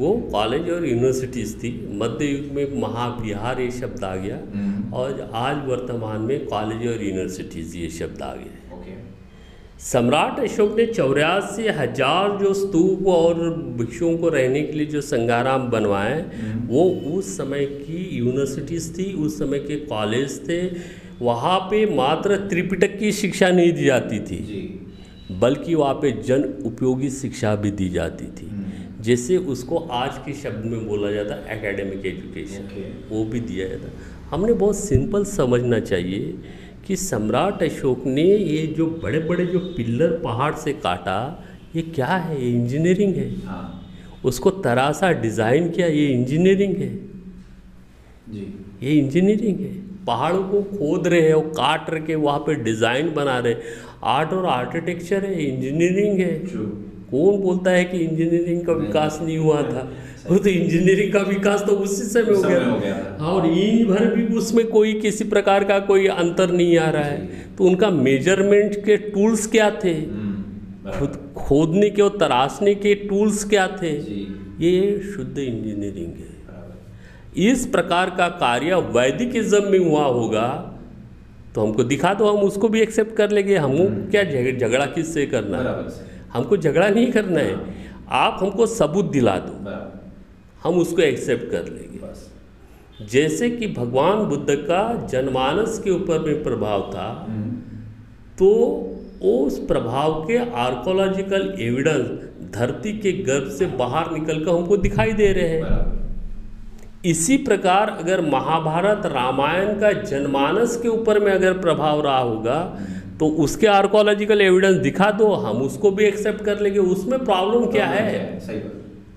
वो 0.01 0.13
कॉलेज 0.33 0.71
और 0.71 0.87
यूनिवर्सिटीज़ 0.87 1.57
थी 1.59 1.71
मध्य 1.97 2.27
युग 2.27 2.53
में 2.55 2.81
महाविहार 2.81 3.61
ये 3.61 3.71
शब्द 3.73 4.05
आ 4.05 4.15
गया 4.17 4.37
हम्म। 4.55 4.93
और 4.95 5.31
आज 5.39 5.67
वर्तमान 5.67 6.21
में 6.23 6.47
कॉलेज 6.47 6.87
और 6.89 7.05
यूनिवर्सिटीज़ 7.05 7.77
ये 7.77 7.91
शब्द 7.93 8.23
आ 8.23 8.35
गए 8.35 8.61
सम्राट 9.83 10.39
अशोक 10.41 10.75
ने 10.77 10.85
चौरासी 10.87 11.67
हज़ार 11.71 12.37
जो 12.39 12.53
स्तूप 12.55 13.07
और 13.09 13.39
भिक्षुओं 13.77 14.17
को 14.19 14.29
रहने 14.29 14.63
के 14.63 14.73
लिए 14.73 14.87
जो 14.87 15.01
संगाराम 15.03 15.69
बनवाए 15.71 16.21
हम्म। 16.33 16.67
वो 16.69 16.85
उस 17.11 17.37
समय 17.37 17.65
की 17.67 18.03
यूनिवर्सिटीज़ 18.11 18.93
थी 18.95 19.13
उस 19.19 19.39
समय 19.39 19.59
के 19.61 19.77
कॉलेज 19.87 20.39
थे 20.49 20.61
वहाँ 21.23 21.59
पे 21.61 21.85
मात्र 21.95 22.37
त्रिपिटक 22.49 22.99
की 22.99 23.13
शिक्षा 23.15 23.49
नहीं 23.51 23.73
दी 23.73 23.85
जाती 23.85 24.21
थी 24.21 24.43
जी 24.45 24.63
बल्कि 25.41 25.75
वहाँ 25.75 25.95
पे 25.97 26.11
जन 26.23 26.45
उपयोगी 26.67 27.11
शिक्षा 27.13 27.55
भी 27.57 27.71
दी 27.73 27.89
जाती 27.91 28.27
थी 28.33 28.47
हम्म। 28.47 28.80
जैसे 29.01 29.37
उसको 29.53 29.77
आज 29.95 30.17
के 30.25 30.33
शब्द 30.33 30.65
में 30.65 30.87
बोला 30.87 31.11
जाता 31.13 31.35
है 31.35 31.59
एकेडमिक 31.59 32.07
एजुकेशन 32.07 32.65
Okay. 32.65 33.11
वो 33.11 33.25
भी 33.25 33.41
दिया 33.41 33.69
जाता 33.69 33.89
हमने 34.31 34.53
बहुत 34.55 34.77
सिंपल 34.79 35.25
समझना 35.27 35.79
चाहिए 35.81 36.35
कि 36.87 36.97
सम्राट 36.97 37.63
अशोक 37.63 38.07
ने 38.07 38.25
ये 38.25 38.67
जो 38.77 38.87
बड़े 39.03 39.19
बड़े 39.21 39.47
जो 39.47 39.59
पिल्लर 39.77 40.11
पहाड़ 40.25 40.55
से 40.55 40.73
काटा 40.73 41.19
ये 41.77 41.83
क्या 41.85 42.07
है? 42.07 42.43
ये 42.43 42.51
इंजीनियरिंग 42.51 43.15
है। 43.15 43.29
हाँ। 43.47 43.67
उसको 44.25 44.51
तरासा 44.61 45.11
डिज़ाइन 45.21 45.71
किया 45.71 45.87
ये 45.87 46.07
इंजीनियरिंग 46.09 46.77
है। 46.77 46.89
जी। 48.31 48.47
ये 48.83 48.95
इंजीनियरिंग 48.95 49.61
है। 49.61 49.73
पहाड़ों 50.07 50.43
को 50.45 50.63
खोद 50.71 51.07
रहे 51.07 51.21
हैं 51.21 51.35
और 51.35 51.49
काट 51.57 51.91
रहे 51.91 52.01
के 52.01 52.15
वहाँ 52.17 52.39
पे 52.39 52.55
डिज़ाइन 52.65 53.13
बना 53.15 53.39
रहे 53.39 53.55
आर्ट 54.11 54.33
और 54.33 54.47
आर्किटेक्चर 54.49 55.25
है 55.25 55.43
इंजीनियरिंग 55.45 56.21
है। 56.21 56.33
कौन 57.11 57.41
बोलता 57.41 57.71
है 57.71 57.85
कि 57.85 57.99
इंजीनियरिंग 57.99 58.67
का 58.67 58.73
विकास 58.73 59.19
नहीं 59.23 59.39
हुआ 59.39 59.63
था? 59.63 59.93
वो 60.29 60.39
तो 60.39 60.49
इंजीनियरिंग 60.49 61.13
का 61.13 61.21
विकास 61.21 61.61
तो 61.61 61.73
उसी 61.73 62.03
समय 62.03 62.23
हो 62.23 62.43
गया। 62.43 63.17
हाँ, 63.21 63.33
और 63.33 63.47
ईंच 63.47 63.89
भर 63.89 64.15
भी 64.15 64.35
उसमें 64.35 64.67
कोई 64.67 64.93
किसी 64.93 65.25
प्रकार 65.25 65.65
का 65.65 65.79
कोई 65.79 66.07
अंतर 66.07 66.51
नहीं 66.51 66.79
आ 66.79 66.91
रहा 66.91 67.03
है। 67.03 67.27
तो 67.59 67.65
उनका 67.65 67.91
मेज़रमेंट 67.91 68.85
के 68.85 68.97
टूल्स 68.97 69.47
क्या 69.47 69.71
थे? 69.71 69.95
खुद 70.99 71.35
खोदने 71.37 71.91
के 71.91 72.03
और 72.03 72.17
तराशने 72.21 72.75
के 72.75 72.95
टूल्स 72.95 73.45
क्या 73.45 73.79
थे? 73.83 73.91
ये 74.61 75.01
शुद्ध 75.17 75.39
इंजीनियरिंग 75.39 76.07
है। 76.07 76.31
इस 77.53 77.67
प्रकार 77.67 78.11
का 78.11 78.29
कार्य 78.29 78.75
वैदिक 78.75 79.37
इज्म 79.37 79.65
में 79.71 79.79
हुआ 79.79 80.05
होगा 80.05 80.77
तो 81.55 81.61
हमको 81.61 81.85
दिखा 81.85 82.15
दो 82.15 82.27
हम 82.27 82.45
उसको 82.45 82.69
भी 82.69 82.81
एक्सेप्ट 82.81 83.17
कर 83.17 83.31
लेंगे। 83.31 83.57
हम 83.57 83.77
क्या 84.11 84.23
झग- 84.23 84.61
झगड़ा 84.61 84.87
किससे 84.87 85.27
करना? 85.27 85.59
है 85.59 86.10
हमको 86.33 86.57
झगड़ा 86.57 86.89
नहीं 86.89 87.11
करना 87.13 87.41
है। 87.41 87.57
आप 88.17 88.39
हमको 88.41 88.67
सबूत 88.67 89.11
दिला 89.13 89.37
दो। 89.39 89.75
हम 90.65 90.79
उसको 90.79 91.03
एक्सेप्ट 91.03 91.51
कर 91.51 91.65
लेंगे। 91.65 93.07
जैसे 93.07 93.51
कि 93.51 93.67
भगवान 93.69 94.25
बुद्ध 94.25 94.55
का 94.61 94.83
जनमानस 95.07 95.79
के 95.85 95.91
ऊपर 95.91 96.19
में 96.19 96.43
प्रभाव 96.43 96.91
था 96.91 97.09
तो 98.39 98.51
उस 99.23 99.59
प्रभाव 99.67 100.13
के 100.25 100.37
आर्कोलॉजिकल 100.59 101.55
एविडेंस 101.61 102.07
धरती 102.53 102.93
के 102.99 103.13
गर्भ 103.23 103.49
से 103.49 103.67
बाहर 103.79 104.11
निकल 104.11 104.45
कर 104.45 104.51
हमको 104.51 104.77
दिखाई 104.77 105.13
दे 105.13 105.33
रहे 105.33 105.49
हैं। 105.49 105.99
इसी 107.05 107.37
प्रकार 107.39 107.91
अगर 107.91 108.21
महाभारत 108.21 109.07
रामायण 109.07 109.79
का 109.81 109.93
जनमानस 109.93 110.77
के 110.77 110.89
ऊपर 110.89 111.19
में 111.19 111.33
अगर 111.33 111.59
प्रभाव 111.59 112.01
रहा 112.01 112.19
होगा 112.19 112.59
तो 113.21 113.27
उसके 113.45 113.67
आर्कोलॉजिकल 113.67 114.41
एविडेंस 114.41 114.77
दिखा 114.77 115.11
दो 115.11 115.33
हम 115.37 115.57
उसको 115.63 115.91
भी 115.91 116.05
एक्सेप्ट 116.05 116.45
कर 116.45 116.61
लेंगे। 116.61 116.79
उसमें 116.79 117.19
प्रॉब्लम 117.25 117.65
क्या 117.67 117.87
है? 117.87 118.39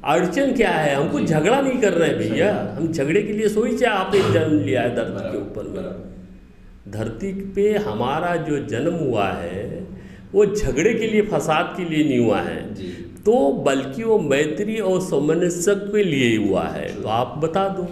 अड़चन 0.06 0.52
क्या 0.54 0.72
है? 0.72 0.96
हमको 0.96 1.20
झगड़ा 1.20 1.60
नहीं 1.62 1.80
कर 1.82 1.94
रहे 1.94 2.10
हैं 2.10 2.18
भैया। 2.18 2.76
हम 2.78 2.88
झगड़े 2.88 3.22
के 3.22 3.34
लिए 3.34 3.50
सोई 3.50 3.78
चाहे 3.78 3.96
आपने 3.96 4.20
जन्म 4.34 4.60
लिया 4.60 4.82
है 4.82 4.96
धरती 4.96 5.32
के 5.32 5.38
ऊपर 5.38 5.70
में। 5.70 5.84
धरती 6.94 7.32
पे 7.56 7.78
हमारा 7.78 8.36
जो 8.36 8.58
जन्म 8.66 8.94
हुआ 8.96 9.28
है 9.28 9.88
वो 10.34 10.46
झगड़े 10.46 10.94
के 10.94 11.08
लिए 11.08 11.22
फसाद 11.22 11.74
के 11.78 11.84
लिए 11.86 12.04
नहीं 12.10 12.20
हुआ 12.20 12.40
है। 12.40 12.74
तो 13.26 13.52
बल्कि 13.66 14.04
वो 14.04 14.20
मैत्री 14.20 14.80
और 14.80 15.02
सामंजस्य 15.02 15.76
के 15.76 16.04
लिए 16.04 16.28
ही 16.30 16.48
हुआ 16.48 16.64
है। 16.64 17.02
तो 17.02 17.08
आप 17.10 17.38
बता 17.38 17.68
दो। 17.70 17.88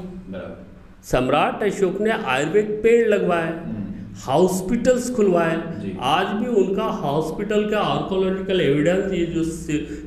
सम्राट 1.03 1.63
अशोक 1.63 2.01
ने 2.01 2.11
आयुर्वेद 2.11 2.79
पेड़ 2.83 3.07
लगवाए। 3.09 3.53
हॉस्पिटल्स 4.21 5.09
खुलवाए। 5.15 5.55
आज 6.07 6.27
भी 6.35 6.47
उनका 6.61 6.83
हॉस्पिटल 6.97 7.69
का 7.69 7.79
आर्कोलॉजिकल 7.81 8.61
एविडेंस 8.61 9.13
ये 9.13 9.25
जो 9.27 9.43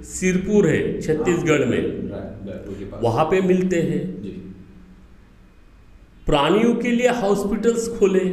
सिरपुर 0.08 0.68
है 0.68 1.00
छत्तीसगढ़ 1.00 1.64
में 1.64 1.78
राइट 1.78 2.48
राइट 2.48 3.02
वहाँ 3.02 3.24
पे 3.24 3.40
मिलते 3.42 3.80
हैं। 3.82 4.02
प्राणियों 6.26 6.74
के 6.74 6.90
लिए 6.90 7.08
हॉस्पिटल्स 7.16 7.88
खोले। 7.98 8.24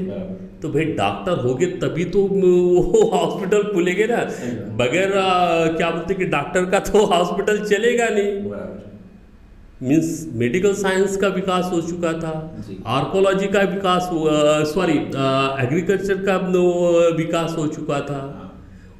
तो 0.62 0.70
भाई 0.70 0.86
डॉक्टर 0.94 1.40
होगे 1.40 1.66
तभी 1.82 2.06
तो 2.06 2.22
वो 2.24 3.02
हॉस्पिटल 3.14 3.64
खुलेंगे 3.74 4.08
ना। 4.08 4.18
बगैर 4.78 5.12
क्या 5.78 5.90
बोलते 5.90 6.14
कि 6.14 6.26
डॉक्टर 6.28 6.66
का 6.72 6.80
तो 6.92 7.06
हॉस्पिटल 7.06 7.64
चलेगा 7.66 8.08
नहीं। 8.12 8.91
मीन्स 9.82 10.10
मेडिकल 10.36 10.74
साइंस 10.76 11.16
का 11.18 11.28
विकास 11.30 11.70
हो 11.72 11.82
चुका 11.82 12.12
था। 12.14 12.32
आर्कोलॉजी 12.88 13.48
का 13.48 13.62
विकास 13.62 14.10
सॉरी 14.74 14.98
एग्रीकल्चर 15.64 16.22
का 16.26 16.36
विकास 17.18 17.56
हो 17.58 17.68
चुका 17.70 18.00
था। 18.02 18.18
हाँ। 18.18 18.48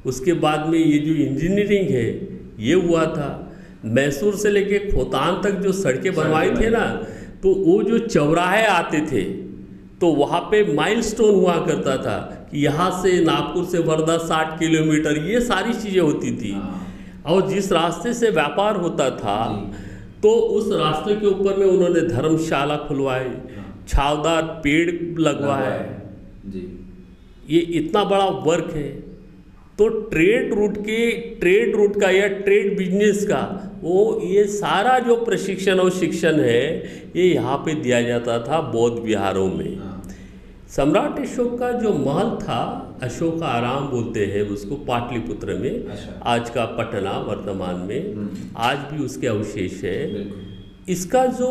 उसके 0.06 0.32
बाद 0.42 0.66
में 0.68 0.78
ये 0.78 0.98
जो 0.98 1.12
इंजीनियरिंग 1.24 1.88
है 1.88 2.06
ये 2.60 2.74
हुआ 2.82 3.04
था। 3.08 3.28
मैसूर 3.86 4.34
से 4.36 4.50
लेके 4.50 4.78
खोतान 4.90 5.40
तक 5.42 5.60
जो 5.60 5.72
सड़कें 5.74 6.14
बनवाई 6.14 6.50
थे 6.52 6.70
ना 6.70 6.84
तो 7.42 7.54
वो 7.56 7.82
जो 7.82 7.98
चौराहे 8.00 8.64
आते 8.66 9.00
थे 9.06 9.22
तो 10.00 10.12
वहाँ 10.14 10.40
पे 10.50 10.64
माइलस्टोन 10.74 11.34
हुआ 11.34 11.54
करता 11.66 11.96
था 11.98 12.18
कि 12.50 12.64
यहाँ 12.64 12.90
से 13.02 13.12
नागपुर 13.24 13.64
से 13.66 13.78
वर्धा 13.84 14.16
साठ 14.24 14.58
किलोमीटर 14.58 15.18
ये 15.26 15.40
सारी 15.42 15.72
चीज़ें 15.74 16.00
होती 16.00 16.36
थी। 16.36 16.52
हाँ। 16.52 16.86
और 17.26 17.48
जिस 17.48 17.72
रास्ते 17.72 18.14
से 18.14 18.30
व्यापार 18.32 18.76
होता 18.78 19.10
था। 19.16 19.38
तो 20.22 20.30
उस 20.56 20.72
रास्ते 20.72 21.14
के 21.14 21.26
ऊपर 21.26 21.56
में 21.56 21.66
उन्होंने 21.66 22.00
धर्मशाला 22.08 22.76
खुलवाई 22.78 23.30
छावदार 23.88 24.42
पेड़ 24.64 24.90
लगवाए। 25.20 25.78
जी। 26.46 26.62
ये 27.48 27.60
इतना 27.78 28.04
बड़ा 28.04 28.26
वर्क 28.44 28.70
है। 28.74 28.90
तो 29.78 29.88
ट्रेड 30.10 30.52
रूट 30.54 30.76
के 30.78 31.10
ट्रेड 31.40 31.74
रूट 31.76 32.00
का 32.00 32.10
या 32.10 32.26
ट्रेड 32.40 32.76
बिज़नेस 32.78 33.24
का 33.26 33.40
वो 33.82 34.20
ये 34.24 34.44
सारा 34.46 34.98
जो 34.98 35.16
प्रशिक्षण 35.24 35.78
और 35.78 35.90
शिक्षण 35.92 36.40
है 36.40 36.66
ये 37.16 37.24
यहाँ 37.24 37.56
पे 37.58 37.74
दिया 37.76 38.00
जाता 38.02 38.38
था 38.38 38.60
बौद्ध 38.72 38.98
विहारों 38.98 39.48
में। 39.48 39.76
हाँ। 39.78 39.91
सम्राट 40.72 41.18
अशोक 41.20 41.58
का 41.58 41.70
जो 41.72 41.92
महल 41.94 42.28
था 42.42 42.60
अशोक 43.02 43.42
आराम 43.44 43.88
बोलते 43.88 44.24
हैं 44.26 44.42
उसको 44.50 44.76
पाटलिपुत्र 44.86 45.54
में 45.54 45.70
अच्छा। 45.70 46.12
आज 46.26 46.50
का 46.50 46.64
पटना 46.78 47.10
वर्तमान 47.26 47.80
में 47.88 48.30
आज 48.68 48.78
भी 48.92 49.04
उसके 49.04 49.26
अवशेष 49.26 49.82
है। 49.84 50.00
इसका 50.88 51.24
जो 51.40 51.50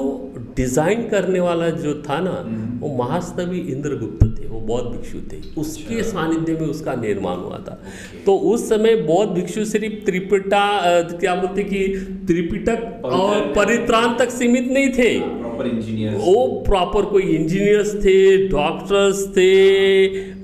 डिज़ाइन 0.56 1.08
करने 1.10 1.40
वाला 1.40 1.70
जो 1.76 1.94
था 2.04 2.20
ना 2.20 2.32
वो 2.80 2.90
महास्तवी 2.96 3.60
इंद्रगुप्त 3.74 4.24
थे 4.40 4.48
वो 4.48 4.60
बौद्ध 4.62 4.86
भिक्षु 4.88 5.20
थे। 5.32 5.40
उसके 5.62 6.02
सानिध्य 6.04 6.54
में 6.54 6.68
उसका 6.68 6.96
निर्माण 6.96 7.38
हुआ 7.38 7.58
था। 7.60 7.80
तो 8.26 8.36
उस 8.54 8.68
समय 8.70 8.96
बौद्ध 9.04 9.32
भिक्षु 9.34 9.66
सिर्फ़ 9.66 10.04
त्रिपिटा 10.06 10.66
क्या 11.12 11.36
बोलते 11.36 11.64
कि 11.64 11.88
त्रिपिटक 12.28 13.06
और 13.06 13.54
परित्राण। 13.56 14.18
तक 14.18 14.30
सीमित 14.32 14.72
नहीं 14.72 14.90
थे। 14.90 15.14
प्रॉपर 15.62 15.78
इंजीनियर 15.78 16.14
वो 16.16 16.64
प्रॉपर 16.68 17.06
कोई 17.06 17.24
इंजीनियर्स 17.24 17.94
थे 17.96 18.48
डॉक्टर्स 18.48 19.28
थे 19.28 19.50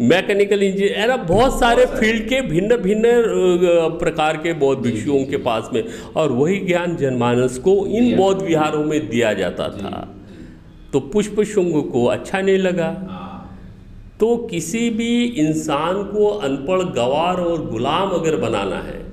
मैकेनिकल 0.08 0.64
इंजीनियर 0.64 0.96
ऐसा 0.96 1.16
बहुत 1.16 1.60
सारे 1.60 1.86
फ़ील्ड 1.86 2.28
के 2.30 2.42
भिन्न 2.42 2.78
भिन्न 2.78 3.12
प्रकार 4.00 4.38
के 4.38 4.54
बौद्ध 4.54 4.82
भिक्षुओं 4.84 5.24
के 5.26 5.38
पास 5.38 5.70
में। 5.74 5.84
और 6.16 6.32
वही 6.32 6.58
ज्ञान 6.58 6.96
जनमानस 6.96 7.58
को 7.58 7.86
इन 7.88 8.16
बौद्ध 8.18 8.42
विहारों 8.42 8.84
में 8.84 9.10
दिया 9.10 9.34
जाता 9.34 9.70
था। 9.70 10.08
तो 10.94 11.00
पुष्प 11.00 11.42
शुंग 11.44 11.84
को 11.84 12.06
अच्छा 12.06 12.42
नहीं 12.42 12.58
लगा। 12.58 12.86
हाँ। 13.10 13.34
तो 14.20 14.36
किसी 14.52 14.90
भी 14.90 15.24
इंसान 15.24 16.04
को 16.04 16.28
अनपढ़ 16.28 16.82
गवार 16.84 17.38
और 17.38 17.70
गुलाम 17.70 18.10
अगर 18.10 18.36
बनाना 18.36 18.76
है 18.76 19.06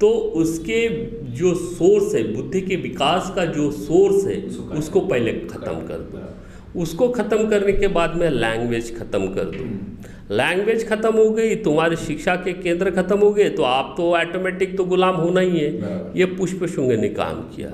तो 0.00 0.08
उसके 0.36 0.88
जो 1.36 1.54
सोर्स 1.54 2.14
है 2.14 2.22
बुद्धि 2.34 2.60
के 2.60 2.76
विकास 2.78 3.32
का 3.36 3.44
जो 3.46 3.70
सोर्स 3.72 4.26
है 4.26 4.36
उसको 4.78 5.00
पहले 5.02 5.32
ख़त्म 5.32 5.74
कर 5.88 6.08
दो। 6.12 6.80
उसको 6.80 7.08
ख़त्म 7.10 7.48
करने 7.48 7.72
के 7.72 7.88
बाद 7.90 8.14
में 8.16 8.28
लैंग्वेज 8.30 8.94
ख़त्म 8.98 9.26
कर 9.34 9.44
दो। 9.46 10.34
लैंग्वेज 10.34 10.88
ख़त्म 10.88 11.12
हो 11.14 11.28
गई 11.30 11.54
तुम्हारे 11.62 11.96
शिक्षा 11.98 12.34
के 12.38 12.52
केंद्र 12.54 12.90
ख़त्म 12.92 13.18
हो 13.18 13.30
गए 13.32 13.48
तो 13.50 13.62
आप 13.64 13.94
तो 13.96 14.10
ऑटोमेटिक 14.16 14.76
तो 14.76 14.84
गुलाम 14.86 15.16
होना 15.16 15.40
ही 15.40 15.58
है। 15.58 15.70
ये 16.16 16.24
पुष्प 16.32 16.64
शुंग 16.66 16.92
ने 16.92 17.08
काम 17.14 17.40
किया। 17.54 17.70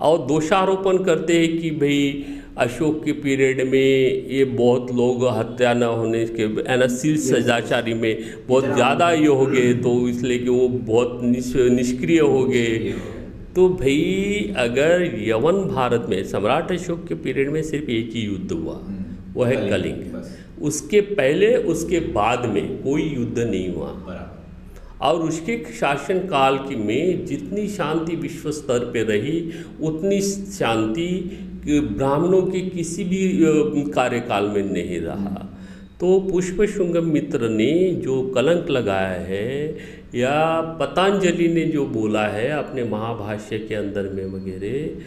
और 0.00 0.18
दोषारोपण 0.26 1.02
करते 1.04 1.38
हैं 1.38 1.58
कि 1.58 1.70
भाई 1.72 2.24
अशोक 2.58 3.04
के 3.04 3.12
पीरियड 3.14 3.60
में 3.68 4.28
ये 4.28 4.44
बहुत 4.46 4.90
लोग 4.92 5.24
हत्या 5.28 5.72
न 5.74 5.82
होने 5.82 6.24
के 6.30 6.42
एनसील 6.72 7.16
सजाचारी 7.18 7.94
में 7.94 8.24
बहुत 8.48 8.64
ज़्यादा 8.64 9.10
ये 9.10 9.26
हो 9.26 9.46
गए 9.46 9.72
तो 9.74 9.92
इसलिए 10.08 10.38
कि 10.38 10.48
वो 10.48 10.68
बहुत 10.68 11.20
निष् 11.22 11.54
निष्क्रिय 11.72 12.20
हो 12.20 12.44
गए। 12.44 12.92
तो 13.56 13.68
भाई 13.70 14.54
अगर 14.58 15.02
यवन 15.20 15.60
भारत 15.68 16.06
में 16.10 16.22
सम्राट 16.24 16.72
अशोक 16.72 17.06
के 17.08 17.14
पीरियड 17.16 17.50
में 17.50 17.62
सिर्फ़ 17.62 17.90
एक 17.90 18.10
ही 18.14 18.20
युद्ध 18.20 18.52
हुआ 18.52 18.80
वो 19.34 19.44
है 19.44 19.56
कलिंग 19.68 20.62
उसके 20.62 21.00
पहले 21.12 21.54
उसके 21.72 22.00
बाद 22.12 22.44
में 22.46 22.82
कोई 22.82 23.02
युद्ध 23.04 23.38
नहीं 23.38 23.68
हुआ। 23.68 24.28
और 25.02 25.20
उसके 25.20 25.56
शासन 25.74 26.18
काल 26.28 26.58
की 26.58 26.76
में 26.78 27.24
जितनी 27.26 27.66
शांति 27.68 28.16
विश्व 28.16 28.50
स्तर 28.50 28.84
पे 28.92 29.02
रही 29.04 29.40
उतनी 29.82 30.20
शांति 30.20 31.08
ब्राह्मणों 31.66 32.42
के 32.42 32.60
किसी 32.60 33.04
भी 33.04 33.20
कार्यकाल 33.90 34.44
में 34.44 34.62
नहीं 34.62 35.00
रहा। 35.00 35.48
तो 36.00 36.18
पुष्प 36.20 36.62
शुंगम 36.64 37.06
मित्र 37.06 37.48
ने 37.48 37.72
जो 37.96 38.20
कलंक 38.34 38.70
लगाया 38.70 39.20
है 39.20 39.78
या 40.14 40.60
पतंजलि 40.80 41.48
ने 41.48 41.64
जो 41.64 41.84
बोला 41.86 42.26
है 42.28 42.48
अपने 42.48 42.84
महाभाष्य 42.84 43.58
के 43.58 43.74
अंदर 43.74 44.08
में 44.12 44.24
वगैरह 44.26 45.00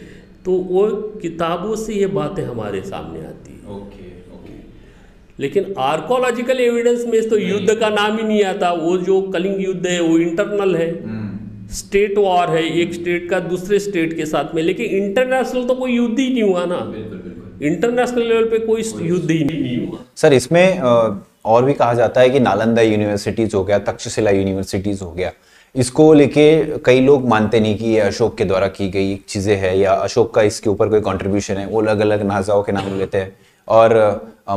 तो 0.44 0.52
वो 0.52 0.86
किताबों 1.22 1.76
से 1.76 1.94
ये 1.94 2.06
बातें 2.06 2.42
हमारे 2.44 2.80
सामने 2.80 3.20
आती 3.20 3.52
है। 3.52 3.76
Okay 3.76 4.06
okay. 4.34 4.54
लेकिन 5.38 5.74
आर्कोलॉजिकल 5.78 6.60
एविडेंस 6.60 7.04
में 7.06 7.28
तो 7.28 7.38
युद्ध 7.38 7.74
का 7.74 7.88
नाम 7.90 8.16
ही 8.18 8.22
नहीं 8.22 8.42
आता। 8.44 8.72
वो 8.72 8.96
जो 8.98 9.20
कलिंग 9.22 9.62
युद्ध 9.64 9.86
है 9.86 10.00
वो 10.00 10.18
इंटरनल 10.18 10.76
है। 10.76 10.90
स्टेट 11.70 12.18
वॉर 12.18 12.50
है 12.50 12.62
एक 12.80 12.94
स्टेट 12.94 13.28
का 13.30 13.38
दूसरे 13.42 13.78
स्टेट 13.78 14.16
के 14.16 14.26
साथ 14.26 14.54
में। 14.54 14.62
लेकिन 14.62 14.86
इंटरनेशनल 14.96 15.64
तो 15.64 15.74
कोई 15.74 15.92
युद्ध 15.92 16.18
ही 16.18 16.28
नहीं 16.32 16.42
हुआ 16.42 16.64
ना। 16.64 16.76
बिल्कुल 16.76 17.18
बिल्कुल। 17.18 17.66
इंटरनेशनल 17.66 18.22
लेवल 18.22 18.44
पे 18.44 18.58
कोई 18.58 18.82
युद्ध 19.02 19.30
ही 19.30 19.42
नहीं 19.44 19.86
हुआ। 19.86 19.98
सर 20.16 20.32
इसमें 20.32 20.78
और 20.78 21.64
भी 21.64 21.72
कहा 21.74 21.94
जाता 21.94 22.20
है 22.20 22.30
कि 22.30 22.40
नालंदा 22.40 22.82
यूनिवर्सिटीज 22.82 23.54
हो 23.54 23.64
गया 23.64 23.78
तक्षशिला 23.80 24.30
यूनिवर्सिटीज 24.30 25.02
हो 25.02 25.10
गया। 25.10 25.32
इसको 25.74 26.12
लेके 26.14 26.78
कई 26.84 27.00
लोग 27.00 27.26
मानते 27.28 27.60
नहीं 27.60 27.76
कि 27.78 27.86
ये 27.86 28.00
अशोक 28.00 28.36
के 28.38 28.44
द्वारा 28.44 28.68
की 28.68 28.88
गई 28.90 29.14
चीज़ें 29.28 29.56
है 29.56 29.78
या 29.78 29.92
अशोक 29.92 30.34
का 30.34 30.42
इसके 30.42 30.70
ऊपर 30.70 30.88
कोई 30.88 31.00
कंट्रीब्यूशन 31.00 31.56
है 31.56 31.66
वो 31.66 31.80
अलग 31.82 32.00
अलग 32.00 32.22
नाजाओं 32.22 32.62
के 32.62 32.72
नाम 32.72 32.98
लेते 32.98 33.18
हैं। 33.18 33.36
और 33.68 33.94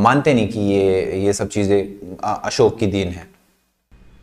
मानते 0.02 0.34
नहीं 0.34 0.48
कि 0.48 0.60
ये 0.62 1.22
ये 1.26 1.34
सब 1.34 1.48
चीज़ें 1.50 2.18
अशोक 2.24 2.78
की 2.80 2.88
देन 2.88 3.08
है। 3.08 3.28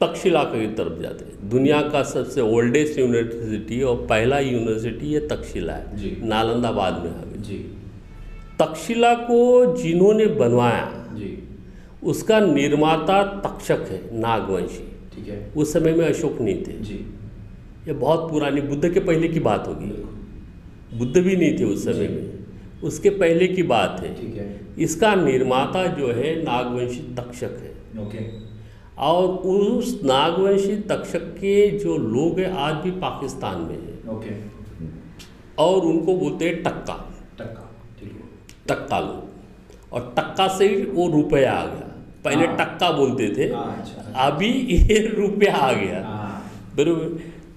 तक्षशिला 0.01 0.43
की 0.45 0.67
तरफ़ 0.67 1.03
जाते 1.03 1.25
हैं। 1.25 1.51
दुनिया 1.51 1.83
का 1.83 2.03
सबसे 2.03 2.41
ओल्डेस्ट 2.41 2.99
यूनिवर्सिटी 2.99 3.83
और 3.83 4.07
पहला 4.07 4.39
यूनिवर्सिटी 4.39 5.07
ये 5.07 5.21
तक्षशिला 5.21 5.73
है। 5.73 5.97
जी। 5.97 6.17
नालंदा 6.23 6.73
बाद 6.73 6.93
में 6.93 7.11
आ 7.11 7.25
गई 7.25 7.43
जी। 7.43 7.59
तक्षशिला 8.59 9.15
को 9.15 9.77
जिन्होंने 9.77 10.27
बनवाया 10.27 11.09
जी। 11.15 11.49
उसका 12.03 12.41
निर्माता 12.41 13.23
तक्षक 13.23 13.87
है 13.91 14.21
नागवंशी। 14.21 14.97
ठीक 15.17 15.29
है। 15.29 15.53
उस 15.57 15.73
समय 15.73 15.93
में 15.93 16.09
अशोक 16.09 16.41
नहीं 16.41 16.63
थे। 16.67 16.73
जी। 16.73 16.95
ये 17.87 17.93
बहुत 17.93 18.31
पुरानी 18.31 18.61
बुद्ध 18.61 18.95
के 18.95 19.01
पहले 19.01 19.29
की 19.29 19.41
बात 19.41 19.69
होगी। 19.69 19.91
बुद्ध 20.99 21.17
भी 21.17 21.37
नहीं 21.37 21.59
थे 21.59 21.65
उस 21.65 21.85
समय 21.85 22.09
में। 22.09 22.39
उसके 22.85 23.11
पहले 23.11 23.47
की 23.47 23.63
बात 23.63 24.01
है। 24.01 24.15
ठीक 24.15 24.35
है। 24.35 24.61
इसका 24.79 25.15
निर्माता 25.15 25.87
जो 25.87 26.13
है 26.13 26.43
नागवंशी 26.43 27.15
तक्षक 27.15 27.51
है। 27.63 28.03
ओके। 28.05 28.47
और 28.99 29.29
उस 29.29 30.01
नागवंशी 30.05 30.77
तक्षक 30.77 31.19
के 31.19 31.71
जो 31.79 31.97
लोग 31.97 32.39
हैं 32.41 32.53
आज 32.53 32.75
भी 32.75 32.91
पाकिस्तान 32.91 33.61
में 33.61 33.75
हैं। 33.75 34.09
ओके। 34.09 34.57
और 35.59 35.81
उनको 35.81 36.17
बोलते 36.17 36.45
हैं 36.45 36.63
टक्का। 36.63 37.15
टक्का 37.39 37.71
ठीक 38.01 38.13
है। 38.13 38.21
टक्का 38.69 39.01
लोग। 39.01 39.93
और 39.93 40.15
टक्का 40.19 40.49
से 40.49 40.69
ही 40.69 40.83
वो 40.83 41.09
रुपया 41.09 41.53
आ 41.53 41.67
गया। 41.67 41.93
पहले 42.25 42.47
हाँ। 42.47 42.57
टक्का 42.57 42.91
बोलते 42.91 43.29
थे 43.37 43.55
हाँ, 43.55 43.77
अच्छा, 43.79 44.27
अभी 44.29 44.49
ये 44.51 45.07
रुपया 45.07 45.57
आ 45.57 45.73
गया। 45.73 46.03
हाँ। 46.07 46.53
बरोबर। 46.77 47.09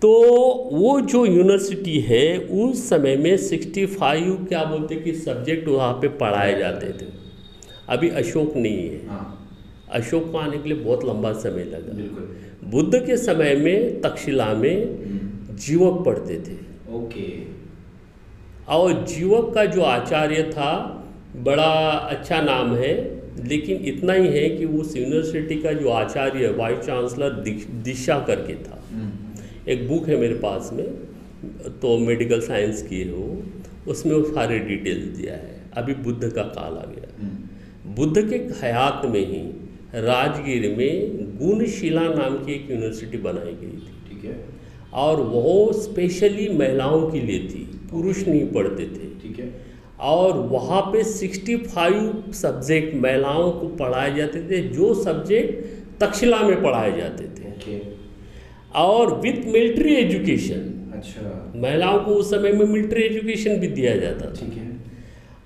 तो 0.02 0.12
वो 0.74 1.02
जो 1.02 1.26
यूनिवर्सिटी 1.26 2.00
है 2.00 2.38
उस 2.38 2.90
समय 2.90 3.16
में 3.16 3.38
65 3.38 4.48
क्या 4.48 4.64
बोलते 4.64 4.96
कि 4.96 5.14
सब्जेक्ट 5.14 5.68
वहाँ 5.68 5.94
पे 5.94 6.08
पढ़ाए 6.08 6.60
जाते 6.60 6.88
थे। 6.88 7.06
अभी 7.90 8.10
अशोक 8.10 8.56
नहीं 8.56 8.90
है। 8.90 9.08
हाँ। 9.08 9.39
अशोक 9.92 10.32
को 10.32 10.38
आने 10.38 10.58
के 10.58 10.70
लिए 10.70 10.78
बहुत 10.78 11.06
लंबा 11.06 11.34
समय 11.34 11.64
लगा। 11.64 11.94
बुद्ध 12.70 13.06
के 13.06 13.18
समय 13.18 13.56
में 13.56 14.02
तक्षशिला 14.02 14.54
में 14.54 14.86
जीवक 15.56 16.06
पढ़ते 16.06 16.34
थे। 16.36 16.56
ओके। 16.94 17.42
और 18.70 19.06
जीवक 19.06 19.54
का 19.56 19.66
जो 19.66 19.82
आचार्य 19.82 20.44
था 20.44 20.96
बड़ा 21.36 21.90
अच्छा 21.90 22.42
नाम 22.42 22.76
है 22.76 23.20
लेकिन 23.48 23.86
इतना 23.86 24.14
ही 24.14 24.28
है 24.28 24.50
कि 24.50 24.66
उस 24.66 24.98
यूनिवर्सिटी 24.98 25.56
का 25.56 25.72
जो 25.72 25.90
आचार्य 25.90 26.48
वाइस 26.48 26.80
चांसलर 26.80 27.30
दिश- 27.30 27.70
करके 28.28 28.54
था। 28.54 28.84
एक 29.68 29.90
बुक 29.90 30.10
है 30.10 30.18
मेरे 30.18 30.36
पास 30.36 30.70
में 30.74 30.88
तो 31.82 31.98
मेडिकल 31.98 32.42
साइंस 32.42 32.84
की 32.84 33.02
है 33.02 33.14
वो। 33.14 33.44
उसमें 33.92 34.14
वो 34.14 34.24
सारे 34.24 34.60
डिटेल्स 34.60 35.18
दिया 35.18 35.34
है। 35.34 35.62
अभी 35.74 35.94
बुद्ध 35.94 36.30
का 36.30 36.44
काल 36.44 36.74
आ 36.74 36.86
गया। 36.86 37.28
बुद्ध 37.96 38.30
के 38.30 38.36
हयात 38.36 39.02
में 39.06 39.28
ही 39.28 39.59
राजगीर 39.96 40.76
में 40.78 41.16
गुणशिला 41.38 42.02
नाम 42.02 42.36
की 42.36 42.54
एक 42.54 42.70
यूनिवर्सिटी 42.72 43.18
बनाई 43.18 43.54
गई 43.54 43.78
थी। 43.78 43.94
ठीक 44.10 44.26
है। 44.26 44.46
और 44.94 45.22
वो 45.22 45.72
स्पेशली 45.74 46.48
महिलाओं 46.50 47.10
के 47.12 47.20
लिए 47.20 47.40
थी 47.40 47.66
पुरुष 47.92 48.28
नहीं 48.28 48.46
पढ़ते 48.48 48.84
थे। 48.84 49.10
ठीक 49.22 49.40
है। 49.40 49.50
और 50.00 50.38
वहाँ 50.38 50.82
पे 50.82 51.04
65 51.04 52.32
सब्जेक्ट 52.34 52.96
महिलाओं 52.96 53.52
को 53.52 53.68
पढ़ाए 53.68 54.16
जाते 54.16 54.42
थे 54.50 54.62
जो 54.68 54.94
सब्जेक्ट 54.94 56.00
तक्षशिला 56.00 56.42
में 56.42 56.62
पढ़ाए 56.64 56.98
जाते 56.98 57.24
थे। 57.24 57.80
और 58.76 59.20
विथ 59.20 59.46
मिलिट्री 59.46 59.96
एजुकेशन 59.96 60.92
अच्छा। 60.94 61.54
महिलाओं 61.56 62.00
को 62.00 62.12
उस 62.12 62.30
समय 62.32 62.52
में 62.52 62.66
मिलिट्री 62.66 63.04
एजुकेशन 63.04 63.56
भी 63.56 63.68
दिया 63.68 63.96
जाता 63.96 64.26
था। 64.26 64.34
ठीक 64.34 64.58
है। 64.58 64.68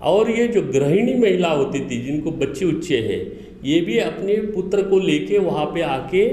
और 0.01 0.31
ये 0.31 0.47
जो 0.47 0.61
गृहिणी 0.61 1.13
महिला 1.13 1.49
होती 1.49 1.79
थी 1.79 2.01
जिनको 2.01 2.31
बच्चे 2.31 2.65
उच्चे 2.65 2.97
हैं 2.97 3.21
ये 3.63 3.79
भी 3.81 3.97
अपने 3.99 4.35
पुत्र 4.35 4.81
को 4.81 4.99
लेके 4.99 5.37
वहाँ 5.37 5.65
पे 5.65 5.81
आके 5.81 6.27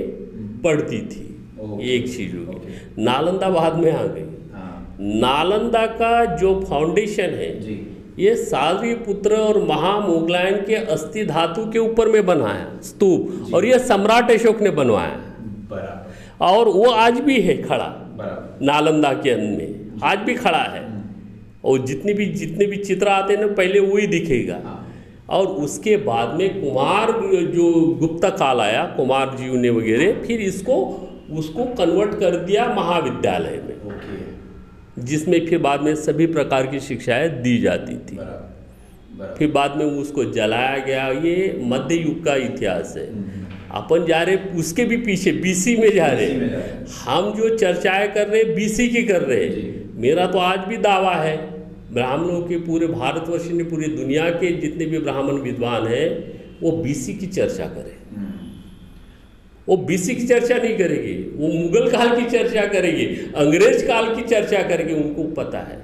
पढ़ती 0.64 0.98
थी 0.98 1.26
ये 1.80 1.94
एक 1.94 2.08
चीज़ 2.16 2.36
होगी 2.36 3.02
नालंदा 3.02 3.50
बाद 3.50 3.76
में 3.76 3.92
आ 3.92 4.02
गई। 4.02 4.24
हाँ। 4.54 4.96
नालंदा 5.00 5.86
का 5.86 6.24
जो 6.36 6.60
फाउंडेशन 6.70 7.22
है 7.22 7.60
जी। 7.60 7.76
ये 8.18 8.34
सालवी 8.36 8.94
पुत्र 8.94 9.36
और 9.36 9.62
महामोगलायन 9.64 10.56
के 10.56 10.74
अस्थि 10.74 11.24
धातु 11.24 11.64
के 11.70 11.78
ऊपर 11.78 12.08
में 12.08 12.26
बनाया 12.26 12.80
स्तूप 12.82 13.54
और 13.54 13.64
ये 13.64 13.78
सम्राट 13.78 14.30
अशोक 14.30 14.60
ने 14.60 14.70
बनवाया। 14.70 15.20
और 16.40 16.68
वो 16.68 16.90
आज 16.90 17.20
भी 17.20 17.40
है 17.40 17.56
खड़ा 17.62 17.88
नालंदा 18.62 19.12
के 19.12 19.30
अंदर 19.30 19.58
में। 19.58 19.98
आज 20.04 20.18
भी 20.18 20.34
खड़ा 20.34 20.62
है। 20.64 20.82
और 21.64 21.78
जितनी 21.78 22.14
भी 22.14 22.26
जितने 22.26 22.66
भी 22.66 22.76
चित्र 22.76 23.08
आते 23.08 23.34
हैं 23.34 23.40
ना 23.40 23.46
पहले 23.46 23.80
वही 23.80 24.06
दिखेगा। 24.06 24.54
हाँ। 24.54 24.79
और 25.30 25.46
उसके 25.46 25.96
बाद 25.96 26.34
में 26.34 26.60
कुमार 26.60 27.10
जो 27.46 27.94
गुप्ता 27.94 28.30
काल 28.30 28.60
आया 28.60 28.84
कुमार 28.84 29.36
जी 29.38 29.56
ने 29.58 29.70
वगैरह 29.70 30.22
फिर 30.22 30.40
इसको 30.40 31.06
उसको 31.32 31.64
कन्वर्ट 31.64 32.10
कर 32.20 32.36
दिया 32.36 32.66
महाविद्यालय 32.74 33.50
में। 33.50 33.76
जिसमें 34.98 35.46
फिर 35.46 35.58
बाद 35.58 35.82
में 35.82 35.94
सभी 35.94 36.26
प्रकार 36.26 36.66
की 36.66 36.80
शिक्षाएँ 36.80 37.28
दी 37.28 37.58
जाती 37.58 37.94
थी। 37.94 38.16
फिर 39.38 39.50
बाद 39.50 39.76
में 39.76 39.84
उसको 39.84 40.24
जलाया 40.24 40.78
गया। 40.78 41.08
ये 41.08 41.60
मध्य 41.64 41.94
युग 41.94 42.24
का 42.24 42.34
इतिहास 42.34 42.94
है। 42.96 43.06
अपन 43.70 44.06
जा 44.06 44.22
रहे 44.22 44.36
उसके 44.36 44.84
भी 44.84 44.96
पीछे 44.96 45.32
बीसी 45.32 45.76
में 45.76 45.94
जा 45.94 46.06
रहे। 46.06 46.36
में 46.36 46.50
जा 46.50 46.56
रहे। 46.56 47.10
हम 47.10 47.32
जो 47.34 47.56
चर्चाएँ 47.56 48.08
कर 48.12 48.28
रहे 48.28 48.44
बीसी 48.44 48.88
की 48.88 49.02
कर 49.02 49.22
रहे। 49.22 49.44
हैं 49.44 50.00
मेरा 50.00 50.26
तो 50.26 50.38
आज 50.38 50.58
भी 50.58 50.76
दावा 50.76 51.14
है। 51.14 51.59
ब्राह्मणों 51.92 52.40
के 52.42 52.56
पूरे 52.56 52.86
भारतवर्ष 52.86 53.46
ने 53.50 53.64
पूरी 53.64 53.86
दुनिया 53.86 54.28
के 54.32 54.52
जितने 54.56 54.86
भी 54.86 54.98
ब्राह्मण 54.98 55.40
विद्वान 55.42 55.86
हैं 55.86 56.08
वो 56.62 56.70
बीसी 56.72 57.14
की 57.14 57.26
चर्चा 57.28 57.66
करें। 57.66 57.96
वो 59.68 59.76
बीसी 59.76 60.14
की 60.14 60.26
चर्चा 60.26 60.56
नहीं 60.56 60.76
करेगी 60.78 61.14
वो 61.36 61.48
मुगल 61.54 61.90
काल 61.90 62.14
की 62.16 62.24
चर्चा 62.30 62.64
करेगी 62.66 63.06
अंग्रेज़ 63.36 63.86
काल 63.86 64.14
की 64.14 64.22
चर्चा 64.24 64.62
करेगी 64.68 64.94
उनको 64.94 65.24
पता 65.34 65.58
है। 65.58 65.78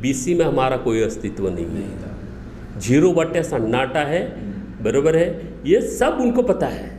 बीसी 0.00 0.34
में 0.34 0.44
हमारा 0.44 0.76
कोई 0.76 1.00
अस्तित्व 1.02 1.48
नहीं 1.48 1.66
है। 1.66 2.80
ज़ीरो 2.80 3.12
बट्टे 3.12 3.42
सन्नाटा 3.42 4.00
है 4.00 4.22
बरोबर 4.82 5.16
है? 5.16 5.28
ये 5.66 5.80
सब 5.90 6.18
उनको 6.20 6.42
पता 6.42 6.66
है। 6.66 6.93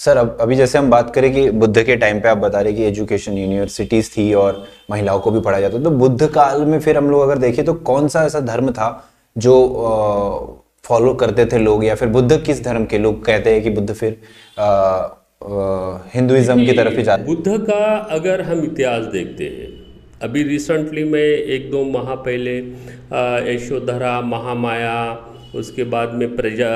सर 0.00 0.16
अब, 0.16 0.36
अभी 0.40 0.56
जैसे 0.56 0.78
हम 0.78 0.90
बात 0.90 1.14
करें 1.14 1.32
कि 1.34 1.50
बुद्ध 1.50 1.82
के 1.82 1.96
टाइम 1.96 2.20
पे 2.20 2.28
आप 2.28 2.38
बता 2.38 2.60
रहे 2.60 2.72
कि 2.72 2.84
एजुकेशन 2.84 3.32
यूनिवर्सिटीज 3.32 4.10
थी 4.16 4.32
और 4.34 4.64
महिलाओं 4.90 5.20
को 5.20 5.30
भी 5.30 5.40
पढ़ाया 5.40 5.60
जाता 5.60 5.82
तो 5.84 5.90
बुद्ध 5.90 6.26
काल 6.26 6.64
में 6.64 6.80
फिर 6.80 6.96
हम 6.96 7.10
लोग 7.10 7.22
अगर 7.22 7.38
देखें 7.38 7.64
तो 7.64 7.74
कौन 7.74 8.08
सा 8.08 8.24
ऐसा 8.24 8.40
धर्म 8.40 8.70
था 8.72 8.88
जो 9.36 9.54
फॉलो 10.84 11.14
करते 11.14 11.46
थे 11.46 11.58
लोग 11.58 11.84
या 11.84 11.94
फिर 11.94 12.08
बुद्ध 12.08 12.40
किस 12.42 12.64
धर्म 12.64 12.84
के 12.84 12.98
लोग 12.98 13.24
कहते 13.24 13.52
हैं 13.52 13.62
कि 13.62 13.70
बुद्ध 13.70 13.92
फिर 13.92 14.20
हिंदुइज्म 16.14 16.66
की 16.66 16.72
तरफ़ 16.72 16.96
ही 16.96 17.02
जाते 17.02 17.22
बुद्ध 17.22 17.58
का 17.66 17.96
अगर 18.10 18.40
हम 18.40 18.64
इतिहास 18.64 19.04
देखते 19.04 19.44
हैं, 19.44 19.68
अभी 20.22 20.42
रिसेंटली 20.42 21.04
मैं 21.04 21.28
एक 21.56 21.70
दो 21.70 21.84
माह 21.84 22.14
पहले 22.14 22.58
यशोधरा 23.54 24.20
महामाया 24.20 24.96
उसके 25.54 25.84
बाद 25.84 26.12
में 26.14 26.36
प्रजा 26.36 26.68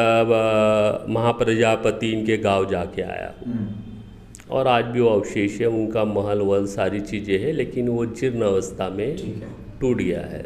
महाप्रजापति 1.09 2.11
इनके 2.13 2.37
गाँव 2.37 2.69
जाके 2.71 3.03
आया। 3.03 3.33
और 4.51 4.67
आज 4.67 4.85
भी 4.85 5.01
वो 5.01 5.09
अवशेष 5.09 5.61
है 5.61 5.67
उनका 5.69 6.05
महल 6.05 6.41
वल 6.41 6.67
सारी 6.67 7.01
चीज़ें 7.03 7.39
हैं 7.39 7.53
लेकिन 7.53 7.89
वो 7.89 8.05
जीर्ण 8.07 8.43
अवस्था 8.43 8.89
में 8.89 9.17
टूट 9.81 9.97
गया 9.97 10.21
है। 10.21 10.43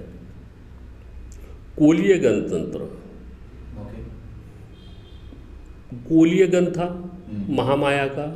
कोलीय 1.78 2.18
गणतंत्र। 2.18 2.78
कोलीय 6.08 6.46
गण 6.46 6.66
था 6.72 6.86
महामाया 7.50 8.06
का 8.08 8.26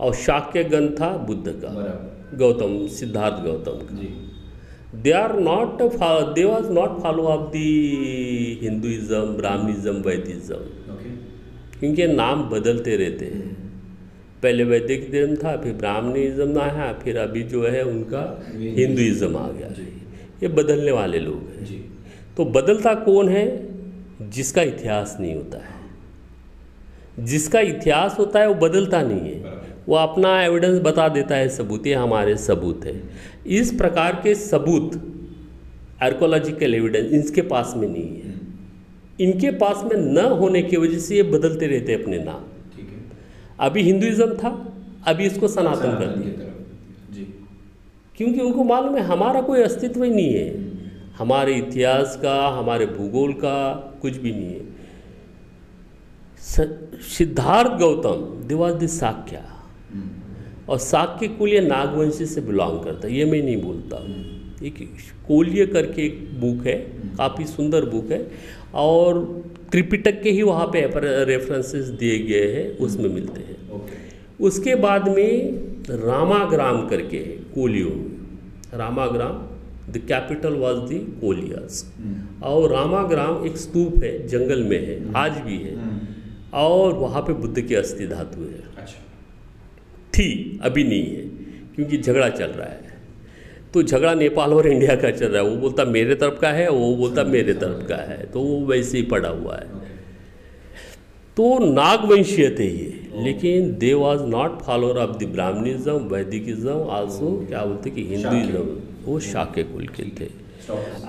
और 0.00 0.14
शाक्य 0.16 0.64
गण 0.64 0.88
था 0.96 1.16
बुद्ध 1.18 1.52
का। 1.54 1.70
गौतम 2.38 2.86
सिद्धार्थ 2.88 3.44
गौतम 3.44 3.86
का। 3.86 3.96
They 4.94 5.10
are 5.10 5.40
not 5.40 5.82
they 6.34 6.44
was 6.44 6.70
not 6.70 7.02
follow 7.02 7.50
the 7.56 7.56
Hinduism 8.62 9.20
Brahmanism 9.20 9.90
Vedism 9.90 10.54
okay 10.54 11.10
क्योंकि 11.80 12.06
नाम 12.06 12.42
बदलते 12.42 12.96
रहते 12.96 13.24
हैं। 13.24 13.72
पहले 14.42 14.64
वैदिक 14.64 15.12
धर्म 15.12 15.36
था 15.36 15.56
फिर 15.56 15.72
ब्राह्मणिज्म 15.72 16.58
आया 16.58 16.92
फिर 16.92 17.18
अभी 17.18 17.42
जो 17.42 17.66
है 17.66 17.82
उनका 17.82 18.44
हिंदुइज्म 18.54 19.36
आ 19.36 19.50
गया। 19.50 19.68
ये 20.42 20.48
बदलने 20.48 20.90
वाले 20.90 21.18
लोग 21.18 21.34
हैं। 21.34 21.64
जी। 21.64 21.84
तो 22.36 22.44
बदलता 22.44 22.94
कौन 22.94 23.28
है? 23.28 23.68
जिसका 24.30 24.62
इतिहास 24.62 25.16
नहीं 25.20 25.34
होता 25.34 25.58
है। 25.58 25.78
जिसका 27.26 27.60
इतिहास 27.60 28.16
होता 28.18 28.40
है 28.40 28.48
वो 28.48 28.54
बदलता 28.54 29.02
नहीं 29.02 29.20
है। 29.20 29.57
वो 29.88 29.94
अपना 29.94 30.42
एविडेंस 30.42 30.80
बता 30.80 31.08
देता 31.08 31.36
है 31.36 31.48
सबूत 31.48 31.86
ये 31.86 31.94
हमारे 31.94 32.36
सबूत 32.36 32.84
है। 32.84 33.02
इस 33.46 33.72
प्रकार 33.72 34.20
के 34.24 34.34
सबूत 34.34 35.00
आर्कोलॉजिकल 36.02 36.74
एविडेंस 36.74 37.12
इनके 37.12 37.42
पास 37.42 37.74
में 37.76 37.88
नहीं 37.88 38.20
है। 38.20 38.34
इनके 39.20 39.50
पास 39.50 39.84
में 39.84 39.96
न 39.96 40.18
होने 40.18 40.62
की 40.62 40.76
वजह 40.76 40.98
से 40.98 41.16
ये 41.16 41.22
बदलते 41.22 41.66
रहते 41.66 41.94
अपने 41.94 42.18
नाम। 42.18 42.42
ठीक 42.76 42.88
है। 42.88 43.18
अभी 43.60 43.82
हिंदुइज्म 43.82 44.34
था 44.34 44.74
अभी 45.06 45.26
इसको 45.26 45.48
सनातन 45.48 45.96
कर 45.98 46.06
दिया। 46.06 46.44
क्योंकि 48.16 48.40
उनको 48.40 48.64
मालूम 48.64 48.96
है 48.96 49.02
हमारा 49.02 49.40
कोई 49.40 49.62
अस्तित्व 49.62 50.04
ही 50.04 50.10
नहीं 50.10 50.34
है। 50.34 50.72
हमारे 51.18 51.54
इतिहास 51.54 52.18
का 52.22 52.48
हमारे 52.48 52.86
भूगोल 52.86 53.32
का 53.32 53.74
कुछ 54.02 54.16
भी 54.16 54.32
नहीं 54.32 54.54
है। 54.54 54.66
Siddharth 57.08 57.70
Gautam 57.70 58.48
he was 58.48 58.74
the 58.74 58.86
Sakya. 58.86 59.57
और 60.68 60.78
साक्य 60.78 61.28
कुल 61.28 61.48
ये 61.48 61.60
नागवंशी 61.60 62.26
से 62.26 62.40
बिलोंग 62.40 62.84
करता 62.84 63.08
है 63.08 63.14
ये 63.14 63.24
मैं 63.24 63.42
नहीं 63.42 63.62
बोलता 63.62 63.96
एक 64.66 64.78
कोल्य 65.28 65.66
करके 65.66 66.02
एक 66.02 66.40
बुक 66.40 66.66
है 66.66 66.74
काफ़ी 67.16 67.44
सुंदर 67.44 67.84
बुक 67.84 68.10
है 68.12 68.30
और 68.74 69.20
त्रिपिटक 69.72 70.20
के 70.22 70.30
ही 70.30 70.42
वहाँ 70.42 70.66
पे 70.66 70.80
रेफरेंसेस 71.24 71.84
दिए 71.84 72.18
गए 72.18 72.52
हैं 72.52 72.78
उसमें 72.78 73.08
मिलते 73.08 73.40
हैं। 73.40 73.56
उसके 74.40 74.74
बाद 74.74 75.08
में 75.08 75.52
रामाग्राम 75.90 76.86
करके 76.88 77.16
है 77.16 77.36
कोलियो 77.54 77.88
में। 77.88 78.78
Ramagrama 78.78 79.92
the 79.92 79.98
capital 79.98 80.54
was 80.54 80.78
the 80.78 81.00
Koliyas 81.20 81.84
और 82.42 82.72
रामाग्राम 82.72 83.46
एक 83.46 83.56
स्तूप 83.56 84.02
है 84.04 84.26
जंगल 84.28 84.62
में 84.62 84.78
है 84.86 84.96
आज 85.16 85.38
भी 85.38 85.58
है। 85.58 85.76
और 86.54 86.94
वहाँ 86.94 87.22
पे 87.22 87.32
बुद्ध 87.32 87.60
की 87.60 87.74
अस्थि 87.74 88.06
धातु 88.06 88.40
है। 88.40 88.62
अच्छा। 88.76 89.04
थी, 90.18 90.60
अभी 90.62 90.84
नहीं 90.84 91.06
है, 91.06 91.22
क्योंकि 91.74 91.98
झगड़ा 91.98 92.28
चल 92.30 92.46
रहा 92.46 92.68
है। 92.68 92.96
तो 93.74 93.82
झगड़ा 93.82 94.14
नेपाल 94.14 94.52
और 94.54 94.66
इंडिया 94.68 94.94
का 94.96 95.10
चल 95.10 95.26
रहा 95.26 95.42
है, 95.42 95.48
वो 95.48 95.56
बोलता 95.56 95.84
मेरे 95.86 96.14
तरफ़ 96.14 96.38
का 96.40 96.48
है, 96.50 96.68
वो 96.70 96.94
बोलता 96.96 97.24
मेरे 97.26 97.54
तरफ़ 97.54 97.86
का 97.88 97.96
है 98.04 98.24
तो 98.26 98.40
वो 98.40 98.64
वैसे 98.66 98.98
ही 98.98 99.02
पड़ा 99.06 99.28
हुआ 99.28 99.56
है। 99.56 99.86
तो 101.36 101.58
नागवंशीय 101.64 102.48
थे 102.50 102.66
ये, 102.66 103.22
लेकिन 103.24 103.72
they 103.78 103.92
was 103.94 104.22
not 104.26 104.58
follower 104.62 104.96
of 104.98 105.16
the 105.18 105.28
Brahmanism 105.32 105.92
Vedicism 106.08 106.80
also 106.90 107.30
क्या 107.48 107.64
बोलते 107.64 107.90
कि 107.90 108.02
हिंदुइज्म 108.04 108.64
वो 109.04 109.18
शाक्य 109.20 109.62
कुल 109.64 109.86
के 109.96 110.04
थे। 110.20 110.28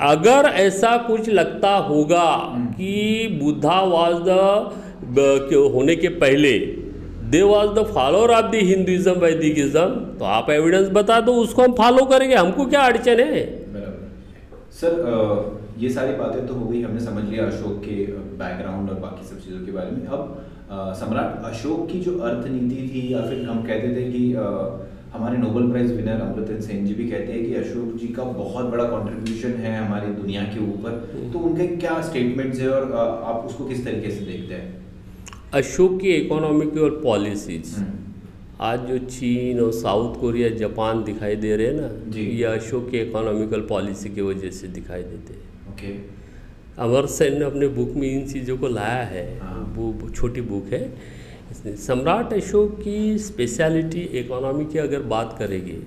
अगर 0.01 0.49
ऐसा 0.55 0.95
कुछ 0.97 1.29
लगता 1.29 1.75
होगा 1.87 2.27
कि 2.77 3.27
बुद्धा 3.41 3.79
वाज 3.85 4.15
द 4.27 5.57
होने 5.73 5.95
के 5.95 6.07
पहले 6.19 6.51
they 7.29 7.41
was 7.43 7.69
the 7.71 7.85
follower 7.93 8.31
of 8.31 8.51
the 8.51 8.59
Hinduism 8.65 9.11
Vedicism 9.19 9.85
तो 10.19 10.25
आप 10.27 10.49
एविडेंस 10.49 10.89
बता 10.93 11.19
दो 11.21 11.33
उसको 11.37 11.63
हम 11.63 11.73
फॉलो 11.75 12.05
करेंगे। 12.05 12.35
हमको 12.35 12.65
क्या 12.65 12.81
अड़चन 12.83 13.19
है? 13.21 13.41
सर 14.71 15.57
ये 15.79 15.89
सारी 15.89 16.13
बातें 16.15 16.45
तो 16.47 16.53
हो 16.53 16.65
गई 16.65 16.81
हमने 16.81 16.99
समझ 16.99 17.23
लिया 17.25 17.45
अशोक 17.45 17.77
के 17.83 17.95
बैकग्राउंड 18.39 18.89
और 18.89 18.95
बाकी 18.99 19.27
सब 19.27 19.41
चीज़ों 19.41 19.65
के 19.65 19.71
बारे 19.71 19.91
में। 19.91 20.07
अब 20.07 20.95
सम्राट 20.99 21.45
अशोक 21.45 21.87
की 21.91 21.99
जो 21.99 22.17
अर्थनीति 22.21 22.89
थी 22.89 23.13
या 23.13 23.21
फिर 23.21 23.45
हम 23.49 23.61
कहते 23.63 23.95
थे 23.95 24.11
कि 24.11 24.33
अ, 24.33 24.47
हमारे 25.13 25.37
Nobel 25.37 25.69
prize 25.71 25.95
winner 25.95 26.21
Amartya 26.21 26.59
Sen 26.61 26.85
ji 26.85 26.93
भी 26.93 27.07
कहते 27.11 27.31
हैं 27.33 27.45
कि 27.45 27.53
अशोक 27.55 27.95
जी 28.01 28.07
का 28.13 28.23
बहुत 28.23 28.65
बड़ा 28.65 28.83
कंट्रीब्यूशन 28.89 29.53
है 29.61 29.77
हमारी 29.77 30.11
दुनिया 30.13 30.43
के 30.49 30.59
ऊपर। 30.63 30.99
तो 31.33 31.39
उनके 31.39 31.67
क्या 31.77 32.01
स्टेटमेंट्स 32.01 32.59
है 32.59 32.69
और 32.69 32.91
आप 33.25 33.45
उसको 33.45 33.65
किस 33.65 33.85
तरीके 33.85 34.11
से 34.11 34.25
देखते 34.25 34.53
हैं? 34.53 34.67
अशोक 35.53 35.99
की 36.01 36.09
इकोनॉमिकल 36.13 36.89
पॉलिसीज़ 37.03 37.75
हम्म, 37.75 37.93
आज 38.61 38.79
जो 38.87 38.97
चीन 39.05 39.59
और 39.59 39.71
साउथ 39.73 40.19
कोरिया 40.21 40.49
जापान 40.57 41.03
दिखाई 41.03 41.35
दे 41.35 41.55
रहे 41.55 41.67
हैं 41.67 41.73
ना 41.73 42.17
ये 42.17 42.43
अशोक 42.45 42.89
की 42.91 42.99
इकोनॉमिकल 42.99 43.61
पॉलिसी 43.69 44.09
की 44.09 44.21
वजह 44.21 44.51
से 44.51 44.67
दिखाई 44.67 45.03
देते 45.03 45.33
हैं. 45.33 45.73
ओके. 45.73 45.93
अमर 46.83 47.05
सेन 47.15 47.39
ने 47.39 47.45
अपने 47.45 47.67
बुक 47.79 47.95
में 47.95 48.07
इन 48.11 48.27
चीज़ों 48.27 48.57
को 48.57 48.67
लाया 48.67 49.03
है. 49.05 49.25
हाँ। 49.39 49.73
वो 49.77 50.09
छोटी 50.09 50.41
बुक 50.53 50.73
है. 50.73 50.83
इसने 51.51 51.75
सम्राट 51.87 52.33
अशोक 52.33 52.79
की 52.81 53.17
स्पेशलिटी 53.19 54.01
इकोनॉमी 54.19 54.65
की 54.65 54.79
अगर 54.79 55.01
बात 55.15 55.35
करेंगे 55.39 55.81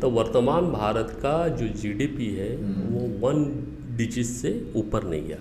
तो 0.00 0.10
वर्तमान 0.10 0.70
भारत 0.72 1.18
का 1.22 1.36
जो 1.48 1.68
जीडीपी 1.76 2.34
है 2.34 2.54
हम्म। 2.56 2.94
वो 2.94 3.28
वन 3.28 3.44
डिजिट 3.96 4.26
से 4.26 4.60
ऊपर 4.76 5.04
नहीं 5.04 5.26
गया. 5.26 5.38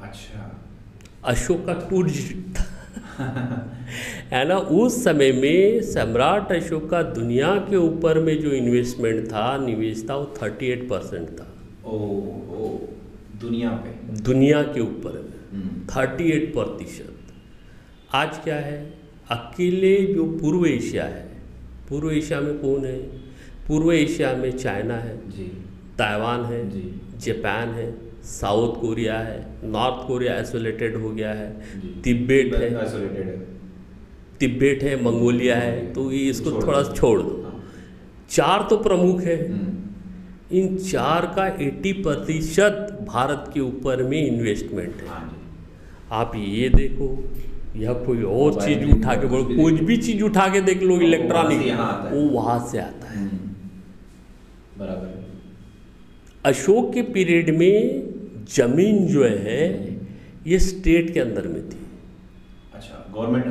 अच्छा. 0.00 0.52
अशोक 1.24 1.66
का 1.66 1.74
टू 1.90 2.02
डिजिट 2.02 2.56
था. 2.56 2.72
है 4.32 4.48
ना? 4.48 4.58
उस 4.58 5.04
समय 5.04 5.32
में 5.32 5.82
सम्राट 5.82 6.52
अशोक 6.52 6.90
का 6.90 7.02
दुनिया 7.02 7.54
के 7.54 7.76
ऊपर 7.76 8.18
में 8.18 8.40
जो 8.40 8.50
इन्वेस्टमेंट 8.50 9.26
था 9.26 9.66
निवेश 9.66 10.06
था 10.10 10.16
वो 10.16 10.34
थर्टी 10.42 10.66
एट 10.66 10.88
परसेंट 10.88 11.28
था। 11.28 11.54
ओ 11.84 11.96
ओ 12.30 12.78
दुनिया 13.40 13.70
पे। 13.70 14.22
दुनिया 14.22 14.62
के 14.62 14.80
ऊपर। 14.80 15.32
में 15.52 15.86
थर्टी 15.86 16.24
एट 16.24 16.54
प्रतिशत। 16.54 17.12
आज 18.14 18.38
क्या 18.44 18.56
है? 18.56 18.94
अकेले 19.30 19.96
जो 20.14 20.24
पूर्व 20.24 20.66
एशिया 20.66 21.04
है 21.04 21.28
पूर्व 21.88 22.10
एशिया 22.10 22.40
में 22.40 22.58
कौन 22.58 22.84
है? 22.84 22.96
पूर्व 23.68 23.92
एशिया 23.92 24.32
में 24.32 24.58
चाइना 24.58 24.94
है 24.94 25.30
जी। 25.30 25.44
ताइवान 25.98 26.44
है 26.44 26.70
जी। 26.70 27.00
जापान 27.18 27.68
है 27.68 28.05
साउथ 28.26 28.80
कोरिया 28.80 29.18
है 29.18 29.46
नॉर्थ 29.64 30.06
कोरिया 30.06 30.34
आइसोलेटेड 30.34 30.96
हो 30.96 31.10
गया 31.10 31.32
है। 31.32 31.50
तिब्बत 32.02 32.54
है। 32.54 32.70
है। 33.24 33.38
तिब्बत 34.40 34.82
है 34.82 35.04
मंगोलिया 35.04 35.56
है 35.56 35.92
तो 35.92 36.12
ये 36.12 36.30
इसको 36.30 36.52
थोड़ा। 36.52 36.82
छोड़ 36.82 37.22
दो। 37.22 37.42
हाँ, 37.44 37.64
चार 38.30 38.66
तो 38.70 38.76
प्रमुख 38.76 39.20
है। 39.20 39.52
हम्म, 39.52 40.58
इन 40.58 40.76
चार 40.78 41.26
का 41.36 41.44
80 41.56 41.92
प्रतिशत 41.92 42.98
भारत 43.08 43.50
के 43.54 43.60
ऊपर 43.60 44.02
में 44.02 44.26
इन्वेस्टमेंट 44.26 44.94
है। 44.94 45.08
हाँ 45.08 45.42
आप 46.10 46.32
ये 46.36 46.68
देखो 46.68 47.08
या 47.76 47.92
कोई 47.92 48.22
और 48.22 48.60
चीज़ 48.62 48.84
उठा 48.96 49.14
के 49.14 49.26
बोलो 49.26 49.44
कुछ 49.44 49.80
भी 49.80 49.96
चीज़ 49.96 50.22
उठा 50.22 50.48
के 50.48 50.60
देख 50.60 50.82
लो 50.82 51.00
इलेक्ट्रॉनिक 51.00 51.66
यहाँ। 51.66 52.10
वो 52.12 52.20
वहाँ 52.28 52.58
से 52.72 52.78
आता 52.78 53.08
है। 53.08 53.18
हम्म, 53.18 53.38
बराबर 54.78 55.24
अशोक 56.44 56.92
के 56.94 57.02
पीरियड 57.02 57.50
में 57.58 58.15
ज़मीन 58.54 59.06
जो 59.06 59.24
है 59.24 59.62
ये 60.46 60.58
स्टेट 60.58 61.12
के 61.14 61.20
अंदर 61.20 61.46
में 61.48 61.62
थी। 61.70 61.78
अच्छा 62.74 63.04
गवर्नमेंट 63.14 63.46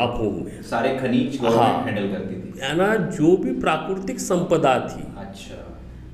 अप्रूव 0.00 0.32
में। 0.44 0.62
सारे 0.62 0.96
खनिज 0.98 1.38
हाँ। 1.44 1.72
हैंडल 1.84 2.06
करती 2.12 2.34
थी। 2.34 2.60
है 2.62 2.76
ना? 2.76 2.94
जो 2.96 3.36
भी 3.36 3.52
प्राकृतिक 3.60 4.20
संपदा 4.20 4.78
थी। 4.88 5.02
अच्छा। 5.20 5.66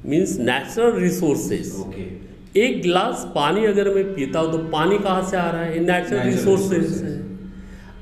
मीन्स 0.07 0.39
नेचुरल 0.41 0.99
रिसोर्सेज 1.01 1.75
ओके 1.81 2.05
एक 2.61 2.81
गिलास 2.83 3.27
पानी 3.35 3.65
अगर 3.67 3.95
मैं 3.95 4.05
पीता 4.15 4.41
हूँ 4.41 4.53
तो 4.53 4.59
पानी 4.71 4.99
कहाँ 4.99 5.23
से 5.31 5.37
आ 5.37 5.51
रहा 5.51 5.63
है? 5.63 5.79
Natural 5.81 6.21
resources. 6.23 6.87
से 6.91 7.15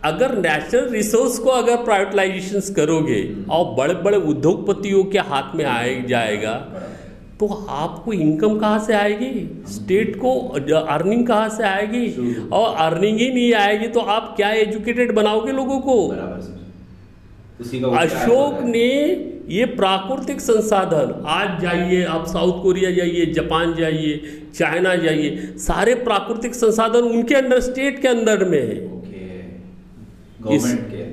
अगर 0.04 0.36
नेचुरल 0.38 0.88
रिसोर्स 0.90 1.38
को 1.38 1.50
अगर 1.50 1.84
प्राइवेटाइजेशन 1.84 2.74
करोगे 2.74 3.20
और 3.50 3.74
बड़े 3.76 3.94
बड़े 4.04 4.16
उद्योगपतियों 4.32 5.04
के 5.04 5.18
हाथ 5.30 5.54
में 5.56 5.64
आए 5.64 6.02
जाएगा 6.08 6.54
तो 7.41 7.47
आपको 7.68 8.12
इनकम 8.12 8.59
कहाँ 8.59 8.78
से 8.78 8.95
आएगी? 8.95 9.30
स्टेट 9.68 10.16
को 10.16 10.32
अर्निंग 10.87 11.26
कहाँ 11.26 11.49
से 11.49 11.62
आएगी? 11.62 12.07
और 12.53 12.74
अर्निंग 12.76 13.18
ही 13.18 13.28
नहीं 13.30 13.53
आएगी 13.55 13.89
तो 13.89 14.01
आप 14.01 14.32
क्या 14.37 14.51
एजुकेटेड 14.51 15.14
बनाओगे 15.14 15.53
लोगों 15.53 15.80
को? 15.80 15.97
अशोक 17.97 18.62
ने 18.64 18.89
ये 19.49 19.64
प्राकृतिक 19.66 20.41
संसाधन 20.41 21.12
आज 21.28 21.61
जाइए 21.62 22.05
आप 22.05 22.26
साउथ 22.26 22.62
कोरिया 22.62 22.91
जाइए 22.91 23.26
जापान 23.32 23.74
जाइए 23.74 24.20
चाइना 24.55 24.95
जाइए 24.97 25.55
सारे 25.59 25.95
प्राकृतिक 25.95 26.55
संसाधन 26.55 27.11
उनके 27.11 27.35
अंडर 27.35 27.61
स्टेट 27.61 28.01
के 28.03 28.09
अंदर 28.09 28.45
में 28.45 28.61
है। 28.61 28.93
इस 30.53 30.64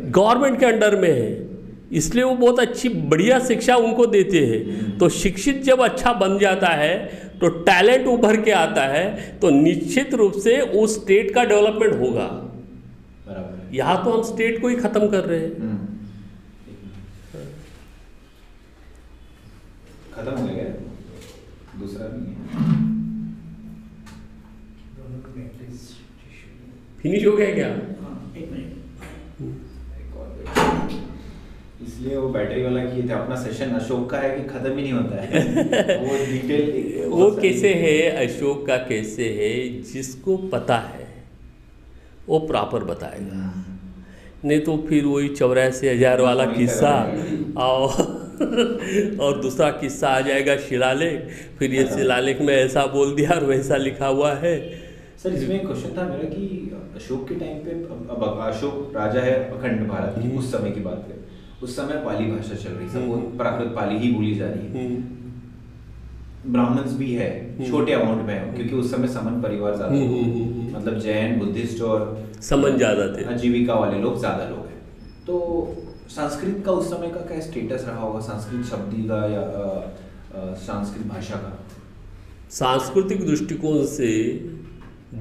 गवर्नमेंट 0.09 0.59
के? 0.59 0.65
अंडर 0.65 0.95
में 0.95 1.09
है। 1.09 1.50
इसलिए 1.91 2.23
वो 2.23 2.35
बहुत 2.35 2.59
अच्छी 2.59 2.89
बढ़िया 2.89 3.39
शिक्षा 3.39 3.75
उनको 3.77 4.05
देते 4.05 4.45
हैं। 4.45 4.97
तो 4.97 5.09
शिक्षित 5.09 5.61
जब 5.63 5.81
अच्छा 5.83 6.13
बन 6.13 6.37
जाता 6.39 6.67
है 6.75 6.95
तो 7.39 7.49
टैलेंट 7.65 8.07
उभर 8.07 8.41
के 8.41 8.51
आता 8.51 8.81
है 8.87 9.05
तो 9.39 9.49
निश्चित 9.51 10.13
रूप 10.13 10.33
से 10.43 10.59
उस 10.81 10.95
स्टेट 10.95 11.33
का 11.35 11.43
डेवलपमेंट 11.43 11.93
होगा। 11.99 12.25
बराबर। 13.27 13.75
यहाँ 13.75 14.03
तो 14.05 14.11
हम 14.11 14.23
स्टेट 14.25 14.61
को 14.61 14.67
ही 14.67 14.75
खत्म 14.75 15.07
कर 15.07 15.25
रहे 15.25 15.39
हैं। 15.39 15.57
हम्म। 15.59 15.87
खत्म 20.15 20.37
हो 20.37 20.47
गया? 20.47 20.63
दूसरा 21.79 22.07
नहीं 22.07 22.25
है। 22.25 22.79
फिनिश 27.01 27.25
हो 27.25 27.31
गया 27.37 27.53
क्या 27.53 27.67
हाँ, 27.67 28.33
एक 28.37 28.51
मिनट 28.51 28.69
बैटरी 31.99 32.63
वाला 32.63 32.83
किए 32.85 33.07
थे 33.09 33.13
अपना 33.13 33.35
सेशन 33.35 33.69
अशोक 33.75 34.09
का 34.09 34.17
है 34.17 34.29
कि 34.37 34.43
खत्म 34.49 34.75
ही 34.77 34.81
नहीं 34.81 34.93
होता 34.93 35.21
है? 35.21 35.27
वो 36.03 36.17
डिटेल 36.25 37.09
वो 37.09 37.29
कैसे 37.31 37.73
है 37.73 38.25
अशोक 38.25 38.65
का 38.67 38.77
कैसे 38.77 39.29
है 39.31 39.51
जिसको 39.83 40.37
पता 40.53 40.77
है 40.77 41.07
वो 42.27 42.39
प्रॉपर 42.39 42.83
बताएगा। 42.83 43.53
नहीं 44.45 44.59
तो 44.59 44.77
फिर 44.89 45.05
वही 45.05 45.27
चौरासी 45.29 45.87
हज़ार 45.87 46.21
वाला 46.21 46.45
किस्सा 46.45 46.93
और 47.57 48.19
और 49.21 49.41
दूसरा 49.41 49.69
किस्सा 49.71 50.09
आ 50.09 50.21
जाएगा 50.21 50.55
शिलालेख। 50.59 51.19
फिर 51.59 51.73
ये 51.73 51.83
शिलालेख 51.87 52.41
में 52.41 52.55
ऐसा 52.55 52.85
बोल 52.85 53.15
दिया 53.15 53.31
और 53.31 53.45
वैसा 53.45 53.77
लिखा 53.77 54.07
हुआ 54.07 54.33
है। 54.35 54.55
सर 55.23 55.33
इसमें 55.33 55.55
एक 55.55 55.65
क्वेश्चन 55.67 55.97
था 55.97 56.03
मेरा 56.03 56.29
कि 56.29 56.45
अशोक 56.95 57.27
के 57.29 57.35
टाइम 57.35 57.57
पे 57.59 57.71
अशोक 58.49 58.93
राजा 58.95 59.21
है 59.21 59.33
अखंड 59.51 59.87
भारत 59.87 60.15
की 60.21 60.37
उस 60.37 60.51
समय 60.51 60.71
की 60.71 60.81
बात 60.81 61.05
करें 61.07 61.19
उस 61.63 61.75
समय 61.75 62.01
पाली 62.05 62.25
भाषा 62.27 62.55
चल 62.55 62.69
रही 62.71 62.89
सब 62.89 63.37
प्राकृत 63.37 63.73
पाली 63.75 63.97
ही 63.99 64.11
बोली 64.13 64.33
जा 64.35 64.47
रही 64.47 64.67
है। 64.67 65.19
ब्राह्मण्स 66.47 66.93
भी 66.97 67.11
है 67.15 67.29
छोटे 67.65 67.93
अमाउंट 67.93 68.25
में 68.27 68.53
क्योंकि 68.55 68.75
उस 68.75 68.91
समय 68.91 69.07
समन 69.09 69.41
परिवार 69.41 69.75
ज़्यादा 69.75 69.95
मतलब 70.71 70.99
जैन 70.99 71.37
बुद्धिस्ट 71.39 71.81
और 71.83 72.05
समन 72.41 72.77
ज़्यादा 72.77 73.05
थे। 73.17 73.23
आजीविका 73.33 73.73
वाले 73.75 73.99
लोग 74.01 74.17
ज़्यादा 74.19 74.47
लोग 74.49 74.65
हैं। 74.65 74.79
तो 75.27 75.35
संस्कृत 76.11 76.63
का 76.65 76.71
उस 76.73 76.89
समय 76.91 77.09
का 77.09 77.19
क्या 77.27 77.39
स्टेटस 77.41 77.85
रहा 77.87 77.99
होगा? 77.99 78.19
संस्कृत 78.21 78.65
शब्दी 78.67 79.03
का 79.09 79.19
या 79.27 79.43
संस्कृत 80.61 81.05
भाषा 81.07 81.35
का? 81.37 81.51
सांस्कृतिक 82.51 83.25
दृष्टिकोण 83.27 83.85
से 83.87 84.09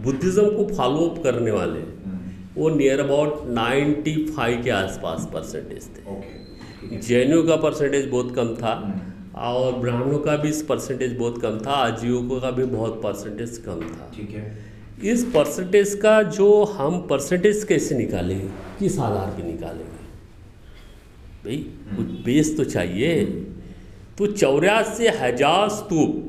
बुद्धिज्म 0.05 0.45
को 0.51 0.67
फॉलो 0.75 1.07
अप 1.09 1.23
करने 1.25 1.51
वाले 1.51 1.81
हम्म। 1.81 2.20
वो 2.57 2.69
नियर 2.71 3.01
अबाउट 3.01 3.43
95 3.49 4.63
के 4.65 4.71
आसपास 4.71 5.29
परसेंटेज 5.35 5.89
थे। 5.89 6.99
जैनियों 6.99 7.43
का 7.43 7.57
परसेंटेज 7.59 8.09
बहुत 8.11 8.35
कम 8.35 8.55
था 8.55 8.73
हम्म। 8.75 9.01
और 9.43 9.79
ब्राह्मणों 9.81 10.19
का 10.19 10.37
भी 10.37 10.51
परसेंटेज 10.69 11.17
बहुत 11.19 11.41
कम 11.43 11.59
था 11.59 11.73
आजीविकों 11.75 12.41
का 12.41 12.51
भी 12.51 12.65
बहुत 12.67 13.01
परसेंटेज 13.03 13.59
कम 13.67 13.81
था। 13.83 14.11
ठीक 14.17 14.31
है। 14.31 14.43
इस 15.05 15.25
परसेंटेज 15.35 15.95
का 15.95 16.23
जो 16.31 16.49
हम 16.71 16.99
परसेंटेज 17.11 17.63
कैसे 17.65 17.95
निकालेंगे? 17.95 18.49
किस 18.79 18.99
आधार 18.99 19.31
पे 19.37 19.43
निकालेंगे? 19.43 19.99
भाई 21.45 21.57
कुछ 21.97 22.07
बेस 22.25 22.57
तो 22.57 22.65
चाहिए। 22.67 23.25
तो 24.19 24.27
चौरासी 24.27 25.07
हज़ार 25.19 25.69
स्तूप 25.69 26.27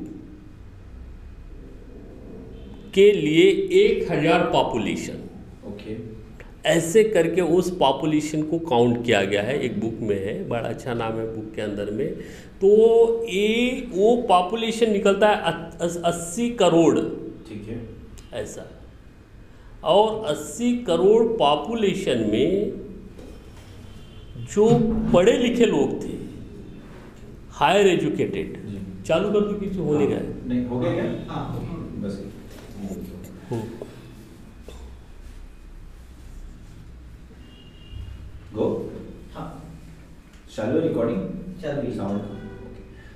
के 2.94 3.10
लिए 3.12 3.50
एक 3.80 4.10
हज़ार 4.10 4.48
पॉपुलेशन 4.52 5.18
ओके 5.66 5.94
ऐसे 6.66 7.02
करके 7.04 7.40
उस 7.40 7.70
पॉपुलेशन 7.78 8.42
को 8.42 8.58
काउंट 8.58 9.04
किया 9.04 9.22
गया 9.22 9.42
है 9.42 9.58
एक 9.60 9.80
बुक 9.80 9.98
में 10.00 10.18
है 10.26 10.48
बड़ा 10.48 10.68
अच्छा 10.68 10.94
नाम 10.94 11.12
है 11.12 11.26
बुक 11.36 11.54
के 11.54 11.62
अंदर 11.62 11.90
में। 11.90 12.06
तो 12.60 12.68
ये 13.28 13.88
वो 13.90 14.16
पॉपुलेशन 14.28 14.90
निकलता 14.90 15.28
है 15.28 15.36
अस्सी 16.02 16.48
करोड़। 16.50 16.98
ठीक 17.48 17.68
है। 17.68 17.80
ऐसा। 18.42 18.66
और 19.84 20.24
अस्सी 20.24 20.76
करोड़ 20.76 21.22
पॉपुलेशन 21.38 22.26
में 22.30 22.72
जो 24.54 24.68
पढ़े 25.12 25.36
लिखे 25.38 25.66
लोग 25.66 26.02
थे 26.04 26.14
हायर 27.50 27.86
एजुकेटेड 27.86 28.60
चालू 29.06 29.30
कर 29.30 29.40
दो 29.40 29.58
किसी 29.60 29.78
होने 29.78 30.06
गए? 30.06 30.20
नहीं 30.46 30.64
हो 30.66 30.78
गया 30.80 30.92
क्या? 30.92 31.04
हाँ। 31.28 31.44
बस। 32.02 32.22
गो 38.54 38.66
हाँ. 39.34 39.46
चालू 40.56 40.80
रिकॉर्डिंग 40.80 41.20
चालू 41.62 41.92
साउंड 41.94 42.20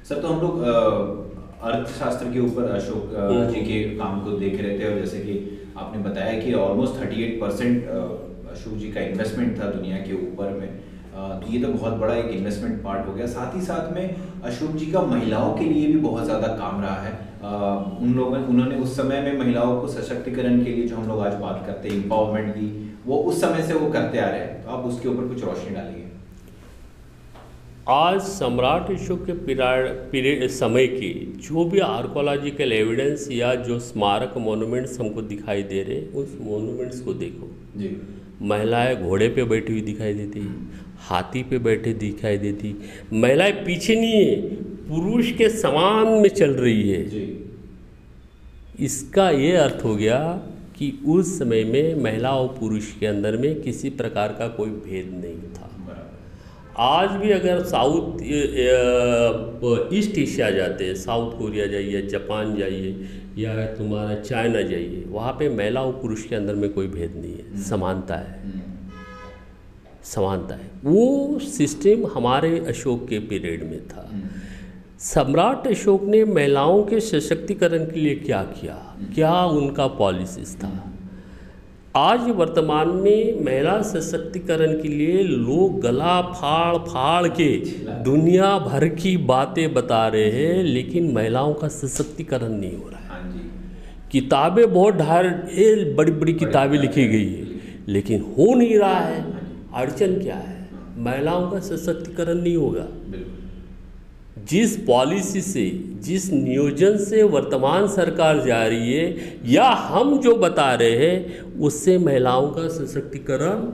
सर 0.08 0.20
तो 0.22 0.28
हम 0.28 0.40
लोग 0.40 0.62
अर्थशास्त्र 0.62 2.32
के 2.32 2.40
ऊपर 2.40 2.68
अशोक 2.70 3.14
हम्म। 3.16 3.46
जी. 3.52 3.60
के 3.62 3.82
काम 3.98 4.20
को 4.24 4.30
देख 4.38 4.60
रहे 4.60 4.78
थे 4.78 4.92
और 4.92 4.98
जैसे 4.98 5.20
कि 5.20 5.34
आपने 5.76 6.02
बताया 6.02 6.40
कि 6.40 6.52
almost 6.54 7.00
thirty 7.00 7.22
eight 7.22 7.40
percent 7.40 7.88
Ashok 8.52 8.74
ji 8.74 8.90
का 8.92 9.00
इन्वेस्टमेंट 9.02 9.58
था 9.60 9.70
दुनिया 9.70 9.96
के 9.98 10.14
ऊपर 10.26 10.52
में। 10.60 10.68
तो 11.16 11.52
ये 11.52 11.58
तो 11.60 11.68
बहुत 11.68 11.92
बड़ा 11.98 12.14
एक 12.14 12.30
इन्वेस्टमेंट 12.30 12.82
पार्ट 12.82 13.06
हो 13.06 13.12
गया। 13.12 13.26
साथ 13.26 13.54
ही 13.56 13.60
साथ 13.62 13.92
में 13.94 14.16
अशोक 14.44 14.74
जी 14.76 14.86
का 14.92 15.00
महिलाओं 15.02 15.52
के 15.54 15.64
लिए 15.64 15.86
भी 15.86 15.98
बहुत 16.00 16.24
ज़्यादा 16.24 16.48
काम 16.56 16.80
रहा 16.82 16.96
है। 17.02 17.12
उन 18.02 18.14
लोगों 18.16 18.38
उन्होंने 18.44 18.76
उस 18.78 18.96
समय 18.96 19.20
में 19.20 19.38
महिलाओं 19.38 19.80
को 19.80 19.88
सशक्तिकरण 19.88 20.64
के 20.64 20.70
लिए 20.70 20.86
जो 20.88 20.96
हम 20.96 21.08
लोग 21.08 21.20
आज 21.20 21.34
बात 21.40 21.62
करते 21.66 21.88
हैं 21.88 21.96
इम्पावरमेंट 21.96 22.54
की 22.54 22.66
वो 23.06 23.16
उस 23.22 23.40
समय 23.40 23.62
से 23.62 23.74
वो 23.74 23.90
करते 23.92 24.18
आ 24.18 24.28
रहे 24.28 24.40
हैं 24.40 24.62
तो 24.64 24.70
आप 24.70 24.84
उसके 24.84 25.08
ऊपर 25.08 25.28
कुछ 25.28 25.44
रोशनी 25.44 25.74
डालिए 25.74 26.04
आज 27.88 28.20
सम्राट 28.20 28.90
अशोक 28.90 29.24
के 29.26 29.32
पीरियड 30.10 30.46
समय 30.50 30.86
की 30.86 31.10
जो 31.42 31.64
भी 31.64 31.78
आर्कोलॉजिकल 31.78 32.72
एविडेंस 32.72 33.28
या 33.32 33.54
जो 33.54 33.78
स्मारक 33.80 34.34
मोनूमेंट्स 34.38 34.98
हमको 35.00 35.22
दिखाई 35.22 35.62
दे 35.62 35.82
रहे 35.82 36.00
उस 36.20 36.36
मोनूमेंट्स 36.40 37.00
को 37.00 37.14
देखो। 37.14 37.50
जी। 37.76 37.90
महिलाएँ 38.42 38.96
घोड़े 39.02 39.28
पे 39.28 39.44
बैठी 39.44 39.72
हुई 39.72 39.82
दिखाई 39.82 40.14
देती 40.14 40.40
हाथी 41.00 41.42
पे 41.42 41.58
बैठे 41.58 41.92
दिखाई 41.94 42.38
देती। 42.38 42.74
महिलाएँ 43.12 43.52
पीछे 43.52 43.94
नहीं 43.94 44.24
है 44.24 44.36
पुरुष 44.88 45.30
के 45.32 45.48
समान 45.48 46.06
में 46.22 46.28
चल 46.30 46.54
रही 46.56 46.88
है। 46.90 47.00
इसका 48.80 49.30
ये 49.30 49.52
अर्थ 49.56 49.84
हो 49.84 49.94
गया 49.96 50.18
कि 50.78 50.98
उस 51.06 51.38
समय 51.38 51.64
में 51.64 51.94
महिला 51.94 52.30
और 52.30 52.48
पुरुष 52.60 52.94
के 52.94 53.06
अंदर 53.06 53.36
में 53.36 53.60
किसी 53.60 53.90
प्रकार 53.90 54.28
का 54.28 54.48
कोई 54.48 54.68
भेद 54.68 55.24
नहीं 55.24 55.52
था। 55.54 55.70
आज 56.78 57.10
भी 57.10 57.30
अगर 57.30 57.62
साउथ 57.62 58.18
ईस्ट 59.92 60.18
एशिया 60.18 60.50
जाते 60.50 60.84
हैं 60.84 60.94
साउथ 60.94 61.38
कोरिया 61.38 61.66
जाइए 61.66 62.06
जापान 62.06 62.56
जाइए 62.56 63.08
या 63.38 63.66
तुम्हारा 63.66 64.14
चाइना 64.14 64.62
जाइए 64.62 65.04
वहाँ 65.08 65.32
पे 65.32 65.48
महिला 65.48 65.82
और 65.82 65.92
पुरुष 65.92 66.24
के 66.24 66.36
अंदर 66.36 66.54
में 66.54 66.72
कोई 66.72 66.86
भेद 66.86 67.16
नहीं 67.16 67.32
है। 67.32 67.50
हम्म। 67.50 67.62
समानता 67.62 68.14
है। 68.14 68.42
हम्म। 68.42 68.60
समानता 70.04 70.54
है। 70.54 70.70
वो 70.84 71.38
सिस्टम 71.38 72.06
हमारे 72.06 72.58
अशोक 72.58 73.08
के 73.08 73.18
पीरियड 73.18 73.62
में 73.62 73.88
था। 73.88 74.10
सम्राट 75.00 75.66
अशोक 75.66 76.02
ने 76.02 76.24
महिलाओं 76.24 76.82
के 76.82 77.00
सशक्तिकरण 77.00 77.84
के 77.84 78.00
लिए 78.00 78.14
क्या 78.14 78.42
किया? 78.42 78.74
क्या 79.14 79.44
उनका 79.44 79.86
पॉलिसीज़ 79.86 80.56
था? 80.56 80.70
आज 81.96 82.30
वर्तमान 82.30 82.88
में 82.88 83.44
महिला 83.44 83.82
सशक्तिकरण 83.82 84.72
के 84.82 84.88
लिए 84.88 85.22
लोग 85.22 85.80
गला 85.80 86.22
फाड़ 86.22 86.76
फाड़ 86.78 87.28
के 87.28 87.48
दुनिया 88.04 88.58
भर 88.58 88.88
की 88.88 89.16
बातें 89.16 89.74
बता 89.74 90.08
रहे 90.08 90.30
हैं 90.30 90.62
लेकिन 90.62 91.12
महिलाओं 91.12 91.54
का 91.54 91.68
सशक्तिकरण 91.68 92.48
नहीं 92.48 92.76
हो 92.76 92.88
रहा 92.88 93.00
है। 93.00 93.08
हाँ 93.08 93.32
किताबें 94.12 94.72
बहुत 94.74 94.94
ढार 94.94 95.28
बड़ी 95.96 96.12
बड़ी 96.12 96.32
किताबें 96.32 96.78
लिखी 96.78 97.08
गई 97.08 97.32
है 97.32 97.46
लेकिन 97.88 98.34
हो 98.38 98.54
नहीं 98.54 98.78
रहा 98.78 99.00
है। 99.00 99.24
अड़चन 99.74 100.18
क्या 100.18 100.36
है? 100.36 100.68
महिलाओं 100.98 101.50
का 101.50 101.60
सशक्तिकरण 101.60 102.34
नहीं 102.34 102.56
होगा। 102.56 102.86
जिस 104.48 104.76
पॉलिसी 104.86 105.40
से 105.42 105.64
जिस 106.04 106.30
नियोजन 106.32 106.96
से 107.04 107.22
वर्तमान 107.24 107.86
सरकार 107.88 108.40
जा 108.40 108.62
रही 108.66 108.92
है 108.92 109.38
या 109.46 109.64
हम 109.86 110.18
जो 110.20 110.34
बता 110.38 110.72
रहे 110.74 110.96
हैं 110.98 111.60
उससे 111.60 111.96
महिलाओं 112.00 112.48
का 112.50 112.68
सशक्तिकरण 112.70 113.64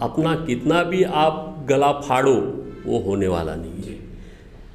अपना 0.00 0.34
कितना 0.46 0.82
भी 0.84 1.02
आप 1.20 1.64
गला 1.68 1.92
फाड़ो 2.00 2.34
वो 2.86 2.98
होने 3.00 3.28
वाला 3.28 3.54
नहीं 3.54 3.82
है। 3.82 3.96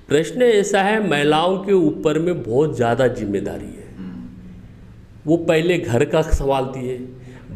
प्रश्न 0.07 0.41
ऐसा 0.43 0.81
है 0.83 1.07
महिलाओं 1.09 1.57
के 1.63 1.73
ऊपर 1.73 2.19
में 2.19 2.43
बहुत 2.43 2.75
ज़्यादा 2.75 3.07
ज़िम्मेदारी 3.09 3.65
है। 3.67 3.87
हम्म। 3.97 4.23
वो 5.25 5.37
पहले 5.45 5.77
घर 5.77 6.05
का 6.05 6.21
संभालती 6.23 6.87
है 6.87 6.97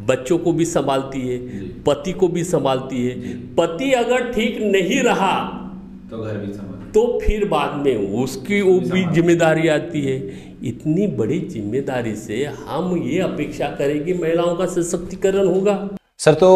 बच्चों 0.08 0.38
को 0.38 0.52
भी 0.54 0.66
संभालती 0.66 1.22
है 1.22 1.38
पति 1.84 2.14
को 2.14 2.28
भी 2.28 2.44
संभालती 2.46 3.06
है। 3.06 3.34
पति 3.56 3.92
अगर 3.96 4.32
ठीक 4.34 4.62
नहीं 4.64 5.02
रहा 5.04 5.34
तो 6.12 6.24
घर 6.24 6.38
भी 6.38 6.54
संभाल 6.54 6.81
तो 6.94 7.20
फिर 7.20 7.48
बाद 7.48 7.76
में 7.86 8.22
उसकी 8.24 8.62
वो 8.62 8.80
भी 8.82 9.04
ज़िम्मेदारी। 9.14 9.68
आती 9.70 10.02
है। 10.02 10.18
इतनी 10.64 11.08
बड़ी 11.18 11.39
ज़िम्मेदारी 11.50 12.16
से 12.18 12.44
हम 12.68 12.96
ये 13.04 13.20
अपेक्षा 13.22 13.68
करें 13.78 14.04
कि 14.06 14.14
महिलाओं 14.14 14.56
का 14.56 14.66
सशक्तिकरण 14.66 15.48
होगा। 15.48 15.76
सर 16.20 16.34
तो 16.34 16.50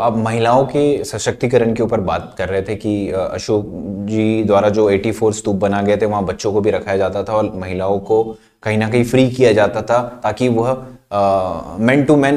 आप 0.00 0.16
महिलाओं 0.18 0.64
के 0.66 0.82
सशक्तिकरण 1.04 1.74
के 1.74 1.82
ऊपर 1.82 2.00
बात 2.02 2.34
कर 2.38 2.48
रहे 2.48 2.62
थे 2.62 2.76
कि 2.76 2.94
अशोक 3.10 3.66
जी 4.08 4.42
द्वारा 4.44 4.68
जो 4.68 4.88
84 4.90 5.32
स्तूप 5.32 5.56
बना 5.56 5.82
गए 5.82 5.96
थे 5.96 6.06
वहाँ 6.06 6.24
बच्चों 6.24 6.52
को 6.52 6.60
भी 6.60 6.70
रखाया 6.70 6.96
जाता 6.96 7.22
था 7.22 7.32
और 7.32 7.52
महिलाओं 7.56 7.98
को 8.00 8.22
कहीं 8.62 8.78
ना 8.78 8.88
कहीं 8.90 9.04
फ्री 9.04 9.28
किया 9.30 9.52
जाता 9.52 9.82
था 9.82 10.00
ताकि 10.22 10.48
वह 10.50 10.72
मैन 11.80 12.04
टू 12.04 12.16
मैन 12.16 12.36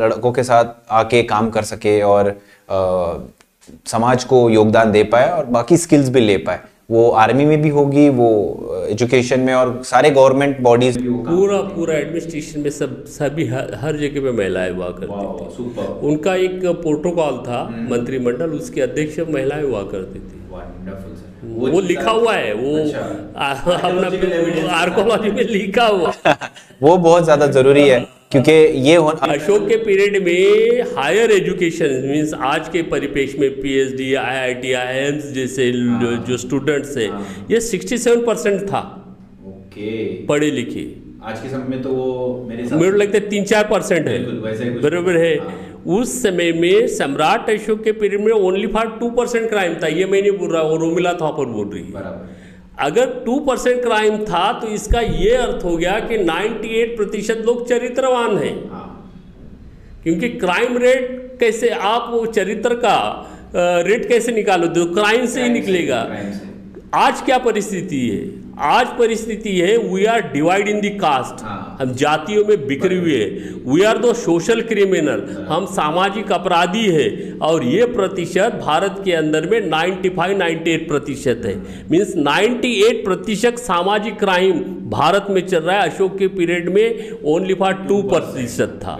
लड़कों 0.00 0.32
के 0.32 0.42
साथ 0.44 0.74
आके 0.92 1.22
काम 1.24 1.50
कर 1.50 1.62
सके 1.64 2.00
और 2.04 2.30
समाज 3.86 4.24
को 4.24 4.48
योगदान 4.50 4.92
दे 4.92 5.02
पाए 5.04 5.30
और 5.30 5.44
बाकी 5.46 5.76
स्किल्स 5.76 6.08
भी 6.08 6.20
ले 6.20 6.36
पाए। 6.38 6.60
वो 6.90 7.08
आर्मी 7.20 7.44
में 7.44 7.62
भी 7.62 7.68
होगी 7.68 8.08
वो 8.08 8.28
एजुकेशन 8.90 9.40
में 9.40 9.52
और 9.54 9.82
सारे 9.84 10.10
गवर्नमेंट 10.10 10.60
बॉडीज 10.60 10.98
पूरा 11.02 11.58
पूरा 11.70 11.94
एडमिनिस्ट्रेशन 11.94 12.60
में 12.60 12.70
सब 12.70 13.04
सभी 13.06 13.46
हर, 13.46 13.74
हर 13.74 13.96
जगह 13.96 14.20
पे 14.20 14.32
महिलाएँ 14.32 14.70
हुआ 14.70 14.90
करती 14.90 15.06
थी। 15.06 16.08
उनका 16.08 16.34
एक 16.34 16.66
प्रोटोकॉल 16.82 17.42
था 17.48 17.62
हम्म। 17.62 17.90
मंत्रिमंडल 17.90 18.50
उसके 18.52 18.80
अध्यक्ष 18.80 19.18
महिलाएँ 19.30 19.62
हुआ 19.62 19.82
करती 19.82 20.18
थी। 20.18 20.42
वो 21.56 21.80
लिखा 21.80 22.10
हुआ 22.10 22.32
है 22.34 22.52
वो 22.54 22.76
अच्छा। 22.78 23.00
अपना 23.48 24.76
आर्कोलॉजी 24.76 25.30
में 25.30 25.42
लिखा 25.44 25.86
हुआ। 25.86 26.12
वो 26.82 26.96
बहुत 26.96 27.24
ज़्यादा 27.24 27.46
ज़रूरी 27.46 27.88
है 27.88 28.00
क्योंकि 28.32 28.52
ये 28.88 28.94
अशोक 29.28 29.68
के 29.68 29.76
पीरियड 29.84 30.22
में 30.24 30.94
हायर 30.96 31.30
एजुकेशन 31.32 31.92
मींस 32.06 32.32
आज 32.44 32.68
के 32.68 32.82
परिपेक्ष 32.92 33.34
में 33.38 33.50
पीएचडी 33.60 34.12
आईआईटी 34.14 34.72
आईएम्स 34.80 35.30
जैसे 35.32 35.70
जो 36.28 36.36
स्टूडेंट्स 36.36 36.96
है 36.96 37.08
ये 37.50 37.60
67 37.60 38.24
परसेंट 38.26 38.60
था। 38.62 38.80
ओके। 39.48 39.90
पढ़े 40.26 40.50
लिखे। 40.50 40.84
आज 41.24 41.40
के 41.40 41.48
समय 41.48 41.64
में 41.68 41.82
तो 41.82 41.92
वो 41.92 42.44
मेरे 42.48 42.62
मेरे 42.62 42.90
को 42.90 42.96
लगता 42.96 43.18
है 43.18 43.28
तीन 43.28 43.44
चार 43.44 43.64
परसेंट 43.70 44.08
है। 44.08 44.18
ही 44.18 44.70
बराबर 44.80 45.16
है। 45.16 45.34
हाँ। 45.38 45.54
उस 45.88 46.22
समय 46.22 46.52
में 46.52 46.86
सम्राट 46.88 47.50
अशोक 47.50 47.82
के 47.84 47.92
पीरियड 47.92 48.20
में 48.20 48.32
only 48.32 48.66
for 48.66 48.88
two 49.00 49.10
percent 49.10 49.48
crime 49.48 49.74
था 49.74 49.86
ये 49.86 50.06
मैं 50.06 50.20
नहीं 50.22 50.32
बोल 50.32 50.50
रहा 50.52 50.62
और 50.62 50.80
रोमिला 50.80 51.12
थापर 51.12 51.44
बोल 51.46 51.68
रही 51.68 51.82
है। 51.82 52.34
अगर 52.78 53.12
टू 53.26 53.38
परसेंट 53.40 53.82
क्राइम 53.82 54.16
था 54.24 54.52
तो 54.60 54.68
इसका 54.68 55.00
ये 55.00 55.34
अर्थ 55.34 55.64
हो 55.64 55.76
गया 55.76 55.98
कि 56.00 56.18
98 56.20 56.96
प्रतिशत 56.96 57.42
लोग 57.46 57.66
चरित्रवान 57.68 58.36
हैं। 58.38 58.56
हाँ। 58.70 58.92
क्योंकि 60.02 60.28
क्राइम 60.28 60.76
रेट 60.78 61.36
कैसे 61.40 61.68
आप 61.68 62.08
वो 62.10 62.24
चरित्र 62.26 62.74
का 62.74 62.98
रेट 63.56 64.08
कैसे 64.08 64.32
निकालोगे? 64.32 64.74
तो 64.74 64.94
क्राइम 64.94 65.26
से 65.26 65.42
ही 65.42 65.48
निकलेगा। 65.48 66.02
से। 66.12 66.54
आज 66.96 67.20
क्या 67.20 67.38
परिस्थिति 67.38 68.08
है? 68.08 68.32
आज 68.58 68.86
परिस्थिति 68.98 69.50
है 69.60 69.76
we 69.78 70.04
are 70.04 70.20
divide 70.20 70.68
in 70.68 70.80
the 70.80 70.90
caste 70.90 71.42
हाँ। 71.44 71.76
हम 71.80 71.92
जातियों 71.92 72.44
में 72.44 72.66
बिखरे 72.66 72.96
हुए 72.96 73.24
we 73.66 73.82
are 73.82 73.98
though 73.98 74.12
social 74.12 74.60
criminal 74.60 75.46
हम 75.48 75.66
सामाजिक 75.66 76.32
अपराधी 76.32 76.86
है। 76.86 77.38
और 77.38 77.64
ये 77.64 77.86
प्रतिशत 77.86 78.60
भारत 78.66 79.02
के 79.04 79.12
अंदर 79.12 79.46
में 79.46 79.70
95 79.70 80.34
98 80.34 80.76
प्रतिशत 80.88 81.42
है। 81.44 81.56
मीन्स 81.90 82.16
98 82.16 83.04
प्रतिशत 83.04 83.58
सामाजिक 83.58 84.18
क्राइम 84.18 84.60
भारत 84.90 85.26
में 85.30 85.46
चल 85.46 85.58
रहा 85.58 85.80
है। 85.80 85.90
अशोक 85.90 86.18
के 86.18 86.28
पीरियड 86.28 86.68
में 86.68 87.10
ओनली 87.24 87.54
फॉर 87.54 87.72
टू 87.72 88.02
प्रतिशत 88.02 88.80
था। 88.84 88.98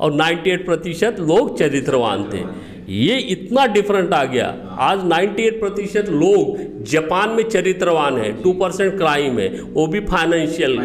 और 0.00 0.12
98 0.12 0.64
प्रतिशत 0.64 1.16
लोग 1.20 1.58
चरित्रवान 1.58 2.24
थे। 2.24 2.73
ये 2.88 3.16
इतना 3.30 3.66
डिफरेंट 3.66 4.12
आ 4.14 4.24
गया। 4.24 4.46
आज 4.80 5.04
98 5.04 5.58
प्रतिशत 5.60 6.08
लोग 6.10 6.56
जापान 6.84 7.30
में 7.30 7.42
चरित्रवान 7.44 8.18
है 8.18 8.32
2 8.42 8.52
परसेंट 8.60 8.96
क्राइम 8.96 9.38
है 9.38 9.48
वो 9.62 9.86
भी 9.86 10.00
फाइनेंशियल 10.02 10.78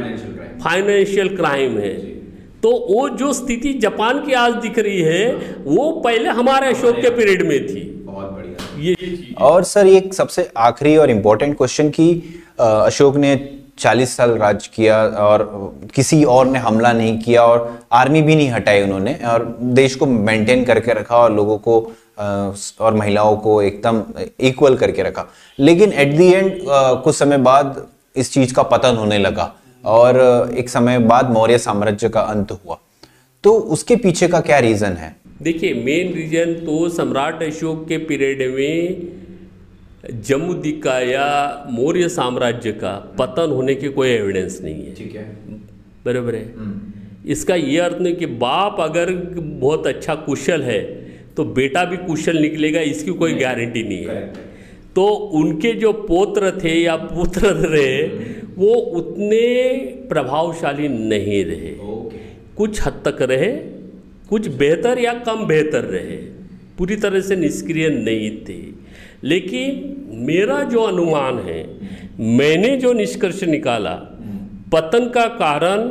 फाइनेंशियल 0.63 1.35
क्राइम 1.35 1.77
है। 1.77 1.93
तो 2.63 2.71
वो 2.89 3.07
जो 3.09 3.31
स्थिति 3.33 3.73
जापान 3.79 4.25
की 4.25 4.33
आज 4.35 4.53
दिख 4.61 4.79
रही 4.79 5.01
है 5.01 5.33
वो 5.65 5.91
पहले 6.01 6.29
हमारे 6.39 6.67
अशोक 6.67 6.95
के 6.95 7.09
पीरियड 7.09 7.47
में 7.47 7.67
थी। 7.67 7.81
बहुत 8.05 8.31
बढ़िया। 8.31 8.55
ये 8.79 9.33
और 9.41 9.63
सर 9.63 9.87
एक 9.87 10.13
सबसे 10.13 10.49
आखिरी 10.57 10.95
और 10.97 11.09
इम्पोर्टेंट 11.09 11.55
क्वेश्चन 11.57 11.89
की 11.89 12.11
अशोक 12.59 13.15
ने 13.17 13.35
40 13.79 14.15
साल 14.17 14.31
राज 14.37 14.67
किया 14.67 14.97
और 15.19 15.43
किसी 15.95 16.23
और 16.23 16.47
ने 16.47 16.59
हमला 16.59 16.91
नहीं 16.93 17.17
किया 17.21 17.43
और 17.43 17.79
आर्मी 17.91 18.21
भी 18.21 18.35
नहीं 18.35 18.49
हटाई 18.49 18.81
उन्होंने 18.81 19.13
और 19.25 19.45
देश 19.61 19.95
को 19.95 20.05
मेंटेन 20.05 20.63
करके 20.65 20.93
रखा 20.93 21.17
और 21.17 21.33
लोगों 21.33 21.57
को 21.57 21.79
और 22.79 22.93
महिलाओं 22.93 23.37
को 23.37 23.61
एकदम 23.61 24.03
इक्वल 24.39 24.75
करके 24.77 25.03
रखा। 25.03 25.25
लेकिन 25.59 25.93
एट 25.93 26.15
दी 26.17 26.31
एंड 26.33 26.59
कुछ 27.03 27.15
समय 27.15 27.37
बाद 27.37 27.85
इस 28.15 28.33
चीज़ 28.33 28.53
का 28.53 28.63
पतन 28.63 28.95
होने 28.95 29.17
लगा 29.17 29.53
और 29.83 30.19
एक 30.57 30.69
समय 30.69 30.99
बाद 30.99 31.29
मौर्य 31.29 31.57
साम्राज्य 31.57 32.09
का 32.09 32.21
अंत 32.21 32.51
हुआ। 32.51 32.77
तो 33.43 33.53
उसके 33.53 33.95
पीछे 33.95 34.27
का 34.27 34.39
क्या 34.41 34.57
रीजन 34.59 34.93
है? 34.93 35.15
देखिए 35.41 35.73
मेन 35.75 36.13
रीजन 36.13 36.53
तो 36.65 36.89
सम्राट 36.89 37.43
अशोक 37.43 37.87
के 37.87 37.97
पीरियड 37.97 38.39
में 38.55 39.28
जम्मू 40.11 40.53
का 40.83 40.99
या 40.99 41.27
मौर्य 41.71 42.09
साम्राज्य 42.09 42.71
का 42.73 42.93
पतन 43.19 43.51
होने 43.51 43.75
के 43.75 43.89
कोई 43.89 44.09
एविडेंस 44.09 44.59
नहीं 44.61 44.85
है। 44.85 44.93
ठीक 44.95 45.15
है। 45.15 45.23
बराबर 46.05 46.35
है? 46.35 46.45
इसका 47.27 47.55
ये 47.55 47.77
अर्थ 47.77 48.01
नहीं 48.01 48.15
कि 48.15 48.25
बाप 48.41 48.77
अगर 48.79 49.11
बहुत 49.35 49.87
अच्छा 49.87 50.15
कुशल 50.15 50.61
है 50.63 50.81
तो 51.37 51.43
बेटा 51.55 51.83
भी 51.85 51.97
कुशल 51.97 52.37
निकलेगा 52.37 52.81
इसकी 52.87 53.11
कोई 53.13 53.33
गारंटी 53.33 53.83
नहीं 53.83 54.05
है। 54.05 54.21
तो 54.95 55.05
उनके 55.35 55.71
जो 55.73 55.91
पोत्र 55.93 56.51
थे 56.63 56.73
या 56.73 56.95
पुत्र 56.95 57.53
रहे 57.67 58.01
वो 58.55 58.73
उतने 58.73 59.45
प्रभावशाली 60.09 60.87
नहीं 60.87 61.43
रहे। 61.45 61.75
कुछ 62.57 62.81
हद 62.81 63.01
तक 63.05 63.21
रहे 63.21 63.51
कुछ 64.29 64.47
बेहतर 64.55 64.99
या 64.99 65.13
कम 65.27 65.45
बेहतर 65.45 65.83
रहे। 65.85 66.17
पूरी 66.79 66.95
तरह 66.97 67.21
से 67.21 67.35
निष्क्रिय 67.35 67.89
नहीं 67.89 68.29
थे। 68.45 68.59
लेकिन 69.23 69.95
मेरा 70.27 70.61
जो 70.65 70.81
अनुमान 70.83 71.39
है 71.39 71.61
मैंने 72.19 72.75
जो 72.77 72.93
निष्कर्ष 72.93 73.43
निकाला 73.45 73.95
पतन 74.73 75.09
का 75.09 75.25
कारण 75.37 75.87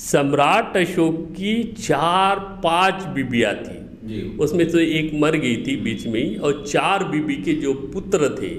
सम्राट 0.00 0.76
अशोक 0.76 1.24
की 1.32 1.62
चार 1.78 2.38
पाँच 2.64 3.02
बीबियाँ 3.14 3.54
थी। 3.54 4.36
उसमें 4.38 4.68
से 4.70 4.84
एक 4.98 5.10
मर 5.14 5.36
गई 5.36 5.56
थी 5.56 5.76
बीच 5.82 6.06
में 6.06 6.20
ही 6.20 6.34
और 6.36 6.64
चार 6.68 7.04
बीबी 7.04 7.34
के 7.42 7.52
जो 7.60 7.74
पुत्र 7.92 8.28
थे 8.40 8.54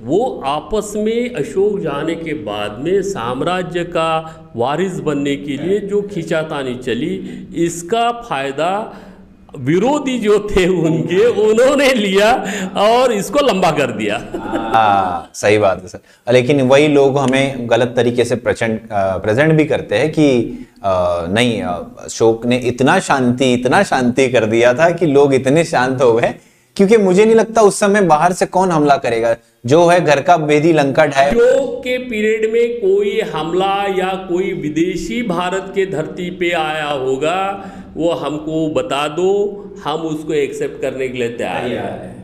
वो 0.00 0.18
आपस 0.46 0.92
में 0.96 1.34
अशोक 1.34 1.78
जाने 1.80 2.14
के 2.14 2.34
बाद 2.44 2.78
में 2.84 3.00
साम्राज्य 3.02 3.84
का 3.86 4.10
वारिस 4.56 4.98
बनने 5.00 5.36
के 5.36 5.56
लिए 5.56 5.78
जो 5.80 6.02
खींचातानी 6.02 6.74
चली 6.74 7.14
इसका 7.64 8.10
फ़ायदा 8.22 8.70
विरोधी 9.56 10.18
जो 10.18 10.38
थे 10.50 10.66
उनके 10.68 11.24
उन्होंने 11.42 11.92
लिया 11.94 12.32
और 12.76 13.12
इसको 13.12 13.46
लंबा 13.46 13.70
कर 13.70 13.92
दिया। 13.92 14.16
हाँ 14.74 15.30
सही 15.34 15.58
बात 15.58 15.82
है 15.82 15.88
सर। 15.88 16.32
लेकिन 16.32 16.60
वही 16.62 16.88
लोग 16.88 17.18
हमें 17.18 17.70
गलत 17.70 17.92
तरीके 17.96 18.24
से 18.24 18.36
प्रेजेंट 18.36 18.80
प्रेजेंट 18.92 19.52
भी 19.52 19.64
करते 19.64 19.98
हैं 19.98 20.10
कि 20.12 20.28
अ, 20.84 21.26
नहीं 21.30 21.62
अशोक 21.62 22.44
ने 22.46 22.56
इतना 22.56 22.98
शांति 23.00 23.52
इतना 23.52 23.82
शांति 23.82 24.28
कर 24.28 24.44
दिया 24.46 24.74
था 24.74 24.90
कि 24.90 25.06
लोग 25.06 25.34
इतने 25.34 25.64
शांत 25.64 26.02
हो 26.02 26.12
गए 26.12 26.34
क्योंकि 26.76 26.96
मुझे 26.96 27.24
नहीं 27.24 27.34
लगता 27.34 27.60
उस 27.62 27.78
समय 27.80 28.00
बाहर 28.00 28.32
से 28.32 28.46
कौन 28.46 28.70
हमला 28.70 28.96
करेगा। 28.96 29.34
जो 29.66 29.86
है 29.86 30.00
घर 30.00 30.20
का 30.22 30.36
बेदी 30.36 30.72
लंका 30.72 31.06
ढाए 31.06 31.30
अशोक 31.30 31.78
के 31.84 31.96
पीरियड 31.98 32.52
में 32.52 32.78
कोई 32.80 33.20
हमला 33.32 33.74
या 33.98 34.12
कोई 34.28 34.52
विदेशी 34.52 35.22
भारत 35.22 35.72
के 35.74 35.86
धरती 35.86 36.30
पे 36.30 36.50
आया 36.50 36.88
होगा 36.90 37.40
वो 37.96 38.10
हमको 38.12 38.68
बता 38.70 39.08
दो 39.08 39.30
हम 39.84 40.00
उसको 40.00 40.32
एक्सेप्ट 40.32 40.80
करने 40.82 41.08
के 41.08 41.18
लिए 41.18 41.28
तैयार 41.28 41.66
हैं। 41.66 42.16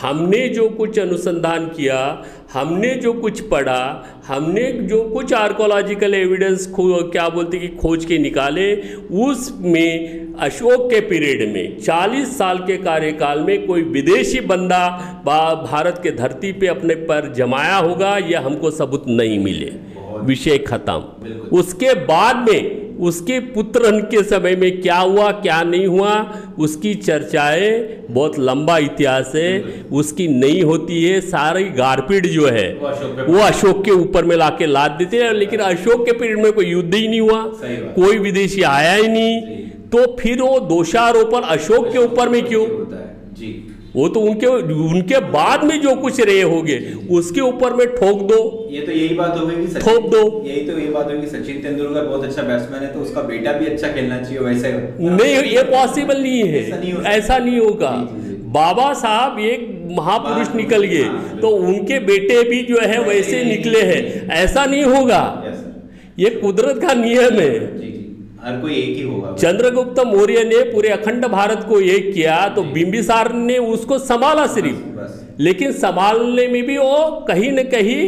हमने 0.00 0.48
जो 0.48 0.68
कुछ 0.68 0.98
अनुसंधान 0.98 1.66
किया 1.66 2.24
हमने 2.52 2.94
जो 2.94 3.12
कुछ 3.12 3.40
पढ़ा 3.40 3.80
हमने 4.26 4.72
जो 4.72 5.02
कुछ 5.04 5.32
आर्कोलॉजिकल 5.32 6.14
एविडेंस 6.14 6.66
क्या 6.78 7.28
बोलते 7.28 7.58
कि 7.58 7.68
खोज 7.68 8.04
के 8.04 8.18
निकाले 8.18 8.74
उसमें 9.22 10.34
अशोक 10.34 10.90
के 10.90 11.00
पीरियड 11.00 11.52
में 11.52 11.78
40 11.78 12.36
साल 12.38 12.58
के 12.58 12.76
कार्यकाल 12.76 13.40
में 13.40 13.66
कोई 13.66 13.82
विदेशी 13.82 14.40
बंदा 14.40 14.88
भारत 15.70 16.00
के 16.02 16.10
धरती 16.10 16.52
पे 16.52 16.66
अपने 16.66 16.94
पर 16.94 17.32
जमाया 17.36 17.76
होगा 17.76 18.16
यह 18.18 18.46
हमको 18.46 18.70
सबूत 18.70 19.04
नहीं 19.08 19.38
मिले। 19.38 19.72
विषय 20.20 20.58
खत्म। 20.58 21.58
उसके 21.58 21.94
बाद 21.94 22.48
में 22.50 22.87
उसके 23.00 23.38
पुत्र 23.40 23.90
के 24.10 24.22
समय 24.22 24.56
में 24.56 24.80
क्या 24.82 24.96
हुआ 24.96 25.30
क्या 25.32 25.62
नहीं 25.62 25.86
हुआ 25.86 26.12
उसकी 26.58 26.94
चर्चाएँ 26.94 27.70
बहुत 28.10 28.38
लंबा 28.38 28.78
इतिहास 28.78 29.32
है। 29.34 29.50
उसकी 29.92 30.26
नहीं 30.28 30.62
होती 30.62 31.02
है 31.04 31.20
सारी 31.20 31.64
गारपीट 31.72 32.26
जो 32.26 32.46
है 32.46 32.72
वो 32.74 33.38
अशोक 33.38 33.84
के 33.84 33.90
ऊपर। 33.90 34.24
में 34.24 34.36
लाके 34.36 34.66
लाद 34.66 34.90
देते 34.90 35.22
हैं 35.22 35.32
लेकिन 35.32 35.60
अशोक 35.60 36.04
के 36.06 36.12
पीरियड 36.12 36.38
में 36.38 36.52
कोई 36.52 36.66
युद्ध 36.66 36.94
ही 36.94 37.06
नहीं 37.08 37.20
हुआ 37.20 37.42
कोई 37.94 38.18
विदेशी 38.18 38.62
आया 38.62 38.94
ही 38.94 39.08
नहीं। 39.08 39.40
तो 39.90 40.16
फिर 40.16 40.42
वो 40.42 40.58
दोषारोपण 40.60 41.42
अशोक 41.48 41.92
के 41.92 41.98
ऊपर 41.98 42.28
में 42.28 42.42
क्यों? 42.44 42.66
वो 43.94 44.08
तो 44.08 44.20
उनके 44.20 44.46
उनके 44.46 45.18
बाद 45.30 45.64
में 45.64 45.80
जो 45.80 45.94
कुछ 45.96 46.20
रहे 46.20 46.42
होंगे 46.42 46.78
उसके 47.10 47.40
ऊपर 47.40 47.74
में 47.74 47.86
ठोक 47.88 48.22
दो। 48.22 48.68
ये 48.72 48.80
तो 48.80 48.92
यही 48.92 49.14
बात 49.14 49.38
हो 49.38 49.46
गई 49.46 49.56
कि 49.56 49.80
ठोक 49.80 50.08
दो। 50.10 50.20
यही 50.46 50.60
तो 50.66 50.78
ये 50.78 50.86
बात 50.86 51.10
होगी 51.10 51.26
सचिन 51.26 51.62
तेंदुलकर 51.62 52.04
बहुत 52.04 52.24
अच्छा 52.24 52.42
बैट्समैन 52.42 52.82
है 52.82 52.92
तो 52.94 53.00
उसका 53.00 53.22
बेटा 53.22 53.52
भी 53.52 53.66
अच्छा 53.66 53.88
खेलना 53.88 54.18
चाहिए 54.18 54.38
वैसे। 54.40 54.72
नहीं 55.00 55.36
ये 55.52 55.62
पॉसिबल 55.70 56.22
नहीं 56.22 56.42
ऐसा 56.42 56.76
नहीं 56.76 56.92
है 56.92 57.16
ऐसा 57.16 57.38
नहीं 57.38 57.58
होगा। 57.58 57.90
बाबा 58.52 58.92
साहब 58.94 59.38
एक 59.40 59.66
महापुरुष 59.90 60.46
हाँ, 60.46 60.56
निकल 60.56 60.84
गए 60.84 61.02
हाँ, 61.02 61.38
तो 61.42 61.48
उनके 61.48 61.98
बेटे 62.00 62.42
भी 62.42 62.62
जो 62.62 62.80
है 62.82 63.02
वैसे 63.04 63.44
निकले 63.44 63.82
हैं। 63.82 64.28
ऐसा 64.34 64.64
नहीं 64.64 64.84
होगा। 64.84 65.22
ये 66.18 66.30
कुदरत 66.30 66.80
का 66.82 66.94
नियम 66.94 67.38
है। 67.40 67.97
हर 68.48 68.60
कोई 68.60 68.74
एक 68.74 68.96
ही 68.96 69.02
होगा। 69.02 69.34
चंद्रगुप्त 69.34 70.00
मौर्य 70.06 70.44
ने 70.44 70.62
पूरे 70.72 70.88
अखंड 70.88 71.26
भारत 71.26 71.64
को 71.68 71.80
एक 71.80 72.12
किया 72.14 72.36
तो 72.48 72.62
बिंबिसार 72.72 73.32
ने 73.32 73.58
उसको 73.68 73.98
संभाला 73.98 74.46
सिर्फ़। 74.46 75.40
लेकिन 75.40 75.72
संभालने 75.72 76.46
में 76.48 76.62
भी 76.66 76.76
वो 76.78 77.26
कहीं 77.28 77.50
न 77.52 77.62
कहीं 77.68 78.00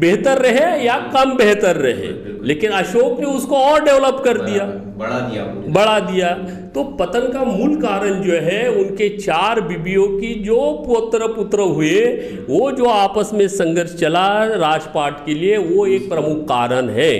बेहतर 0.00 0.38
रहे 0.38 0.84
या 0.84 0.96
कम 1.14 1.36
बेहतर 1.36 1.76
रहे? 1.76 2.08
लेकिन 2.44 2.70
अशोक 2.72 3.18
ने 3.20 3.26
उसको 3.26 3.56
और 3.56 3.84
डेवलप 3.84 4.22
कर 4.24 4.38
दिया। 4.38 4.64
बढ़ा 4.98 5.18
दिया 5.20 5.44
बढ़ा 5.74 5.98
दिया। 6.00 6.28
तो 6.74 6.82
पतन 6.96 7.20
का 7.32 7.44
मूल 7.44 7.74
कारण 7.76 8.20
जो 8.22 8.32
है 8.42 8.68
उनके 8.70 9.08
चार 9.16 9.60
बीबियों 9.60 10.06
की 10.08 10.32
जो 10.44 10.58
पुत्र 10.86 11.26
पुत्र 11.26 11.60
हुए 11.68 12.00
वो 12.48 12.70
जो 12.72 12.84
आपस 12.84 13.30
में 13.34 13.46
संघर्ष 13.48 13.94
चला 13.94 14.26
राजपाट 14.56 15.24
के 15.26 15.34
लिए 15.34 15.56
वो 15.58 15.86
एक 15.86 16.08
प्रमुख 16.08 16.44
कारण 16.48 16.88
है। 16.88 17.12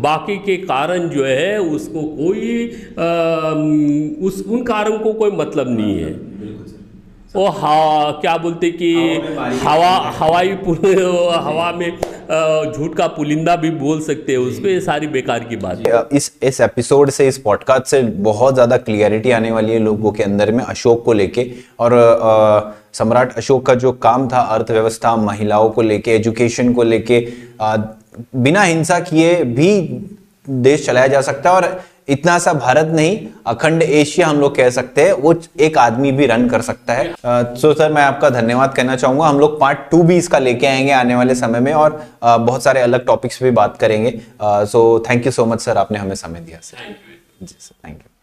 बाकी 0.00 0.36
के 0.36 0.56
कारण 0.56 1.08
जो 1.08 1.24
है 1.24 1.60
उसको 1.60 2.02
कोई 2.16 2.70
आ, 2.98 4.26
उस 4.26 4.44
उन 4.48 4.62
कारण 4.62 4.96
को 4.98 5.12
कोई 5.12 5.30
मतलब 5.30 5.76
नहीं 5.78 5.98
है 5.98 6.12
वो 7.36 7.46
हवा 7.48 8.10
क्या 8.20 8.36
बोलते 8.38 8.70
कि 8.72 8.92
हवा 9.62 9.90
हवाई 10.18 10.48
हवा 11.46 11.72
में 11.72 11.90
झूठ 12.72 12.94
का 12.96 13.06
पुलिंदा 13.06 13.56
भी 13.56 13.70
बोल 13.72 14.00
सकते 14.00 14.32
हैं 14.32 14.38
उसको 14.38 14.68
ये 14.68 14.80
सारी 14.80 15.06
बेकार 15.06 15.44
की 15.44 15.56
बात 15.56 15.82
है। 15.86 16.02
इस 16.12 16.30
इस 16.42 16.60
एपिसोड 16.60 17.10
से 17.10 17.26
इस 17.28 17.38
पॉडकास्ट 17.38 17.86
से 17.86 18.02
बहुत 18.02 18.54
ज़्यादा 18.54 18.76
क्लियरिटी 18.78 19.30
आने 19.30 19.50
वाली 19.50 19.72
है 19.72 19.78
लोगों 19.78 20.12
के 20.12 20.22
अंदर 20.22 20.52
में 20.52 20.64
अशोक 20.64 21.04
को 21.04 21.12
लेके। 21.12 21.50
और 21.80 21.92
सम्राट 22.92 23.36
अशोक 23.36 23.64
का 23.66 23.74
जो 23.74 23.92
काम 24.02 24.28
था 24.28 24.40
अर्थव्यवस्था 24.54 25.14
महिलाओं 25.16 25.68
को 25.70 25.82
लेके 25.82 26.10
एजुकेशन 26.10 26.72
को 26.72 26.82
लेके 26.82 27.20
बिना 28.36 28.62
हिंसा 28.62 28.98
किए 29.00 29.42
भी 29.44 29.70
देश 30.48 30.86
चलाया 30.86 31.06
जा 31.06 31.20
सकता 31.20 31.50
है। 31.50 31.56
और 31.56 31.80
इतना 32.08 32.38
सा 32.38 32.52
भारत 32.54 32.86
नहीं 32.86 33.18
अखंड 33.46 33.82
एशिया 33.82 34.26
हम 34.26 34.40
लोग 34.40 34.54
कह 34.56 34.70
सकते 34.70 35.04
हैं 35.04 35.12
वो 35.14 35.34
एक 35.60 35.78
आदमी 35.78 36.12
भी 36.12 36.26
रन 36.26 36.48
कर 36.48 36.62
सकता 36.62 36.92
है। 36.92 37.14
सो 37.56 37.72
सर 37.74 37.92
मैं 37.92 38.02
आपका 38.02 38.30
धन्यवाद 38.30 38.74
कहना 38.74 38.96
चाहूँगा। 38.96 39.26
हम 39.26 39.38
लोग 39.40 39.58
पार्ट 39.60 39.78
टू 39.90 40.02
भी 40.02 40.16
इसका 40.16 40.38
लेके 40.38 40.66
आएँगे 40.66 40.92
आने 40.92 41.14
वाले 41.14 41.34
समय 41.34 41.60
में 41.60 41.72
और 41.74 42.02
बहुत 42.22 42.62
सारे 42.62 42.80
अलग 42.80 43.06
टॉपिक्स 43.06 43.38
पे 43.38 43.50
बात 43.52 43.76
करेंगे। 43.76 44.18
So 44.42 44.82
thank 45.10 45.26
you 45.26 45.32
so 45.32 45.46
much 45.46 45.60
sir 45.60 45.78
आपने 45.78 45.98
हमें 45.98 46.14
समय 46.16 46.40
दिया 46.40 46.58
sir 46.62 46.94
ji 47.42 47.56
sir 47.58 47.88
thank 47.88 47.96
you 47.96 48.15